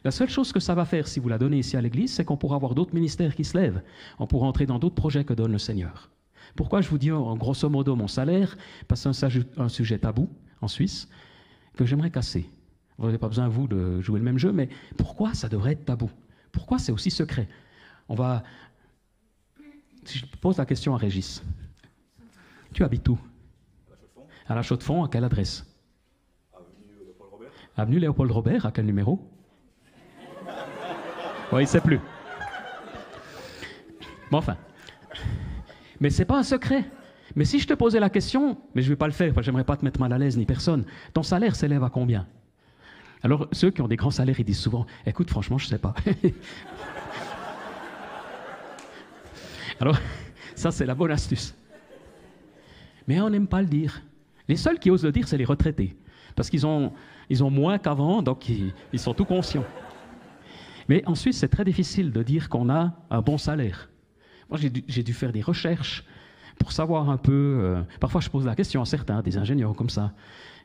La 0.04 0.10
seule 0.10 0.28
chose 0.28 0.52
que 0.52 0.60
ça 0.60 0.74
va 0.74 0.84
faire 0.84 1.08
si 1.08 1.20
vous 1.20 1.28
la 1.28 1.38
donnez 1.38 1.58
ici 1.58 1.76
à 1.76 1.80
l'Église, 1.80 2.12
c'est 2.14 2.24
qu'on 2.24 2.36
pourra 2.36 2.56
avoir 2.56 2.74
d'autres 2.74 2.94
ministères 2.94 3.34
qui 3.34 3.44
se 3.44 3.56
lèvent. 3.58 3.82
On 4.18 4.26
pourra 4.26 4.46
entrer 4.46 4.66
dans 4.66 4.78
d'autres 4.78 4.94
projets 4.94 5.24
que 5.24 5.34
donne 5.34 5.52
le 5.52 5.58
Seigneur. 5.58 6.10
Pourquoi 6.54 6.80
je 6.80 6.88
vous 6.88 6.98
dis 6.98 7.12
en 7.12 7.36
grosso 7.36 7.68
modo 7.68 7.96
mon 7.96 8.08
salaire? 8.08 8.56
Parce 8.88 9.04
que 9.04 9.12
c'est 9.12 9.58
un, 9.58 9.68
sujet 9.68 9.98
tabou 9.98 10.28
en 10.60 10.68
Suisse 10.68 11.08
que 11.76 11.84
j'aimerais 11.84 12.10
casser. 12.10 12.48
Vous 12.98 13.06
n'avez 13.06 13.18
pas 13.18 13.28
besoin, 13.28 13.48
vous, 13.48 13.68
de 13.68 14.00
jouer 14.00 14.18
le 14.18 14.24
même 14.24 14.38
jeu, 14.38 14.52
mais 14.52 14.68
pourquoi 14.96 15.34
ça 15.34 15.48
devrait 15.48 15.72
être 15.72 15.84
tabou? 15.84 16.10
Pourquoi 16.52 16.78
c'est 16.78 16.92
aussi 16.92 17.10
secret? 17.10 17.48
On 18.08 18.14
va. 18.14 18.42
Si 20.04 20.18
je 20.18 20.26
pose 20.40 20.56
la 20.56 20.64
question 20.64 20.94
à 20.94 20.98
Régis, 20.98 21.42
tu 22.72 22.84
habites 22.84 23.08
où? 23.08 23.18
À 24.46 24.54
la 24.54 24.62
Chaux-de-Fonds, 24.62 25.04
à 25.04 25.08
quelle 25.08 25.24
adresse? 25.24 25.66
Avenue 26.54 27.04
Léopold 27.04 27.32
Robert. 27.32 27.50
Avenue 27.76 27.98
Léopold 27.98 28.30
Robert, 28.30 28.66
à 28.66 28.72
quel 28.72 28.86
numéro? 28.86 29.35
Oui, 31.52 31.62
il 31.62 31.66
sait 31.68 31.80
plus. 31.80 32.00
Bon, 34.30 34.38
enfin. 34.38 34.56
Mais 36.00 36.10
ce 36.10 36.18
n'est 36.18 36.24
pas 36.24 36.38
un 36.38 36.42
secret. 36.42 36.84
Mais 37.34 37.44
si 37.44 37.58
je 37.60 37.66
te 37.66 37.74
posais 37.74 38.00
la 38.00 38.10
question, 38.10 38.58
mais 38.74 38.82
je 38.82 38.88
vais 38.88 38.96
pas 38.96 39.06
le 39.06 39.12
faire, 39.12 39.32
j'aimerais 39.42 39.64
pas 39.64 39.76
te 39.76 39.84
mettre 39.84 40.00
mal 40.00 40.12
à 40.12 40.18
l'aise 40.18 40.36
ni 40.36 40.46
personne, 40.46 40.84
ton 41.12 41.22
salaire 41.22 41.54
s'élève 41.54 41.84
à 41.84 41.90
combien? 41.90 42.26
Alors, 43.22 43.48
ceux 43.52 43.70
qui 43.70 43.82
ont 43.82 43.88
des 43.88 43.96
grands 43.96 44.10
salaires, 44.10 44.38
ils 44.38 44.44
disent 44.44 44.60
souvent, 44.60 44.86
écoute, 45.04 45.30
franchement, 45.30 45.58
je 45.58 45.66
sais 45.66 45.78
pas. 45.78 45.94
Alors, 49.80 49.98
ça, 50.54 50.70
c'est 50.70 50.86
la 50.86 50.94
bonne 50.94 51.10
astuce. 51.10 51.54
Mais 53.06 53.20
on 53.20 53.30
n'aime 53.30 53.46
pas 53.46 53.60
le 53.60 53.68
dire. 53.68 54.02
Les 54.48 54.56
seuls 54.56 54.78
qui 54.78 54.90
osent 54.90 55.04
le 55.04 55.12
dire, 55.12 55.28
c'est 55.28 55.38
les 55.38 55.44
retraités. 55.44 55.96
Parce 56.34 56.50
qu'ils 56.50 56.66
ont, 56.66 56.92
ils 57.28 57.44
ont 57.44 57.50
moins 57.50 57.78
qu'avant, 57.78 58.22
donc 58.22 58.48
ils 58.48 58.72
sont 58.98 59.14
tout 59.14 59.24
conscients. 59.24 59.64
Mais 60.88 61.02
en 61.06 61.14
Suisse, 61.14 61.38
c'est 61.38 61.48
très 61.48 61.64
difficile 61.64 62.12
de 62.12 62.22
dire 62.22 62.48
qu'on 62.48 62.70
a 62.70 62.94
un 63.10 63.20
bon 63.20 63.38
salaire. 63.38 63.88
Moi, 64.48 64.58
j'ai 64.58 65.02
dû, 65.02 65.12
faire 65.12 65.32
des 65.32 65.42
recherches 65.42 66.04
pour 66.58 66.72
savoir 66.72 67.10
un 67.10 67.16
peu. 67.16 67.58
Euh, 67.60 67.82
parfois, 68.00 68.20
je 68.20 68.30
pose 68.30 68.44
la 68.44 68.54
question 68.54 68.80
à 68.80 68.84
certains, 68.84 69.20
des 69.22 69.36
ingénieurs 69.36 69.74
comme 69.74 69.90
ça. 69.90 70.12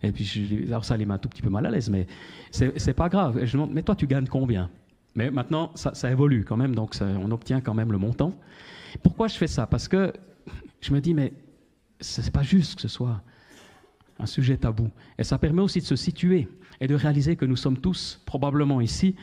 Et 0.04 0.12
puis, 0.12 0.66
alors 0.68 0.86
ça 0.86 0.98
les 0.98 1.06
met 1.06 1.14
un 1.14 1.18
tout 1.18 1.30
petit 1.30 1.42
peu 1.42 1.50
mal 1.50 1.66
à 1.66 1.72
l'aise, 1.72 1.90
mais 1.90 2.08
c'est 2.52 2.94
pas 2.94 3.10
grave. 3.10 3.44
je 3.44 3.52
demande, 3.54 3.72
mais 3.72 3.84
toi, 3.84 3.96
tu 3.96 4.08
gagnes 4.08 4.28
combien? 4.28 4.70
Mais 5.16 5.30
maintenant, 5.30 5.72
ça, 5.76 6.12
évolue 6.12 6.44
quand 6.46 6.58
même, 6.58 6.74
donc 6.74 6.96
on 7.02 7.30
obtient 7.32 7.62
quand 7.62 7.74
même 7.74 7.92
le 7.92 7.98
montant. 7.98 8.34
Pourquoi 9.04 9.28
je 9.28 9.36
fais 9.36 9.48
ça? 9.48 9.68
Parce 9.68 9.88
que 9.88 10.14
je 10.80 10.94
me 10.94 11.02
dis, 11.02 11.14
mais 11.14 11.34
ce 12.00 12.22
n'est 12.22 12.32
pas 12.32 12.44
juste 12.44 12.76
que 12.76 12.82
ce 12.82 12.88
soit 12.88 13.22
un 14.20 14.26
sujet 14.26 14.58
tabou. 14.58 14.90
Et 15.18 15.24
ça 15.24 15.38
permet 15.38 15.62
aussi 15.62 15.80
de 15.80 15.86
se 15.86 15.96
situer 15.96 16.48
et 16.80 16.88
de 16.88 16.96
réaliser 16.96 17.36
que 17.36 17.46
nous 17.46 17.56
sommes 17.56 17.78
tous, 17.78 18.22
probablement 18.26 18.82
ici, 18.82 19.16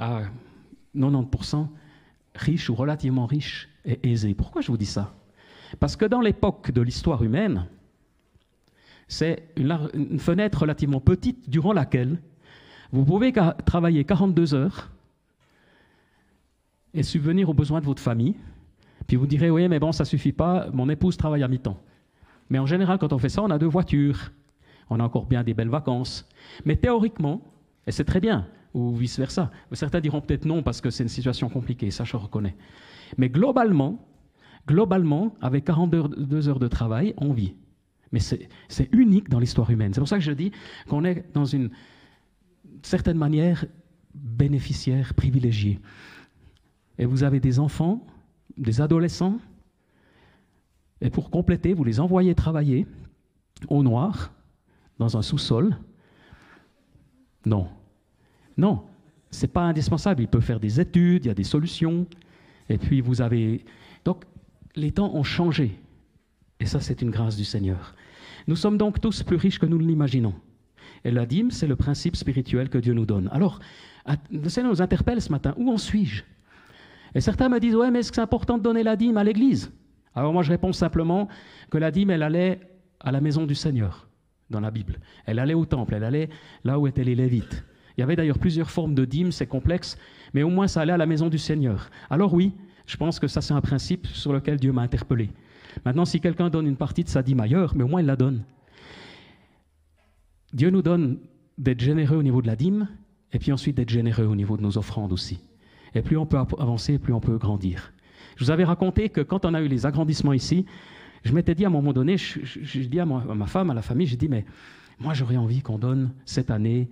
à 0.00 0.22
90%, 0.96 1.68
riches 2.34 2.70
ou 2.70 2.74
relativement 2.74 3.26
riches 3.26 3.68
et 3.84 4.10
aisés. 4.10 4.34
Pourquoi 4.34 4.62
je 4.62 4.68
vous 4.68 4.76
dis 4.76 4.86
ça? 4.86 5.14
Parce 5.78 5.96
que 5.96 6.04
dans 6.04 6.20
l'époque 6.20 6.72
de 6.72 6.80
l'histoire 6.80 7.22
humaine, 7.22 7.66
c'est 9.06 9.44
une, 9.56 10.18
fenêtre 10.18 10.60
relativement 10.60 11.00
petite 11.00 11.48
durant 11.48 11.72
laquelle 11.72 12.18
vous 12.92 13.04
pouvez 13.04 13.32
travailler 13.64 14.04
42 14.04 14.54
heures 14.54 14.90
et 16.94 17.02
subvenir 17.02 17.48
aux 17.48 17.54
besoins 17.54 17.80
de 17.80 17.86
votre 17.86 18.02
famille. 18.02 18.34
Puis 19.06 19.16
vous 19.16 19.26
direz, 19.26 19.50
oui, 19.50 19.68
mais 19.68 19.78
bon, 19.78 19.92
ça 19.92 20.04
suffit 20.04 20.32
pas, 20.32 20.68
mon 20.72 20.88
épouse 20.88 21.16
travaille 21.16 21.42
à 21.42 21.48
mi-temps. 21.48 21.80
Mais 22.48 22.58
en 22.58 22.66
général, 22.66 22.98
quand 22.98 23.12
on 23.12 23.18
fait 23.18 23.28
ça, 23.28 23.42
on 23.42 23.50
a 23.50 23.58
deux 23.58 23.66
voitures. 23.66 24.32
On 24.88 24.98
a 24.98 25.04
encore 25.04 25.26
bien 25.26 25.44
des 25.44 25.54
belles 25.54 25.68
vacances. 25.68 26.28
Mais 26.64 26.74
théoriquement, 26.74 27.40
et 27.86 27.92
c'est 27.92 28.04
très 28.04 28.20
bien, 28.20 28.46
ou 28.74 28.94
vice-versa. 28.94 29.50
Certains 29.72 30.00
diront 30.00 30.20
peut-être 30.20 30.44
non 30.44 30.62
parce 30.62 30.80
que 30.80 30.90
c'est 30.90 31.02
une 31.02 31.08
situation 31.08 31.48
compliquée, 31.48 31.90
ça 31.90 32.04
je 32.04 32.16
reconnais. 32.16 32.56
Mais 33.18 33.28
globalement, 33.28 34.06
globalement, 34.66 35.34
avec 35.40 35.64
42 35.64 36.48
heures 36.48 36.58
de 36.58 36.68
travail, 36.68 37.14
on 37.16 37.32
vit. 37.32 37.54
Mais 38.12 38.20
c'est 38.20 38.48
unique 38.92 39.28
dans 39.28 39.38
l'histoire 39.38 39.70
humaine. 39.70 39.92
C'est 39.94 40.00
pour 40.00 40.08
ça 40.08 40.18
que 40.18 40.24
je 40.24 40.32
dis 40.32 40.52
qu'on 40.88 41.04
est 41.04 41.24
dans 41.32 41.44
une 41.44 41.70
certaine 42.82 43.18
manière 43.18 43.64
bénéficiaire, 44.14 45.14
privilégié. 45.14 45.80
Et 46.98 47.06
vous 47.06 47.22
avez 47.22 47.40
des 47.40 47.58
enfants, 47.58 48.04
des 48.56 48.80
adolescents, 48.80 49.38
et 51.00 51.08
pour 51.08 51.30
compléter, 51.30 51.72
vous 51.72 51.84
les 51.84 51.98
envoyez 52.00 52.34
travailler 52.34 52.86
au 53.68 53.82
noir, 53.82 54.32
dans 54.98 55.16
un 55.16 55.22
sous-sol. 55.22 55.76
Non. 57.46 57.68
Non, 58.60 58.82
ce 59.30 59.42
n'est 59.42 59.48
pas 59.48 59.62
indispensable. 59.62 60.22
Il 60.22 60.28
peut 60.28 60.40
faire 60.40 60.60
des 60.60 60.80
études, 60.80 61.24
il 61.24 61.28
y 61.28 61.30
a 61.30 61.34
des 61.34 61.44
solutions. 61.44 62.06
Et 62.68 62.76
puis 62.76 63.00
vous 63.00 63.22
avez. 63.22 63.64
Donc, 64.04 64.24
les 64.76 64.92
temps 64.92 65.14
ont 65.14 65.22
changé. 65.22 65.80
Et 66.60 66.66
ça, 66.66 66.78
c'est 66.78 67.00
une 67.00 67.10
grâce 67.10 67.36
du 67.36 67.44
Seigneur. 67.44 67.94
Nous 68.46 68.56
sommes 68.56 68.76
donc 68.76 69.00
tous 69.00 69.22
plus 69.22 69.36
riches 69.36 69.58
que 69.58 69.66
nous 69.66 69.78
l'imaginons. 69.78 70.34
Et 71.04 71.10
la 71.10 71.24
dîme, 71.24 71.50
c'est 71.50 71.66
le 71.66 71.76
principe 71.76 72.16
spirituel 72.16 72.68
que 72.68 72.76
Dieu 72.76 72.92
nous 72.92 73.06
donne. 73.06 73.30
Alors, 73.32 73.60
le 74.30 74.48
Seigneur 74.50 74.70
nous 74.70 74.82
interpelle 74.82 75.22
ce 75.22 75.32
matin. 75.32 75.54
Où 75.56 75.72
en 75.72 75.78
suis-je? 75.78 76.22
Et 77.14 77.20
certains 77.22 77.48
me 77.48 77.58
disent 77.60 77.74
Ouais, 77.74 77.90
mais 77.90 78.00
est-ce 78.00 78.10
que 78.10 78.16
c'est 78.16 78.20
important 78.20 78.58
de 78.58 78.62
donner 78.62 78.82
la 78.82 78.94
dîme 78.94 79.16
à 79.16 79.24
l'Église? 79.24 79.72
Alors 80.14 80.32
moi 80.32 80.42
je 80.42 80.50
réponds 80.50 80.72
simplement 80.72 81.28
que 81.70 81.78
la 81.78 81.90
dîme, 81.90 82.10
elle 82.10 82.22
allait 82.22 82.60
à 82.98 83.12
la 83.12 83.20
maison 83.20 83.46
du 83.46 83.54
Seigneur 83.54 84.08
dans 84.50 84.60
la 84.60 84.70
Bible. 84.70 84.98
Elle 85.24 85.38
allait 85.38 85.54
au 85.54 85.64
temple, 85.64 85.94
elle 85.94 86.04
allait 86.04 86.28
là 86.64 86.78
où 86.78 86.86
étaient 86.86 87.04
les 87.04 87.14
Lévites. 87.14 87.64
Il 87.96 88.00
y 88.00 88.02
avait 88.02 88.16
d'ailleurs 88.16 88.38
plusieurs 88.38 88.70
formes 88.70 88.94
de 88.94 89.04
dîmes, 89.04 89.32
c'est 89.32 89.46
complexe, 89.46 89.98
mais 90.34 90.42
au 90.42 90.48
moins 90.50 90.66
ça 90.66 90.80
allait 90.80 90.92
à 90.92 90.96
la 90.96 91.06
maison 91.06 91.28
du 91.28 91.38
Seigneur. 91.38 91.90
Alors 92.08 92.34
oui, 92.34 92.52
je 92.86 92.96
pense 92.96 93.18
que 93.18 93.28
ça 93.28 93.40
c'est 93.40 93.54
un 93.54 93.60
principe 93.60 94.06
sur 94.06 94.32
lequel 94.32 94.58
Dieu 94.58 94.72
m'a 94.72 94.82
interpellé. 94.82 95.30
Maintenant, 95.84 96.04
si 96.04 96.20
quelqu'un 96.20 96.50
donne 96.50 96.66
une 96.66 96.76
partie 96.76 97.04
de 97.04 97.08
sa 97.08 97.22
dîme 97.22 97.40
ailleurs, 97.40 97.74
mais 97.76 97.84
au 97.84 97.88
moins 97.88 98.00
il 98.00 98.06
la 98.06 98.16
donne. 98.16 98.42
Dieu 100.52 100.70
nous 100.70 100.82
donne 100.82 101.18
d'être 101.58 101.80
généreux 101.80 102.16
au 102.16 102.22
niveau 102.22 102.42
de 102.42 102.46
la 102.46 102.56
dîme, 102.56 102.88
et 103.32 103.38
puis 103.38 103.52
ensuite 103.52 103.76
d'être 103.76 103.90
généreux 103.90 104.24
au 104.24 104.34
niveau 104.34 104.56
de 104.56 104.62
nos 104.62 104.78
offrandes 104.78 105.12
aussi. 105.12 105.40
Et 105.94 106.02
plus 106.02 106.16
on 106.16 106.26
peut 106.26 106.38
avancer, 106.38 106.98
plus 106.98 107.12
on 107.12 107.20
peut 107.20 107.38
grandir. 107.38 107.92
Je 108.36 108.44
vous 108.44 108.50
avais 108.50 108.64
raconté 108.64 109.08
que 109.08 109.20
quand 109.20 109.44
on 109.44 109.54
a 109.54 109.60
eu 109.60 109.68
les 109.68 109.86
agrandissements 109.86 110.32
ici, 110.32 110.66
je 111.24 111.32
m'étais 111.32 111.54
dit 111.54 111.64
à 111.64 111.68
un 111.68 111.70
moment 111.70 111.92
donné, 111.92 112.16
je, 112.16 112.80
dis 112.80 113.00
à 113.00 113.04
ma, 113.04 113.46
femme, 113.46 113.70
à 113.70 113.74
la 113.74 113.82
famille, 113.82 114.06
j'ai 114.06 114.16
dit, 114.16 114.28
mais 114.28 114.44
moi 114.98 115.14
j'aurais 115.14 115.36
envie 115.36 115.60
qu'on 115.60 115.78
donne 115.78 116.10
cette 116.24 116.50
année 116.50 116.88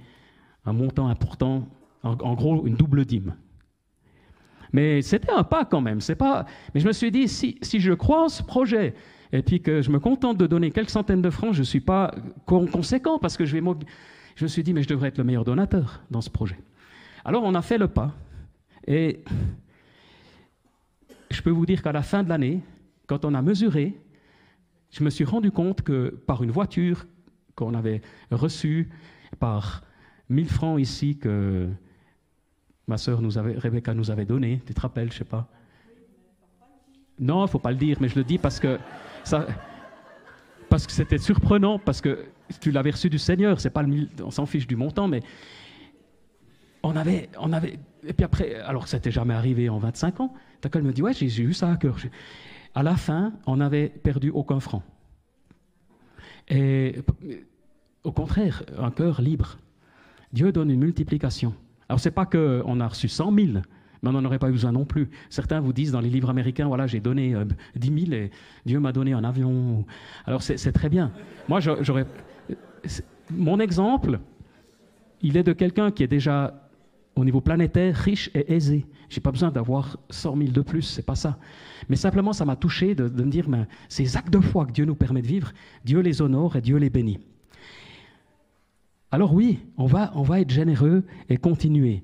un 0.69 0.73
montant 0.73 1.09
important, 1.09 1.67
en, 2.03 2.35
gros 2.35 2.67
une 2.67 2.75
double 2.75 3.05
dîme. 3.05 3.35
Mais 4.73 5.01
c'était 5.01 5.31
un 5.31 5.45
pas 5.45 5.65
quand 5.65 5.81
même. 5.81 6.01
C'est 6.01 6.15
pas. 6.15 6.45
Mais 6.75 6.81
je 6.81 6.87
me 6.87 6.93
suis 6.93 7.11
dit, 7.11 7.27
si, 7.27 7.59
si 7.63 7.81
je 7.81 7.93
crois 7.93 8.25
en 8.25 8.29
ce 8.29 8.43
projet 8.43 8.95
et 9.33 9.43
puis 9.43 9.63
que 9.63 9.81
je 9.81 9.91
me 9.91 9.99
contente 9.99 10.37
de 10.37 10.47
donner 10.47 10.71
quelques 10.71 10.91
centaines 10.91 11.23
de 11.23 11.31
francs, 11.31 11.55
je 11.55 11.61
ne 11.61 11.65
suis 11.65 11.81
pas 11.81 12.15
conséquent 12.47 13.19
parce 13.19 13.37
que 13.37 13.47
je 13.47 13.57
vais. 13.57 13.63
Je 14.37 14.45
me 14.45 14.49
suis 14.49 14.63
dit, 14.63 14.75
mais 14.75 14.83
je 14.83 14.89
devrais 14.89 15.09
être 15.09 15.19
le 15.19 15.25
meilleur 15.25 15.45
donateur 15.45 16.03
dans 16.11 16.21
ce 16.21 16.31
projet. 16.31 16.59
Alors 17.25 17.43
on 17.45 17.55
a 17.55 17.63
fait 17.63 17.79
le 17.79 17.89
pas 17.89 18.15
et 18.87 19.25
je 21.31 21.43
peux 21.43 21.51
vous 21.51 21.67
dire 21.67 21.83
qu'à 21.83 21.93
la 21.93 22.03
fin 22.03 22.23
de 22.23 22.29
l'année, 22.29 22.63
quand 23.07 23.25
on 23.25 23.35
a 23.35 23.43
mesuré, 23.43 24.01
je 24.91 25.03
me 25.03 25.11
suis 25.11 25.25
rendu 25.25 25.51
compte 25.51 25.83
que 25.83 26.09
par 26.27 26.43
une 26.43 26.51
voiture 26.51 27.07
qu'on 27.55 27.75
avait 27.75 28.01
reçue, 28.31 28.91
par 29.41 29.83
1000 30.29 30.49
francs 30.49 30.81
ici 30.81 31.17
que 31.17 31.69
ma 32.87 32.99
sœur 32.99 33.21
nous 33.21 33.39
avait, 33.39 33.55
Rebecca 33.59 33.95
nous 33.95 34.11
avait 34.11 34.25
donné, 34.25 34.63
tu 34.67 34.75
te 34.75 34.81
rappelles, 34.81 35.13
je 35.13 35.19
sais 35.19 35.25
pas. 35.25 35.49
Non, 37.19 37.47
faut 37.47 37.59
pas 37.59 37.73
le 37.73 37.77
dire, 37.77 37.99
mais 38.01 38.09
je 38.09 38.17
le 38.17 38.25
dis 38.25 38.39
parce 38.39 38.61
que 38.61 38.79
ça, 39.25 39.47
parce 40.69 40.87
que 40.87 40.93
c'était 40.93 41.19
surprenant, 41.19 41.79
parce 41.79 42.01
que 42.01 42.27
tu 42.61 42.71
l'avais 42.71 42.91
reçu 42.91 43.11
du 43.11 43.19
Seigneur, 43.19 43.61
c'est 43.61 43.71
pas 43.71 43.83
le, 43.83 44.07
on 44.23 44.31
s'en 44.31 44.47
fiche 44.47 44.67
du 44.67 44.77
montant, 44.77 45.09
mais 45.09 45.23
on 46.83 46.95
avait, 46.97 47.29
on 47.39 47.53
avait, 47.53 47.79
et 48.05 48.13
puis 48.13 48.25
après, 48.25 48.55
alors 48.55 48.87
ça 48.87 48.99
n'était 48.99 49.11
jamais 49.11 49.35
arrivé 49.35 49.69
en 49.69 49.79
25 49.79 50.21
ans, 50.21 50.33
D'accord, 50.63 50.83
me 50.83 50.93
dit, 50.93 51.03
ouais, 51.03 51.13
j'ai 51.13 51.43
eu 51.43 51.53
ça 51.53 51.71
à 51.71 51.77
cœur. 51.77 51.97
À 52.75 52.83
la 52.83 52.97
fin, 52.97 53.33
on 53.47 53.57
n'avait 53.57 53.89
perdu 53.89 54.31
aucun 54.31 54.59
franc. 54.61 54.83
Et 56.49 56.97
au 58.03 58.13
contraire, 58.13 58.65
un 58.79 58.91
cœur 58.91 59.21
libre. 59.21 59.59
Dieu 60.33 60.53
donne 60.53 60.71
une 60.71 60.81
multiplication. 60.81 61.55
Alors, 61.89 62.01
ce 62.01 62.09
n'est 62.09 62.15
pas 62.15 62.27
qu'on 62.27 62.81
a 62.81 62.89
reçu 62.89 63.09
100 63.09 63.35
000, 63.35 63.47
mais 64.03 64.09
on 64.09 64.13
n'en 64.13 64.25
aurait 64.25 64.39
pas 64.39 64.49
eu 64.49 64.53
besoin 64.53 64.73
non 64.73 64.85
plus. 64.85 65.09
Certains 65.31 65.61
vous 65.61 65.73
disent 65.73 65.93
dans 65.93 66.01
les 66.01 66.11
livres 66.11 66.31
américains, 66.31 66.69
voilà, 66.69 66.87
j'ai 66.87 67.01
donné 67.01 67.35
10 67.77 67.91
euh, 67.91 68.07
000 68.07 68.13
et 68.13 68.31
Dieu 68.67 68.79
m'a 68.81 68.93
donné 68.93 69.13
un 69.13 69.25
avion. 69.25 69.85
Alors, 70.27 70.43
c'est 70.43 70.73
très 70.73 70.89
bien. 70.89 71.13
Moi, 71.49 71.61
j'aurais. 71.61 72.07
Mon 73.31 73.59
exemple, 73.61 74.21
il 75.21 75.37
est 75.37 75.43
de 75.43 75.53
quelqu'un 75.53 75.91
qui 75.91 76.03
est 76.03 76.09
déjà 76.09 76.69
au 77.17 77.25
niveau 77.25 77.41
planétaire, 77.41 77.97
riche 77.97 78.31
et 78.35 78.55
aisé. 78.55 78.87
Je 79.09 79.17
n'ai 79.17 79.23
pas 79.23 79.33
besoin 79.33 79.51
d'avoir 79.51 79.99
100 80.11 80.37
000 80.37 80.51
de 80.51 80.61
plus, 80.61 80.83
c'est 80.83 81.05
pas 81.05 81.15
ça. 81.15 81.39
Mais 81.89 81.97
simplement, 81.97 82.33
ça 82.33 82.45
m'a 82.45 82.57
touché 82.57 82.95
de, 82.95 83.05
me 83.05 83.31
dire, 83.31 83.47
ces 83.89 84.17
actes 84.17 84.33
de 84.33 84.41
foi 84.41 84.67
que 84.67 84.73
Dieu 84.73 84.85
nous 84.85 84.95
permet 84.95 85.23
de 85.23 85.27
vivre, 85.27 85.53
Dieu 85.85 86.01
les 86.01 86.23
honore 86.23 86.57
et 86.57 86.61
Dieu 86.61 86.77
les 86.77 86.91
bénit. 86.91 87.19
Alors 89.11 89.33
oui, 89.33 89.61
on 89.77 89.87
va, 89.87 90.13
on 90.15 90.23
va 90.23 90.41
être 90.41 90.51
généreux 90.51 91.05
et 91.29 91.37
continuer. 91.37 92.03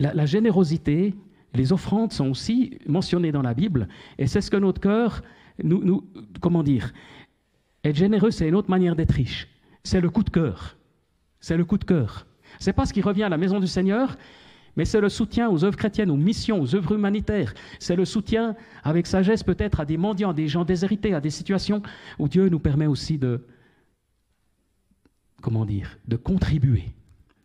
La, 0.00 0.26
générosité, 0.26 1.14
les 1.54 1.72
offrandes 1.72 2.12
sont 2.12 2.28
aussi 2.30 2.78
mentionnées 2.86 3.32
dans 3.32 3.42
la 3.42 3.54
Bible, 3.54 3.88
et 4.16 4.28
c'est 4.28 4.40
ce 4.40 4.50
que 4.50 4.56
notre 4.56 4.80
cœur, 4.80 5.22
nous, 5.64 5.82
nous, 5.82 6.04
comment 6.40 6.62
dire, 6.62 6.92
être 7.82 7.96
généreux, 7.96 8.30
c'est 8.30 8.48
une 8.48 8.54
autre 8.54 8.70
manière 8.70 8.94
d'être 8.94 9.10
riche. 9.10 9.48
C'est 9.82 10.00
le 10.00 10.08
coup 10.08 10.22
de 10.22 10.30
cœur. 10.30 10.76
C'est 11.40 11.56
le 11.56 11.64
coup 11.64 11.78
de 11.78 11.84
cœur. 11.84 12.26
C'est 12.60 12.72
pas 12.72 12.86
ce 12.86 12.92
qui 12.92 13.02
revient 13.02 13.24
à 13.24 13.28
la 13.28 13.38
maison 13.38 13.58
du 13.58 13.66
Seigneur, 13.66 14.16
mais 14.76 14.84
c'est 14.84 15.00
le 15.00 15.08
soutien 15.08 15.50
aux 15.50 15.64
œuvres 15.64 15.76
chrétiennes, 15.76 16.10
aux 16.10 16.16
missions, 16.16 16.60
aux 16.60 16.76
œuvres 16.76 16.92
humanitaires. 16.92 17.52
C'est 17.80 17.96
le 17.96 18.04
soutien 18.04 18.54
avec 18.84 19.08
sagesse 19.08 19.42
peut-être 19.42 19.80
à 19.80 19.84
des 19.84 19.96
mendiants, 19.96 20.30
à 20.30 20.34
des 20.34 20.46
gens 20.46 20.64
déshérités, 20.64 21.14
à 21.14 21.20
des 21.20 21.30
situations 21.30 21.82
où 22.20 22.28
Dieu 22.28 22.48
nous 22.48 22.60
permet 22.60 22.86
aussi 22.86 23.18
de, 23.18 23.40
comment 25.40 25.64
dire, 25.64 25.98
de 26.06 26.16
contribuer, 26.16 26.84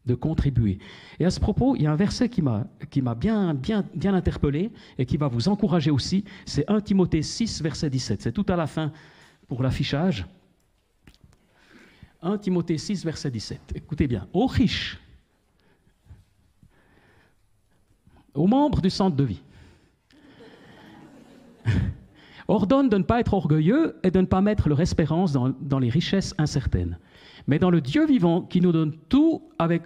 de 0.06 0.16
contribuer. 0.16 0.80
Et 1.20 1.26
à 1.26 1.30
ce 1.30 1.39
propos, 1.39 1.76
il 1.76 1.84
y 1.84 1.88
a 1.88 1.91
un 1.91 1.96
verset 1.96 2.30
qui 2.30 2.41
m'a, 2.41 2.68
bien, 3.16 3.58
interpellé 4.06 4.72
et 4.98 5.06
qui 5.06 5.18
va 5.18 5.28
vous 5.28 5.48
encourager 5.48 5.91
aussi. 5.91 6.24
C'est 6.46 6.70
1 6.70 6.82
Timothée 6.82 7.22
6, 7.22 7.62
verset 7.62 7.89
17. 7.89 8.22
C'est 8.22 8.32
tout 8.32 8.46
à 8.50 8.56
la 8.56 8.68
fin 8.68 8.91
pour 9.48 9.64
l'affichage. 9.64 10.26
1 12.22 12.38
Timothée 12.38 12.78
6, 12.78 13.04
verset 13.04 13.32
17. 13.32 13.74
Écoutez 13.76 14.08
bien. 14.08 14.28
Ô 14.34 14.48
riches, 14.48 15.00
aux 18.34 18.48
membres 18.48 18.82
du 18.82 18.89
centre 18.89 19.16
de 19.16 19.24
vie. 19.24 19.41
Ordonne 22.48 22.89
de 22.89 22.98
ne 22.98 23.04
pas 23.04 23.20
être 23.20 23.34
orgueilleux 23.34 24.00
et 24.04 24.12
de 24.12 24.20
ne 24.20 24.26
pas 24.26 24.41
mettre 24.41 24.68
leur 24.70 24.82
espérance 24.82 25.32
dans, 25.32 25.80
les 25.80 25.89
richesses 25.89 26.36
incertaines, 26.38 26.98
mais 27.48 27.60
dans 27.60 27.70
le 27.70 27.82
Dieu 27.82 28.06
vivant 28.06 28.41
qui 28.41 28.62
nous 28.62 28.72
donne 28.72 28.96
tout 29.10 29.50
avec... 29.60 29.84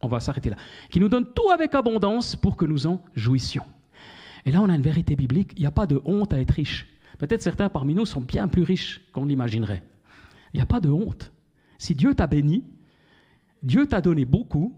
On 0.00 0.08
va 0.08 0.20
s'arrêter 0.20 0.50
là. 0.50 0.56
Qui 0.90 1.00
nous 1.00 1.08
donne 1.08 1.26
tout 1.32 1.50
avec 1.50 1.74
abondance 1.74 2.34
pour 2.34 2.56
que 2.56 2.64
nous 2.64 2.86
en 2.86 3.02
jouissions. 3.14 3.64
Et 4.44 4.50
là, 4.50 4.60
on 4.60 4.68
a 4.68 4.74
une 4.74 4.82
vérité 4.82 5.14
biblique. 5.14 5.52
Il 5.56 5.60
n'y 5.60 5.66
a 5.66 5.70
pas 5.70 5.86
de 5.86 6.00
honte 6.04 6.32
à 6.32 6.40
être 6.40 6.50
riche. 6.50 6.88
Peut-être 7.18 7.42
certains 7.42 7.68
parmi 7.68 7.94
nous 7.94 8.06
sont 8.06 8.20
bien 8.20 8.48
plus 8.48 8.62
riches 8.62 9.00
qu'on 9.12 9.26
l'imaginerait. 9.26 9.84
Il 10.52 10.56
n'y 10.56 10.62
a 10.62 10.66
pas 10.66 10.80
de 10.80 10.90
honte. 10.90 11.32
Si 11.78 11.94
Dieu 11.94 12.14
t'a 12.14 12.26
béni, 12.26 12.64
Dieu 13.62 13.86
t'a 13.86 14.00
donné 14.00 14.24
beaucoup 14.24 14.76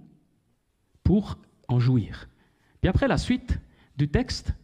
pour 1.03 1.39
en 1.69 1.81
jouir. 1.81 2.29
Et 2.83 2.89
après, 2.89 3.09
la 3.09 3.17
suite 3.17 3.59
du 3.97 4.09
texte, 4.09 4.55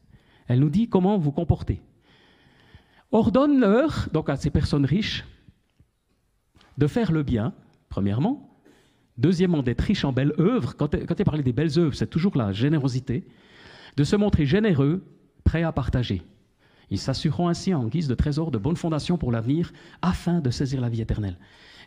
elle 0.47 0.61
nous 0.61 0.69
dit 0.69 0.89
comment 0.89 1.17
vous 1.17 1.33
comporter. 1.33 1.81
Ordonne-leur, 3.13 4.09
donc 4.13 4.29
à 4.29 4.37
ces 4.37 4.51
personnes 4.51 4.85
riches, 4.85 5.25
de 6.81 6.87
faire 6.87 7.13
le 7.13 7.23
bien, 7.23 7.53
premièrement. 7.91 8.49
Deuxièmement, 9.19 9.63
d'être 9.63 9.83
riches 9.83 10.07
en 10.07 10.13
belles 10.13 10.33
œuvres. 10.39 10.75
Quand 10.77 10.89
tu 10.89 11.25
parlé 11.25 11.43
des 11.43 11.53
belles 11.53 11.79
œuvres, 11.79 11.95
c'est 11.95 12.09
toujours 12.09 12.37
la 12.39 12.53
générosité. 12.53 13.27
De 13.99 14.03
se 14.03 14.17
montrer 14.17 14.47
généreux, 14.47 15.05
prêt 15.45 15.63
à 15.63 15.73
partager. 15.73 16.23
Ils 16.89 16.99
s'assureront 16.99 17.49
ainsi 17.49 17.75
en 17.75 17.87
guise 17.87 18.09
de 18.09 18.15
trésor 18.15 18.51
de 18.51 18.57
bonne 18.57 18.77
fondation 18.77 19.19
pour 19.19 19.31
l'avenir, 19.31 19.73
afin 20.01 20.41
de 20.41 20.51
saisir 20.51 20.81
la 20.81 20.89
vie 20.89 21.03
éternelle. 21.03 21.37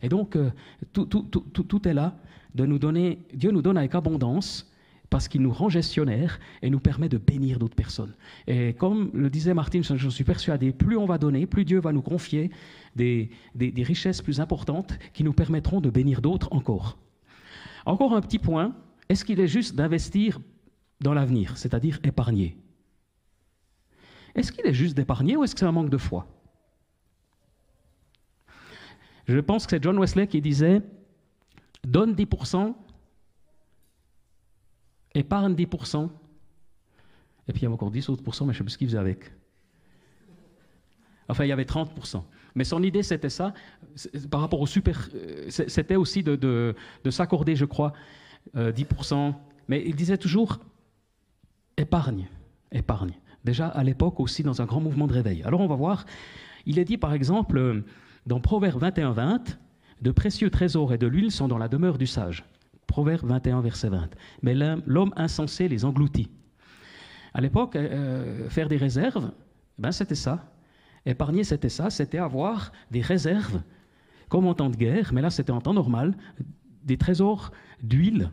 Et 0.03 0.09
donc, 0.09 0.35
euh, 0.35 0.51
tout, 0.93 1.05
tout, 1.05 1.23
tout, 1.23 1.63
tout, 1.63 1.87
est 1.87 1.93
là, 1.93 2.15
de 2.53 2.65
nous 2.67 2.77
donner, 2.77 3.19
Dieu 3.33 3.49
nous 3.49 3.63
donne 3.63 3.77
avec 3.77 3.95
abondance 3.95 4.71
parce 5.09 5.27
qu'il 5.27 5.41
nous 5.41 5.51
rend 5.51 5.69
gestionnaires 5.69 6.39
et 6.61 6.69
nous 6.69 6.79
permet 6.79 7.09
de 7.09 7.17
bénir 7.17 7.59
d'autres 7.59 7.75
personnes. 7.75 8.13
Et 8.47 8.73
comme 8.73 9.11
le 9.13 9.29
disait 9.29 9.53
Martin, 9.53 9.81
je 9.81 10.09
suis 10.09 10.23
persuadé, 10.23 10.71
plus 10.71 10.97
on 10.97 11.05
va 11.05 11.17
donner, 11.17 11.45
plus 11.45 11.65
Dieu 11.65 11.79
va 11.79 11.91
nous 11.91 12.01
confier 12.01 12.49
des, 12.95 13.29
des, 13.55 13.83
richesses 13.83 14.21
plus 14.21 14.39
importantes 14.39 14.97
qui 15.13 15.23
nous 15.23 15.33
permettront 15.33 15.81
de 15.81 15.89
bénir 15.89 16.21
d'autres 16.21 16.51
encore. 16.51 16.97
Encore 17.85 18.15
un 18.15 18.21
petit 18.21 18.39
point, 18.39 18.75
est-ce 19.09 19.25
qu'il 19.25 19.39
est 19.39 19.47
juste 19.47 19.75
d'investir 19.75 20.39
dans 21.01 21.13
l'avenir, 21.13 21.57
c'est-à-dire 21.57 21.99
épargner? 22.03 22.57
Est-ce 24.35 24.51
qu'il 24.51 24.65
est 24.65 24.73
juste 24.73 24.95
d'épargner 24.95 25.35
ou 25.35 25.43
est-ce 25.43 25.53
que 25.53 25.59
c'est 25.59 25.65
un 25.65 25.71
manque 25.71 25.91
de 25.91 25.97
foi? 25.97 26.25
Je 29.27 29.39
pense 29.39 29.65
que 29.65 29.71
c'est 29.71 29.83
John 29.83 29.97
Wesley 29.99 30.27
qui 30.27 30.41
disait 30.41 30.81
Donne 31.85 32.13
10% 32.13 32.73
épargne 35.15 35.53
10%, 35.53 36.09
et 37.47 37.53
puis 37.53 37.61
il 37.61 37.63
y 37.63 37.65
avait 37.65 37.73
encore 37.73 37.91
10 37.91 38.09
autres 38.09 38.23
pourcents, 38.23 38.45
mais 38.45 38.53
je 38.53 38.57
ne 38.57 38.59
sais 38.59 38.63
plus 38.63 38.71
ce 38.71 38.77
qu'il 38.77 38.87
faisait 38.87 38.97
avec. 38.97 39.31
Enfin, 41.29 41.45
il 41.45 41.49
y 41.49 41.51
avait 41.51 41.63
30%. 41.63 42.23
Mais 42.55 42.63
son 42.63 42.83
idée, 42.83 43.03
c'était 43.03 43.29
ça, 43.29 43.53
par 44.29 44.41
rapport 44.41 44.61
au 44.61 44.67
super. 44.67 45.09
Euh, 45.15 45.49
c'était 45.49 45.95
aussi 45.95 46.21
de, 46.23 46.35
de, 46.35 47.11
s'accorder, 47.11 47.55
je 47.55 47.65
crois, 47.65 47.93
10%. 48.55 49.13
Euh, 49.13 49.31
mais 49.67 49.83
il 49.85 49.95
disait 49.95 50.17
toujours 50.17 50.59
épargne, 51.77 52.27
épargne. 52.71 53.13
Déjà 53.43 53.67
à 53.67 53.83
l'époque 53.83 54.19
aussi 54.19 54.43
dans 54.43 54.61
un 54.61 54.65
grand 54.65 54.79
mouvement 54.79 55.07
de 55.07 55.13
réveil. 55.13 55.43
Alors 55.43 55.61
on 55.61 55.67
va 55.67 55.75
voir. 55.75 56.05
Il 56.65 56.79
est 56.79 56.85
dit 56.85 56.97
par 56.97 57.13
exemple 57.13 57.57
euh, 57.57 57.83
dans 58.25 58.39
Proverbe 58.39 58.79
21, 58.79 59.11
20 59.11 59.59
De 60.01 60.11
précieux 60.11 60.49
trésors 60.49 60.93
et 60.93 60.97
de 60.97 61.07
l'huile 61.07 61.31
sont 61.31 61.47
dans 61.47 61.57
la 61.57 61.67
demeure 61.67 61.97
du 61.97 62.07
sage. 62.07 62.45
Proverbe 62.93 63.25
21, 63.25 63.61
verset 63.61 63.89
20. 63.89 64.07
Mais 64.43 64.53
l'homme 64.53 65.13
insensé 65.15 65.67
les 65.67 65.83
engloutit. 65.83 66.29
À 67.33 67.41
l'époque, 67.41 67.75
euh, 67.75 68.47
faire 68.51 68.67
des 68.67 68.77
réserves, 68.77 69.31
ben 69.79 69.91
c'était 69.91 70.13
ça. 70.13 70.45
Épargner, 71.03 71.43
c'était 71.43 71.69
ça, 71.69 71.89
c'était 71.89 72.19
avoir 72.19 72.71
des 72.91 73.01
réserves, 73.01 73.63
comme 74.29 74.45
en 74.45 74.53
temps 74.53 74.69
de 74.69 74.75
guerre, 74.75 75.11
mais 75.11 75.23
là 75.23 75.31
c'était 75.31 75.51
en 75.51 75.59
temps 75.59 75.73
normal, 75.73 76.15
des 76.83 76.97
trésors 76.97 77.51
d'huile 77.81 78.29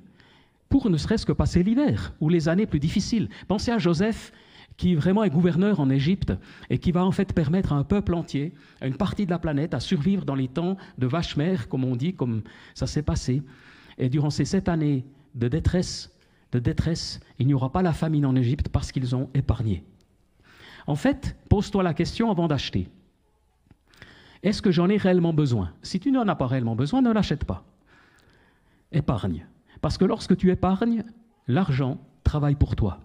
pour 0.69 0.91
ne 0.91 0.99
serait-ce 0.99 1.25
que 1.25 1.33
passer 1.33 1.63
l'hiver 1.63 2.13
ou 2.21 2.29
les 2.29 2.51
années 2.51 2.67
plus 2.67 2.81
difficiles. 2.81 3.31
Pensez 3.49 3.71
à 3.71 3.79
Joseph 3.79 4.31
qui 4.77 4.95
vraiment 4.95 5.25
est 5.25 5.31
gouverneur 5.31 5.81
en 5.81 5.89
Égypte 5.89 6.35
et 6.69 6.77
qui 6.77 6.93
va 6.93 7.03
en 7.03 7.13
fait 7.13 7.33
permettre 7.33 7.73
à 7.73 7.77
un 7.77 7.85
peuple 7.85 8.13
entier, 8.13 8.53
à 8.83 8.87
une 8.87 8.97
partie 8.97 9.25
de 9.25 9.31
la 9.31 9.39
planète, 9.39 9.73
à 9.73 9.81
survivre 9.81 10.27
dans 10.27 10.35
les 10.35 10.49
temps 10.49 10.77
de 10.99 11.07
vache-mère, 11.07 11.67
comme 11.67 11.85
on 11.85 11.97
dit, 11.97 12.13
comme 12.13 12.43
ça 12.75 12.87
s'est 12.87 13.03
passé. 13.03 13.43
Et 14.01 14.09
durant 14.09 14.31
ces 14.31 14.47
sept 14.47 14.69
années 14.69 15.05
de 15.35 15.47
détresse, 15.47 16.11
de 16.53 16.59
détresse, 16.59 17.21
il 17.39 17.47
n'y 17.47 17.55
aura 17.55 17.71
pas 17.71 17.83
la 17.83 17.93
famine 17.93 18.25
en 18.25 18.35
Égypte 18.35 18.71
parce 18.71 18.91
qu'ils 18.91 19.15
ont 19.15 19.29
épargné. 19.35 19.85
En 20.87 20.97
fait, 20.97 21.37
pose-toi 21.51 21.83
la 21.83 21.93
question 21.93 22.31
avant 22.31 22.49
d'acheter. 22.49 22.89
Est-ce 24.43 24.63
que 24.63 24.71
j'en 24.71 24.89
ai 24.89 24.97
réellement 24.97 25.35
besoin? 25.35 25.75
Si 25.83 26.01
tu 26.01 26.11
n'en 26.11 26.27
as 26.29 26.35
pas 26.35 26.47
réellement 26.47 26.75
besoin, 26.75 27.03
ne 27.03 27.13
l'achète 27.13 27.45
pas. 27.45 27.63
Épargne. 28.91 29.47
Parce 29.83 29.99
que 29.99 30.07
lorsque 30.07 30.35
tu 30.35 30.51
épargnes, 30.51 31.05
l'argent 31.47 31.99
travaille 32.25 32.57
pour 32.57 32.77
toi. 32.77 33.01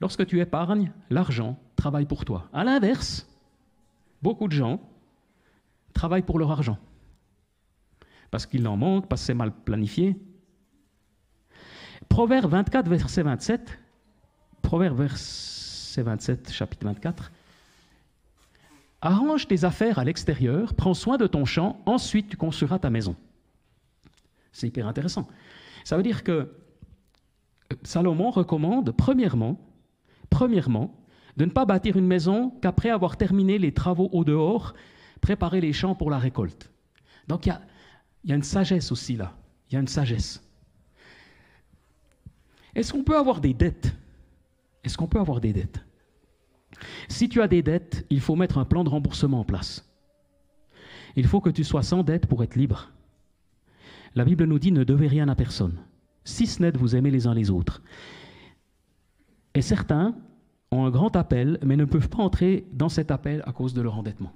Lorsque 0.00 0.24
tu 0.24 0.40
épargnes, 0.40 0.92
l'argent 1.10 1.58
travaille 1.76 2.06
pour 2.06 2.24
toi. 2.24 2.48
À 2.54 2.64
l'inverse, 2.64 3.28
beaucoup 4.22 4.48
de 4.48 4.54
gens 4.54 4.80
travaillent 5.92 6.22
pour 6.22 6.38
leur 6.38 6.50
argent 6.50 6.78
parce 8.30 8.46
qu'il 8.46 8.66
en 8.68 8.76
manque, 8.76 9.08
parce 9.08 9.22
que 9.22 9.26
c'est 9.26 9.34
mal 9.34 9.52
planifié. 9.52 10.16
Proverbe 12.08 12.50
24, 12.50 12.88
verset 12.88 13.22
27. 13.22 13.78
Proverbe 14.62 14.98
verset 14.98 16.02
27, 16.02 16.52
chapitre 16.52 16.86
24. 16.86 17.32
Arrange 19.02 19.48
tes 19.48 19.64
affaires 19.64 19.98
à 19.98 20.04
l'extérieur, 20.04 20.74
prends 20.74 20.94
soin 20.94 21.16
de 21.16 21.26
ton 21.26 21.44
champ, 21.44 21.80
ensuite 21.86 22.28
tu 22.28 22.36
construiras 22.36 22.78
ta 22.78 22.90
maison. 22.90 23.16
C'est 24.52 24.68
hyper 24.68 24.86
intéressant. 24.86 25.26
Ça 25.84 25.96
veut 25.96 26.02
dire 26.02 26.22
que 26.22 26.52
Salomon 27.82 28.30
recommande, 28.30 28.92
premièrement, 28.92 29.58
premièrement, 30.28 30.94
de 31.36 31.44
ne 31.46 31.50
pas 31.50 31.64
bâtir 31.64 31.96
une 31.96 32.06
maison 32.06 32.50
qu'après 32.60 32.90
avoir 32.90 33.16
terminé 33.16 33.58
les 33.58 33.72
travaux 33.72 34.10
au 34.12 34.24
dehors, 34.24 34.74
préparer 35.20 35.60
les 35.60 35.72
champs 35.72 35.94
pour 35.94 36.10
la 36.10 36.18
récolte. 36.18 36.70
Donc 37.28 37.46
il 37.46 37.50
y 37.50 37.52
a 37.52 37.62
il 38.24 38.30
y 38.30 38.32
a 38.32 38.36
une 38.36 38.42
sagesse 38.42 38.92
aussi 38.92 39.16
là. 39.16 39.36
Il 39.68 39.74
y 39.74 39.76
a 39.76 39.80
une 39.80 39.88
sagesse. 39.88 40.42
Est-ce 42.74 42.92
qu'on 42.92 43.04
peut 43.04 43.16
avoir 43.16 43.40
des 43.40 43.54
dettes? 43.54 43.94
Est-ce 44.84 44.96
qu'on 44.96 45.06
peut 45.06 45.20
avoir 45.20 45.40
des 45.40 45.52
dettes? 45.52 45.84
Si 47.08 47.28
tu 47.28 47.42
as 47.42 47.48
des 47.48 47.62
dettes, 47.62 48.06
il 48.10 48.20
faut 48.20 48.36
mettre 48.36 48.58
un 48.58 48.64
plan 48.64 48.84
de 48.84 48.88
remboursement 48.88 49.40
en 49.40 49.44
place. 49.44 49.86
Il 51.16 51.26
faut 51.26 51.40
que 51.40 51.50
tu 51.50 51.64
sois 51.64 51.82
sans 51.82 52.02
dette 52.02 52.26
pour 52.26 52.42
être 52.42 52.56
libre. 52.56 52.90
La 54.14 54.24
Bible 54.24 54.44
nous 54.44 54.58
dit 54.58 54.72
ne 54.72 54.84
devez 54.84 55.08
rien 55.08 55.28
à 55.28 55.34
personne, 55.34 55.78
si 56.24 56.46
ce 56.46 56.62
n'est 56.62 56.72
de 56.72 56.78
vous 56.78 56.96
aimer 56.96 57.10
les 57.10 57.26
uns 57.26 57.34
les 57.34 57.50
autres. 57.50 57.82
Et 59.54 59.62
certains 59.62 60.14
ont 60.70 60.84
un 60.84 60.90
grand 60.90 61.14
appel, 61.16 61.58
mais 61.64 61.76
ne 61.76 61.84
peuvent 61.84 62.08
pas 62.08 62.22
entrer 62.22 62.66
dans 62.72 62.88
cet 62.88 63.10
appel 63.10 63.42
à 63.46 63.52
cause 63.52 63.74
de 63.74 63.82
leur 63.82 63.98
endettement. 63.98 64.32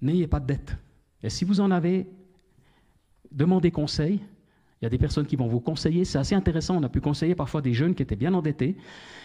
N'ayez 0.00 0.26
pas 0.26 0.40
de 0.40 0.46
dette. 0.46 0.76
Et 1.22 1.30
si 1.30 1.44
vous 1.44 1.60
en 1.60 1.70
avez, 1.70 2.08
demandez 3.32 3.70
conseil. 3.70 4.20
Il 4.80 4.84
y 4.84 4.86
a 4.86 4.90
des 4.90 4.98
personnes 4.98 5.26
qui 5.26 5.36
vont 5.36 5.46
vous 5.46 5.60
conseiller. 5.60 6.04
C'est 6.04 6.18
assez 6.18 6.34
intéressant. 6.34 6.78
On 6.78 6.82
a 6.82 6.88
pu 6.88 7.00
conseiller 7.00 7.34
parfois 7.34 7.60
des 7.60 7.74
jeunes 7.74 7.94
qui 7.94 8.02
étaient 8.02 8.16
bien 8.16 8.32
endettés. 8.32 8.76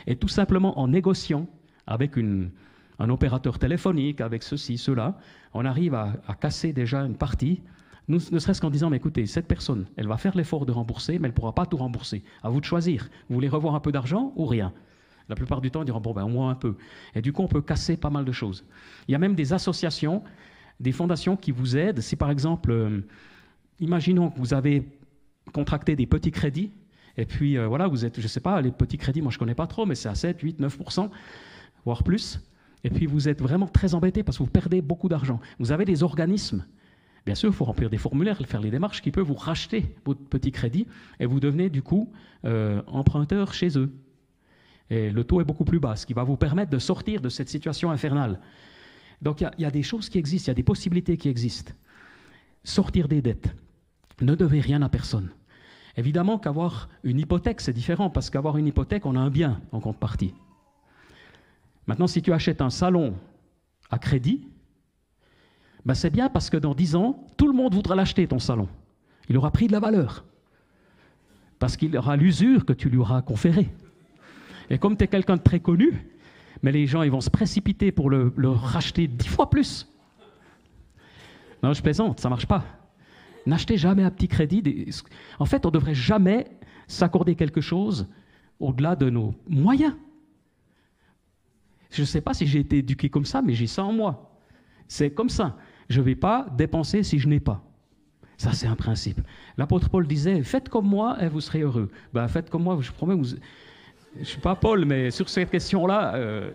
Et 0.06 0.18
tout 0.18 0.28
simplement 0.28 0.78
en 0.80 0.88
négociant 0.88 1.48
avec 1.88 2.18
un 2.18 3.10
opérateur 3.10 3.58
téléphonique, 3.58 4.20
avec 4.20 4.44
ceci, 4.44 4.78
cela, 4.78 5.18
on 5.54 5.64
arrive 5.64 5.94
à, 5.94 6.14
casser 6.40 6.74
déjà 6.74 7.02
une 7.02 7.16
partie. 7.16 7.62
ne 8.10 8.20
serait-ce 8.20 8.60
qu'en 8.60 8.70
disant, 8.70 8.90
mais 8.90 8.98
écoutez, 8.98 9.26
cette 9.28 9.48
personne, 9.48 9.86
elle 9.96 10.08
va 10.08 10.18
faire 10.18 10.36
l'effort 10.36 10.66
de 10.66 10.74
rembourser, 10.74 11.14
mais 11.20 11.28
elle 11.28 11.32
ne 11.32 11.36
pourra 11.36 11.56
pas 11.56 11.66
tout 11.66 11.78
rembourser. 11.78 12.24
À 12.44 12.50
vous 12.50 12.60
de 12.60 12.66
choisir. 12.66 13.10
Vous 13.30 13.36
voulez 13.36 13.50
revoir 13.50 13.76
un 13.76 13.80
peu 13.80 13.94
d'argent 13.94 14.34
ou 14.36 14.46
rien? 14.46 14.74
La 15.30 15.36
plupart 15.36 15.62
du 15.62 15.72
temps, 15.72 15.82
ils 15.82 15.86
diront, 15.86 16.02
bon, 16.02 16.14
ben, 16.14 16.24
au 16.24 16.30
moins 16.30 16.52
un 16.52 16.56
peu. 16.56 16.76
Et 17.16 17.22
du 17.22 17.32
coup, 17.34 17.42
on 17.42 17.48
peut 17.48 17.62
casser 17.62 17.98
pas 17.98 18.10
mal 18.10 18.26
de 18.26 18.32
choses. 18.32 18.66
Il 19.08 19.14
y 19.14 19.16
a 19.16 19.20
même 19.20 19.36
des 19.36 19.54
associations 19.54 20.22
des 20.80 20.92
fondations 20.92 21.38
qui 21.38 21.52
vous 21.52 21.78
aident. 21.78 22.02
Si 22.02 22.16
par 22.16 22.32
exemple, 22.32 22.72
euh, 22.72 23.02
imaginons 23.80 24.30
que 24.30 24.40
vous 24.40 24.54
avez 24.54 24.86
contracter 25.52 25.96
des 25.96 26.06
petits 26.06 26.32
crédits. 26.32 26.72
Et 27.18 27.26
puis 27.26 27.58
euh, 27.58 27.68
voilà, 27.68 27.88
vous 27.88 28.06
êtes, 28.06 28.18
je 28.18 28.24
ne 28.24 28.28
sais 28.28 28.40
pas, 28.40 28.62
les 28.62 28.72
petits 28.72 28.98
crédits, 28.98 29.22
moi 29.22 29.32
je 29.32 29.38
ne 29.38 29.40
connais 29.40 29.56
pas 29.56 29.68
trop, 29.68 29.86
mais 29.86 29.96
c'est 29.96 30.10
à 30.10 30.16
7, 30.16 30.42
8, 30.42 30.60
9%, 30.60 31.10
voire 31.86 32.04
plus. 32.04 32.40
Et 32.84 32.90
puis 32.90 33.06
vous 33.06 33.28
êtes 33.30 33.42
vraiment 33.42 33.68
très 33.68 33.96
embêté 33.96 34.22
parce 34.24 34.38
que 34.38 34.44
vous 34.44 34.50
perdez 34.50 34.82
beaucoup 34.82 35.10
d'argent. 35.10 35.40
Vous 35.60 35.72
avez 35.72 35.86
des 35.86 36.04
organismes. 36.04 36.66
Bien 37.26 37.34
sûr, 37.34 37.50
il 37.50 37.56
faut 37.56 37.66
remplir 37.66 37.90
des 37.90 37.98
formulaires, 37.98 38.38
faire 38.46 38.62
les 38.62 38.70
démarches 38.70 39.02
qui 39.02 39.12
peuvent 39.12 39.26
vous 39.26 39.34
racheter 39.34 39.96
votre 40.06 40.22
petit 40.22 40.52
crédit 40.52 40.86
et 41.20 41.26
vous 41.26 41.40
devenez 41.40 41.70
du 41.70 41.82
coup 41.82 42.12
euh, 42.44 42.84
emprunteur 42.86 43.54
chez 43.54 43.78
eux. 43.80 43.92
Et 44.92 45.10
le 45.10 45.24
taux 45.24 45.42
est 45.42 45.46
beaucoup 45.46 45.66
plus 45.66 45.80
bas, 45.80 45.96
ce 45.96 46.06
qui 46.06 46.14
va 46.14 46.24
vous 46.24 46.38
permettre 46.38 46.70
de 46.70 46.78
sortir 46.78 47.22
de 47.22 47.30
cette 47.30 47.50
situation 47.50 47.90
infernale. 47.90 48.40
Donc 49.22 49.42
il 49.42 49.50
y, 49.58 49.66
a 49.66 49.72
des 49.72 49.84
choses 49.84 50.10
qui 50.10 50.18
existent, 50.18 50.48
il 50.48 50.52
y 50.52 50.52
a 50.52 50.56
des 50.56 50.64
possibilités 50.64 51.18
qui 51.18 51.30
existent. 51.30 51.74
Sortir 52.64 53.08
des 53.08 53.22
dettes. 53.22 53.56
Ne 54.22 54.36
devez 54.36 54.60
rien 54.60 54.82
à 54.82 54.90
personne. 54.90 55.30
Évidemment 55.98 56.38
qu'avoir 56.38 56.90
une 57.04 57.20
hypothèque, 57.20 57.62
c'est 57.62 57.74
différent, 57.74 58.10
parce 58.10 58.30
qu'avoir 58.30 58.58
une 58.58 58.68
hypothèque, 58.68 59.06
on 59.06 59.16
a 59.16 59.20
un 59.20 59.30
bien 59.30 59.62
en 59.72 59.80
contrepartie. 59.80 60.34
Maintenant, 61.88 62.08
si 62.08 62.22
tu 62.22 62.34
achètes 62.34 62.62
un 62.62 62.70
salon 62.70 63.16
à 63.90 64.00
crédit, 64.00 64.48
ben 65.86 65.94
c'est 65.94 66.10
bien 66.10 66.30
parce 66.30 66.50
que 66.50 66.58
dans 66.58 66.74
10 66.74 66.96
ans, 66.96 67.26
tout 67.38 67.48
le 67.48 67.54
monde 67.54 67.74
voudra 67.74 67.96
l'acheter, 67.96 68.28
ton 68.28 68.40
salon. 68.40 68.68
Il 69.30 69.38
aura 69.38 69.52
pris 69.52 69.68
de 69.68 69.72
la 69.72 69.80
valeur. 69.80 70.26
Parce 71.60 71.78
qu'il 71.78 71.96
aura 71.96 72.18
l'usure 72.18 72.66
que 72.66 72.74
tu 72.74 72.90
lui 72.90 72.98
auras 72.98 73.22
conférée. 73.22 73.70
Et 74.70 74.80
comme 74.80 74.98
tu 74.98 75.04
es 75.04 75.08
quelqu'un 75.08 75.38
de 75.38 75.42
très 75.42 75.60
connu, 75.60 76.08
mais 76.62 76.72
les 76.72 76.88
gens 76.88 77.02
ils 77.02 77.12
vont 77.12 77.22
se 77.22 77.30
précipiter 77.30 77.92
pour 77.92 78.10
le, 78.10 78.34
racheter 78.50 79.08
dix 79.08 79.28
fois 79.28 79.50
plus. 79.50 79.92
Non, 81.64 81.74
je 81.74 81.82
plaisante, 81.82 82.20
ça 82.20 82.30
marche 82.30 82.46
pas. 82.46 82.64
N'achetez 83.46 83.78
jamais 83.78 84.04
à 84.04 84.12
petit 84.12 84.28
crédit. 84.28 84.90
En 85.40 85.46
fait, 85.46 85.66
on 85.66 85.70
ne 85.70 85.74
devrait 85.74 85.96
jamais 85.96 86.48
s'accorder 86.88 87.36
quelque 87.36 87.62
chose 87.62 88.08
au-delà 88.60 88.96
de 88.96 89.10
nos 89.10 89.34
moyens. 89.48 89.96
Je 91.92 92.02
ne 92.02 92.06
sais 92.06 92.22
pas 92.22 92.34
si 92.34 92.46
j'ai 92.46 92.60
été 92.60 92.80
éduqué 92.80 93.10
comme 93.10 93.26
ça, 93.26 93.42
mais 93.42 93.54
j'ai 93.54 93.68
ça 93.68 93.84
en 93.84 93.94
moi. 93.94 94.32
C'est 94.88 95.12
comme 95.12 95.30
ça. 95.30 95.58
Je 95.90 96.02
ne 96.02 96.06
vais 96.06 96.16
pas 96.16 96.48
dépenser 96.58 97.04
si 97.04 97.20
je 97.20 97.28
n'ai 97.28 97.40
pas. 97.40 97.64
Ça, 98.38 98.52
c'est 98.52 98.68
un 98.68 98.76
principe. 98.76 99.22
L'apôtre 99.58 99.90
Paul 99.90 100.06
disait 100.06 100.44
Faites 100.44 100.68
comme 100.68 100.88
moi 100.88 101.18
et 101.24 101.30
vous 101.30 101.42
serez 101.42 101.62
heureux. 101.62 101.90
Ben, 102.14 102.28
faites 102.28 102.50
comme 102.50 102.64
moi, 102.64 102.78
je 102.82 102.92
promets, 102.92 103.16
vous, 103.16 103.36
je 104.16 104.20
ne 104.22 104.26
suis 104.26 104.40
pas 104.40 104.56
Paul, 104.56 104.86
mais 104.86 105.12
sur 105.12 105.28
cette 105.28 105.52
question-là, 105.52 106.16
euh, 106.16 106.52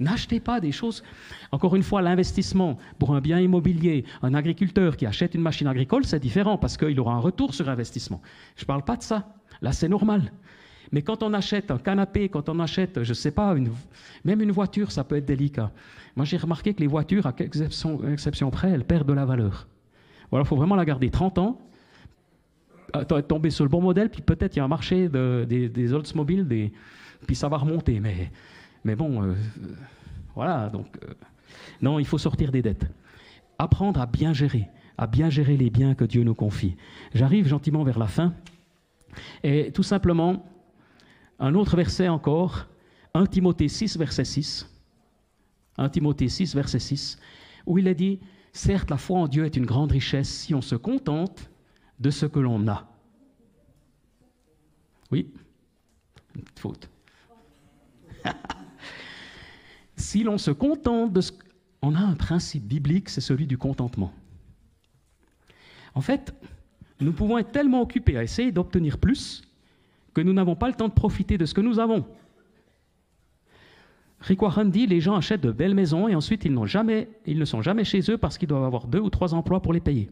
n'achetez 0.00 0.40
pas 0.40 0.60
des 0.60 0.72
choses. 0.72 1.02
Encore 1.50 1.76
une 1.76 1.82
fois, 1.82 2.00
l'investissement 2.00 2.78
pour 2.98 3.14
un 3.14 3.20
bien 3.20 3.38
immobilier, 3.38 4.04
un 4.22 4.32
agriculteur 4.32 4.96
qui 4.96 5.04
achète 5.04 5.34
une 5.34 5.42
machine 5.42 5.66
agricole, 5.66 6.04
c'est 6.04 6.18
différent 6.18 6.56
parce 6.56 6.76
qu'il 6.76 6.98
aura 6.98 7.12
un 7.14 7.18
retour 7.18 7.54
sur 7.54 7.68
investissement. 7.68 8.22
Je 8.56 8.62
ne 8.62 8.66
parle 8.66 8.82
pas 8.82 8.96
de 8.96 9.02
ça. 9.02 9.34
Là, 9.60 9.72
c'est 9.72 9.88
normal. 9.88 10.32
Mais 10.90 11.02
quand 11.02 11.22
on 11.22 11.32
achète 11.34 11.70
un 11.70 11.78
canapé, 11.78 12.28
quand 12.28 12.48
on 12.48 12.58
achète, 12.60 13.02
je 13.02 13.10
ne 13.10 13.14
sais 13.14 13.30
pas, 13.30 13.54
même 14.24 14.40
une 14.40 14.50
voiture, 14.50 14.90
ça 14.90 15.04
peut 15.04 15.16
être 15.16 15.26
délicat. 15.26 15.70
Moi, 16.16 16.24
j'ai 16.24 16.36
remarqué 16.36 16.74
que 16.74 16.80
les 16.80 16.86
voitures, 16.86 17.26
à 17.26 17.32
quelques 17.32 17.60
exceptions, 17.60 18.50
près, 18.50 18.70
elles 18.70 18.84
perdent 18.84 19.08
de 19.08 19.14
la 19.14 19.24
valeur. 19.24 19.66
Voilà, 20.30 20.44
il 20.44 20.48
faut 20.48 20.56
vraiment 20.56 20.76
la 20.76 20.84
garder 20.84 21.10
30 21.10 21.38
ans, 21.38 21.60
être 22.94 23.20
tombé 23.20 23.50
sur 23.50 23.64
le 23.64 23.70
bon 23.70 23.80
modèle, 23.80 24.10
puis 24.10 24.20
peut-être 24.20 24.56
il 24.56 24.58
y 24.58 24.60
a 24.60 24.64
un 24.64 24.68
marché 24.68 25.08
des, 25.08 25.68
des 25.68 25.92
Oldsmobile, 25.92 26.46
des, 26.46 26.72
puis 27.26 27.36
ça 27.36 27.48
va 27.48 27.58
remonter. 27.58 28.00
Mais, 28.00 28.30
mais 28.84 28.96
bon, 28.96 29.22
euh, 29.22 29.34
voilà. 30.34 30.68
Donc, 30.68 30.98
euh, 31.04 31.14
non, 31.80 31.98
il 31.98 32.06
faut 32.06 32.18
sortir 32.18 32.50
des 32.50 32.62
dettes. 32.62 32.86
Apprendre 33.58 34.00
à 34.00 34.06
bien 34.06 34.32
gérer, 34.32 34.68
à 34.98 35.06
bien 35.06 35.30
gérer 35.30 35.56
les 35.56 35.70
biens 35.70 35.94
que 35.94 36.04
Dieu 36.04 36.24
nous 36.24 36.34
confie. 36.34 36.76
J'arrive 37.14 37.46
gentiment 37.46 37.84
vers 37.84 37.98
la 37.98 38.06
fin. 38.06 38.34
Et 39.42 39.70
tout 39.72 39.82
simplement, 39.82 40.46
un 41.38 41.54
autre 41.54 41.76
verset 41.76 42.08
encore, 42.08 42.66
1 43.14 43.26
Timothée 43.26 43.68
6, 43.68 43.98
verset 43.98 44.24
6. 44.24 44.68
1 45.78 45.88
Timothée 45.88 46.28
6, 46.28 46.54
verset 46.54 46.78
6, 46.78 47.18
où 47.66 47.78
il 47.78 47.88
est 47.88 47.94
dit 47.94 48.20
Certes, 48.52 48.90
la 48.90 48.98
foi 48.98 49.18
en 49.18 49.28
Dieu 49.28 49.44
est 49.46 49.56
une 49.56 49.66
grande 49.66 49.92
richesse 49.92 50.28
si 50.28 50.54
on 50.54 50.60
se 50.60 50.74
contente 50.74 51.50
de 51.98 52.10
ce 52.10 52.26
que 52.26 52.38
l'on 52.38 52.68
a. 52.68 52.86
Oui, 55.10 55.30
faute. 56.56 56.91
si 59.96 60.22
l'on 60.22 60.38
se 60.38 60.50
contente 60.50 61.12
de 61.12 61.20
ce... 61.20 61.32
On 61.82 61.94
a 61.94 62.00
un 62.00 62.14
principe 62.14 62.64
biblique, 62.64 63.08
c'est 63.08 63.20
celui 63.20 63.46
du 63.46 63.58
contentement. 63.58 64.12
En 65.94 66.00
fait, 66.00 66.32
nous 67.00 67.12
pouvons 67.12 67.38
être 67.38 67.50
tellement 67.50 67.82
occupés 67.82 68.16
à 68.16 68.22
essayer 68.22 68.52
d'obtenir 68.52 68.98
plus 68.98 69.42
que 70.14 70.20
nous 70.20 70.32
n'avons 70.32 70.54
pas 70.54 70.68
le 70.68 70.74
temps 70.74 70.88
de 70.88 70.94
profiter 70.94 71.38
de 71.38 71.46
ce 71.46 71.54
que 71.54 71.60
nous 71.60 71.78
avons. 71.78 72.04
Rick 74.20 74.40
dit 74.66 74.86
les 74.86 75.00
gens 75.00 75.16
achètent 75.16 75.40
de 75.40 75.50
belles 75.50 75.74
maisons 75.74 76.06
et 76.06 76.14
ensuite 76.14 76.44
ils, 76.44 76.56
ils 77.26 77.38
ne 77.38 77.44
sont 77.44 77.62
jamais 77.62 77.84
chez 77.84 78.00
eux 78.08 78.16
parce 78.16 78.38
qu'ils 78.38 78.48
doivent 78.48 78.64
avoir 78.64 78.86
deux 78.86 79.00
ou 79.00 79.10
trois 79.10 79.34
emplois 79.34 79.60
pour 79.60 79.72
les 79.72 79.80
payer. 79.80 80.10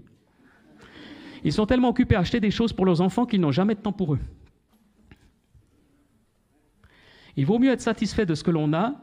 Ils 1.45 1.53
sont 1.53 1.67
tellement 1.67 1.91
occupés 1.91 2.17
à 2.17 2.21
acheter 2.21 2.41
des 2.41 2.51
choses 2.51 2.73
pour 2.73 2.85
leurs 2.85 3.01
enfants 3.01 3.25
qu'ils 3.25 3.41
n'ont 3.41 3.53
jamais 3.53 3.75
de 3.75 3.81
temps 3.81 3.93
pour 3.93 4.15
eux. 4.15 4.19
Il 7.37 7.47
vaut 7.47 7.59
mieux 7.59 7.71
être 7.71 7.81
satisfait 7.81 8.27
de 8.27 8.35
ce 8.35 8.43
que 8.43 8.51
l'on 8.51 8.73
a 8.73 8.95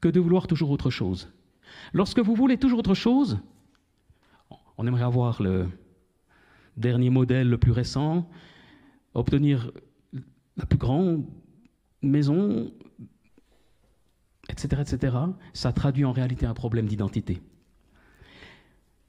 que 0.00 0.08
de 0.08 0.20
vouloir 0.20 0.46
toujours 0.46 0.70
autre 0.70 0.90
chose. 0.90 1.28
Lorsque 1.92 2.20
vous 2.20 2.34
voulez 2.34 2.56
toujours 2.56 2.78
autre 2.78 2.94
chose, 2.94 3.38
on 4.76 4.86
aimerait 4.86 5.04
avoir 5.04 5.42
le 5.42 5.68
dernier 6.76 7.10
modèle 7.10 7.48
le 7.48 7.58
plus 7.58 7.72
récent, 7.72 8.28
obtenir 9.14 9.72
la 10.56 10.66
plus 10.66 10.78
grande 10.78 11.24
maison, 12.02 12.72
etc., 14.48 14.82
etc., 14.82 15.16
ça 15.52 15.72
traduit 15.72 16.04
en 16.04 16.12
réalité 16.12 16.46
un 16.46 16.54
problème 16.54 16.86
d'identité. 16.86 17.42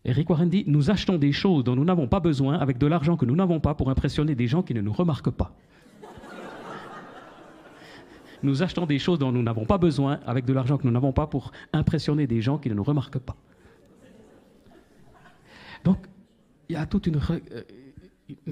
Eric 0.06 0.30
Warren 0.30 0.50
dit, 0.50 0.64
nous 0.66 0.90
achetons 0.90 1.18
des 1.18 1.32
choses 1.32 1.64
dont 1.64 1.76
nous 1.76 1.84
n'avons 1.84 2.08
pas 2.08 2.20
besoin 2.20 2.58
avec 2.58 2.78
de 2.78 2.88
l'argent 2.88 3.18
que 3.18 3.26
nous 3.26 3.36
n'avons 3.36 3.60
pas 3.60 3.76
pour 3.76 3.90
impressionner 3.90 4.34
des 4.34 4.48
gens 4.48 4.64
qui 4.64 4.74
ne 4.74 4.82
nous 4.82 4.94
remarquent 4.94 5.30
pas 5.30 5.56
nous 8.44 8.64
achetons 8.64 8.86
des 8.86 9.00
choses 9.00 9.20
dont 9.20 9.32
nous 9.32 9.44
n'avons 9.44 9.66
pas 9.66 9.78
besoin 9.78 10.20
avec 10.26 10.46
de 10.46 10.54
l'argent 10.54 10.78
que 10.78 10.86
nous 10.86 10.94
n'avons 10.94 11.12
pas 11.12 11.28
pour 11.28 11.52
impressionner 11.74 12.28
des 12.28 12.42
gens 12.42 12.58
qui 12.58 12.70
ne 12.70 12.74
nous 12.74 12.84
remarquent 12.84 13.20
pas. 13.20 13.36
Donc, 15.84 15.98
il 16.68 16.74
y 16.74 16.76
a 16.76 16.86
toute 16.86 17.08
une, 17.08 17.20
euh, 17.30 17.64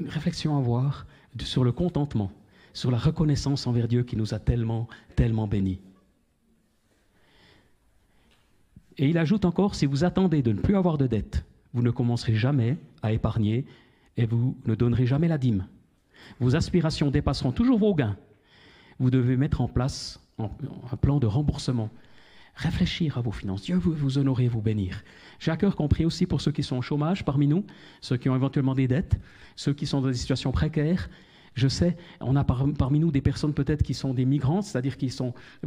réflexion 0.08 0.56
à 0.56 0.60
avoir 0.60 1.06
sur 1.40 1.64
le 1.64 1.72
contentement, 1.72 2.32
sur 2.74 2.92
la 2.92 2.98
reconnaissance 2.98 3.68
envers 3.68 3.88
Dieu 3.88 4.04
qui 4.04 4.16
nous 4.16 4.34
a 4.34 4.40
tellement, 4.40 4.88
tellement 5.16 5.48
bénis. 5.48 5.80
Et 8.98 9.10
il 9.10 9.18
ajoute 9.18 9.46
encore, 9.46 9.76
si 9.76 9.86
vous 9.86 10.04
attendez 10.04 10.42
de 10.42 10.52
ne 10.52 10.60
plus 10.60 10.76
avoir 10.76 10.98
de 10.98 11.06
dettes, 11.06 11.46
vous 11.74 11.84
ne 11.84 11.92
commencerez 11.92 12.34
jamais 12.34 12.78
à 13.04 13.12
épargner 13.12 13.66
et 14.16 14.26
vous 14.26 14.58
ne 14.66 14.74
donnerez 14.74 15.06
jamais 15.06 15.28
la 15.28 15.38
dîme. 15.38 15.68
Vos 16.40 16.56
aspirations 16.56 17.12
dépasseront 17.12 17.52
toujours 17.52 17.78
vos 17.78 17.94
gains 17.94 18.18
vous 19.00 19.10
devez 19.10 19.38
mettre 19.38 19.62
en 19.62 19.68
place 19.68 20.20
un 20.40 20.98
plan 20.98 21.20
de 21.20 21.28
remboursement. 21.28 21.90
Réfléchir 22.56 23.18
à 23.20 23.22
vos 23.22 23.32
finances. 23.32 23.64
Dieu 23.64 23.78
veut 23.78 23.94
vous 23.94 24.18
honorer, 24.18 24.48
vous 24.48 24.62
bénir. 24.62 25.04
J'ai 25.40 25.52
à 25.52 25.58
cœur 25.58 25.76
compris 25.76 26.06
aussi 26.06 26.26
pour 26.26 26.42
ceux 26.42 26.52
qui 26.52 26.64
sont 26.64 26.78
au 26.78 26.82
chômage 26.82 27.24
parmi 27.24 27.48
nous, 27.48 27.64
ceux 28.02 28.18
qui 28.18 28.30
ont 28.30 28.36
éventuellement 28.36 28.74
des 28.74 28.88
dettes, 28.88 29.16
ceux 29.56 29.74
qui 29.74 29.86
sont 29.86 30.02
dans 30.02 30.08
des 30.08 30.16
situations 30.16 30.52
précaires. 30.52 31.10
Je 31.54 31.68
sais, 31.68 31.98
on 32.20 32.36
a 32.36 32.44
parmi 32.44 33.00
nous 33.00 33.12
des 33.12 33.22
personnes 33.22 33.54
peut-être 33.54 33.84
qui 33.84 33.94
sont 33.94 34.14
des 34.14 34.26
migrants, 34.26 34.64
c'est-à-dire 34.64 34.98
qui, 34.98 35.16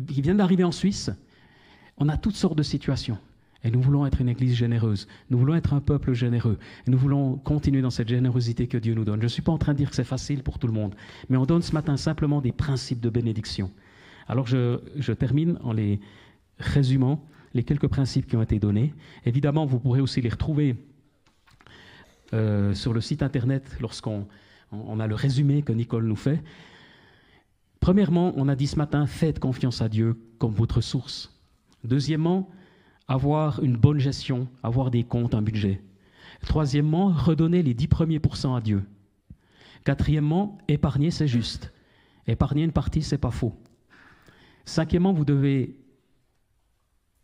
qui 0.09 0.23
viennent 0.23 0.37
d'arriver 0.37 0.65
en 0.65 0.73
Suisse. 0.73 1.11
On 1.97 2.09
a 2.09 2.17
toutes 2.17 2.37
sortes 2.37 2.57
de 2.57 2.63
situations. 2.63 3.19
Et 3.63 3.71
nous 3.71 3.81
voulons 3.81 4.07
être 4.07 4.21
une 4.21 4.29
Église 4.29 4.55
généreuse. 4.55 5.07
Nous 5.29 5.39
voulons 5.39 5.55
être 5.55 5.75
un 5.75 5.81
peuple 5.81 6.15
généreux. 6.15 6.59
Et 6.87 6.91
nous 6.91 6.99
voulons 6.99 7.37
continuer 7.37 7.83
dans 7.83 7.91
cette 7.91 8.09
générosité 8.09 8.67
que 8.67 8.79
Dieu 8.79 8.95
nous 8.95 9.05
donne. 9.05 9.21
Je 9.21 9.25
ne 9.25 9.29
suis 9.29 9.43
pas 9.43 9.53
en 9.53 9.59
train 9.59 9.73
de 9.73 9.79
dire 9.79 9.91
que 9.91 9.97
c'est 9.97 10.05
facile 10.05 10.43
pour 10.43 10.59
tout 10.59 10.67
le 10.67 10.73
monde, 10.73 10.95
mais 11.29 11.37
on 11.37 11.45
donne 11.45 11.63
ce 11.63 11.73
matin 11.73 11.97
simplement 11.97 12.41
des 12.41 12.53
principes 12.53 13.01
de 13.01 13.11
bénédiction. 13.11 13.71
Alors 14.29 14.47
je, 14.47 15.13
termine 15.13 15.59
en 15.63 15.73
les 15.73 16.01
résumant, 16.59 17.25
les 17.53 17.65
quelques 17.65 17.89
principes 17.89 18.27
qui 18.27 18.37
ont 18.37 18.43
été 18.43 18.59
donnés. 18.59 18.95
Évidemment, 19.27 19.67
vous 19.67 19.79
pourrez 19.79 20.01
aussi 20.01 20.21
les 20.21 20.29
retrouver 20.29 20.77
euh, 22.33 22.73
sur 22.75 22.93
le 22.93 23.01
site 23.01 23.23
internet 23.23 23.77
lorsqu'on 23.81 24.27
on 24.73 25.01
a 25.01 25.07
le 25.07 25.17
résumé 25.17 25.63
que 25.63 25.73
Nicole 25.73 26.07
nous 26.07 26.17
fait. 26.17 26.43
Premièrement, 27.81 28.33
on 28.37 28.49
a 28.49 28.55
dit 28.55 28.67
ce 28.67 28.77
matin, 28.77 29.07
faites 29.07 29.39
confiance 29.41 29.83
à 29.83 29.89
Dieu 29.89 30.17
comme 30.39 30.53
votre 30.53 30.81
source. 30.81 31.35
Deuxièmement, 31.83 32.49
avoir 33.11 33.61
une 33.65 33.77
bonne 33.77 33.99
gestion, 33.99 34.47
avoir 34.63 34.93
des 34.93 35.03
comptes, 35.03 35.35
un 35.35 35.43
budget. 35.43 35.83
Troisièmement, 36.43 37.09
redonner 37.09 37.61
les 37.61 37.75
dix 37.75 37.89
premiers 37.89 38.21
pourcents 38.21 38.55
à 38.55 38.61
Dieu. 38.61 38.85
Quatrièmement, 39.85 40.59
épargner, 40.69 41.11
c'est 41.11 41.27
juste. 41.27 41.73
Épargner 42.29 42.63
une 42.63 42.71
partie, 42.71 43.03
c'est 43.03 43.19
pas 43.19 43.33
faux. 43.33 43.53
Cinquièmement, 44.65 45.13
vous 45.13 45.25
devez 45.25 45.77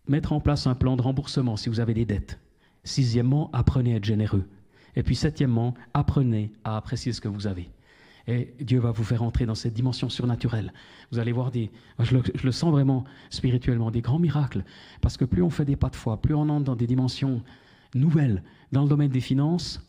mettre 0.08 0.32
en 0.32 0.40
place 0.40 0.66
un 0.66 0.74
plan 0.74 0.96
de 0.96 1.02
remboursement 1.02 1.56
si 1.56 1.68
vous 1.68 1.78
avez 1.78 1.94
des 1.94 2.04
dettes. 2.04 2.40
Sixièmement, 2.82 3.48
apprenez 3.52 3.94
à 3.94 3.96
être 3.98 4.04
généreux. 4.04 4.44
Et 4.96 5.04
puis 5.04 5.14
septièmement, 5.14 5.74
apprenez 5.94 6.52
à 6.64 6.76
apprécier 6.76 7.12
ce 7.12 7.20
que 7.20 7.28
vous 7.28 7.46
avez. 7.46 7.70
Et 8.28 8.54
Dieu 8.60 8.80
va 8.80 8.90
vous 8.90 9.04
faire 9.04 9.22
entrer 9.22 9.46
dans 9.46 9.54
cette 9.54 9.74
dimension 9.74 10.08
surnaturelle. 10.08 10.72
Vous 11.12 11.18
allez 11.18 11.32
voir 11.32 11.50
des, 11.50 11.70
je 12.00 12.16
le, 12.44 12.52
sens 12.52 12.72
vraiment 12.72 13.04
spirituellement, 13.30 13.90
des 13.90 14.00
grands 14.00 14.18
miracles. 14.18 14.64
Parce 15.00 15.16
que 15.16 15.24
plus 15.24 15.42
on 15.42 15.50
fait 15.50 15.64
des 15.64 15.76
pas 15.76 15.90
de 15.90 15.96
foi, 15.96 16.20
plus 16.20 16.34
on 16.34 16.48
entre 16.48 16.64
dans 16.64 16.76
des 16.76 16.88
dimensions 16.88 17.42
nouvelles 17.94 18.42
dans 18.72 18.82
le 18.82 18.88
domaine 18.88 19.10
des 19.10 19.20
finances, 19.20 19.80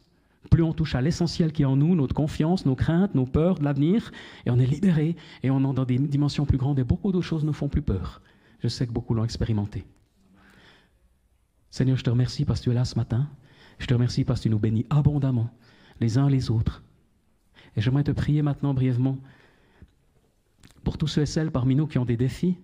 plus 0.51 0.61
on 0.61 0.71
touche 0.71 0.95
à 0.95 1.01
l'essentiel 1.01 1.51
qui 1.51 1.63
est 1.63 1.65
en 1.65 1.75
nous, 1.75 1.95
notre 1.95 2.13
confiance, 2.13 2.65
nos 2.65 2.75
craintes, 2.75 3.15
nos 3.15 3.25
peurs 3.25 3.55
de 3.55 3.63
l'avenir, 3.63 4.11
et 4.45 4.51
on 4.51 4.59
est 4.59 4.65
libéré, 4.65 5.15
et 5.43 5.49
on 5.49 5.57
entre 5.57 5.73
dans 5.73 5.85
des 5.85 5.97
dimensions 5.97 6.45
plus 6.45 6.57
grandes, 6.57 6.79
et 6.79 6.83
beaucoup 6.83 7.11
d'autres 7.11 7.25
choses 7.25 7.43
ne 7.43 7.51
font 7.51 7.67
plus 7.67 7.81
peur. 7.81 8.21
Je 8.59 8.67
sais 8.67 8.87
que 8.87 8.91
beaucoup 8.91 9.13
l'ont 9.13 9.23
expérimenté. 9.23 9.85
Seigneur, 11.69 11.97
je 11.97 12.03
te 12.03 12.09
remercie 12.09 12.45
parce 12.45 12.59
que 12.59 12.65
tu 12.65 12.71
es 12.71 12.73
là 12.73 12.85
ce 12.85 12.95
matin. 12.95 13.27
Je 13.79 13.87
te 13.87 13.93
remercie 13.93 14.23
parce 14.23 14.39
que 14.39 14.43
tu 14.43 14.49
nous 14.49 14.59
bénis 14.59 14.85
abondamment, 14.89 15.49
les 15.99 16.17
uns 16.17 16.29
les 16.29 16.49
autres. 16.49 16.83
Et 17.77 17.81
j'aimerais 17.81 18.03
te 18.03 18.11
prier 18.11 18.41
maintenant 18.41 18.73
brièvement 18.73 19.17
pour 20.83 20.97
tous 20.97 21.07
ceux 21.07 21.21
et 21.21 21.25
celles 21.27 21.51
parmi 21.51 21.75
nous 21.75 21.85
qui 21.85 21.99
ont 21.99 22.05
des 22.05 22.17
défis. 22.17 22.57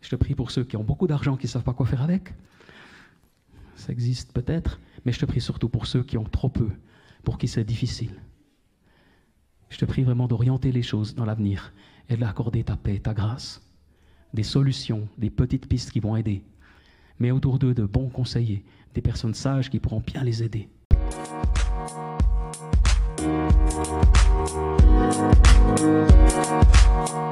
Je 0.00 0.10
te 0.10 0.16
prie 0.16 0.34
pour 0.34 0.50
ceux 0.50 0.64
qui 0.64 0.76
ont 0.76 0.84
beaucoup 0.84 1.06
d'argent, 1.06 1.36
qui 1.36 1.46
ne 1.46 1.50
savent 1.50 1.62
pas 1.62 1.72
quoi 1.72 1.86
faire 1.86 2.02
avec. 2.02 2.34
Ça 3.76 3.92
existe 3.92 4.32
peut-être, 4.32 4.80
mais 5.04 5.12
je 5.12 5.20
te 5.20 5.24
prie 5.24 5.40
surtout 5.40 5.68
pour 5.68 5.86
ceux 5.86 6.02
qui 6.02 6.18
ont 6.18 6.24
trop 6.24 6.48
peu, 6.48 6.70
pour 7.22 7.38
qui 7.38 7.46
c'est 7.46 7.64
difficile. 7.64 8.20
Je 9.70 9.78
te 9.78 9.84
prie 9.84 10.02
vraiment 10.02 10.26
d'orienter 10.26 10.72
les 10.72 10.82
choses 10.82 11.14
dans 11.14 11.24
l'avenir 11.24 11.72
et 12.08 12.16
de 12.16 12.20
l'accorder 12.20 12.64
ta 12.64 12.76
paix, 12.76 12.98
ta 12.98 13.14
grâce, 13.14 13.62
des 14.34 14.42
solutions, 14.42 15.08
des 15.18 15.30
petites 15.30 15.68
pistes 15.68 15.90
qui 15.90 16.00
vont 16.00 16.16
aider, 16.16 16.44
mais 17.18 17.30
autour 17.30 17.58
d'eux 17.58 17.74
de 17.74 17.84
bons 17.84 18.08
conseillers, 18.08 18.64
des 18.92 19.02
personnes 19.02 19.34
sages 19.34 19.70
qui 19.70 19.78
pourront 19.78 20.00
bien 20.00 20.24
les 20.24 20.42
aider. 20.42 20.68
Thank 23.24 23.54
you. 27.10 27.23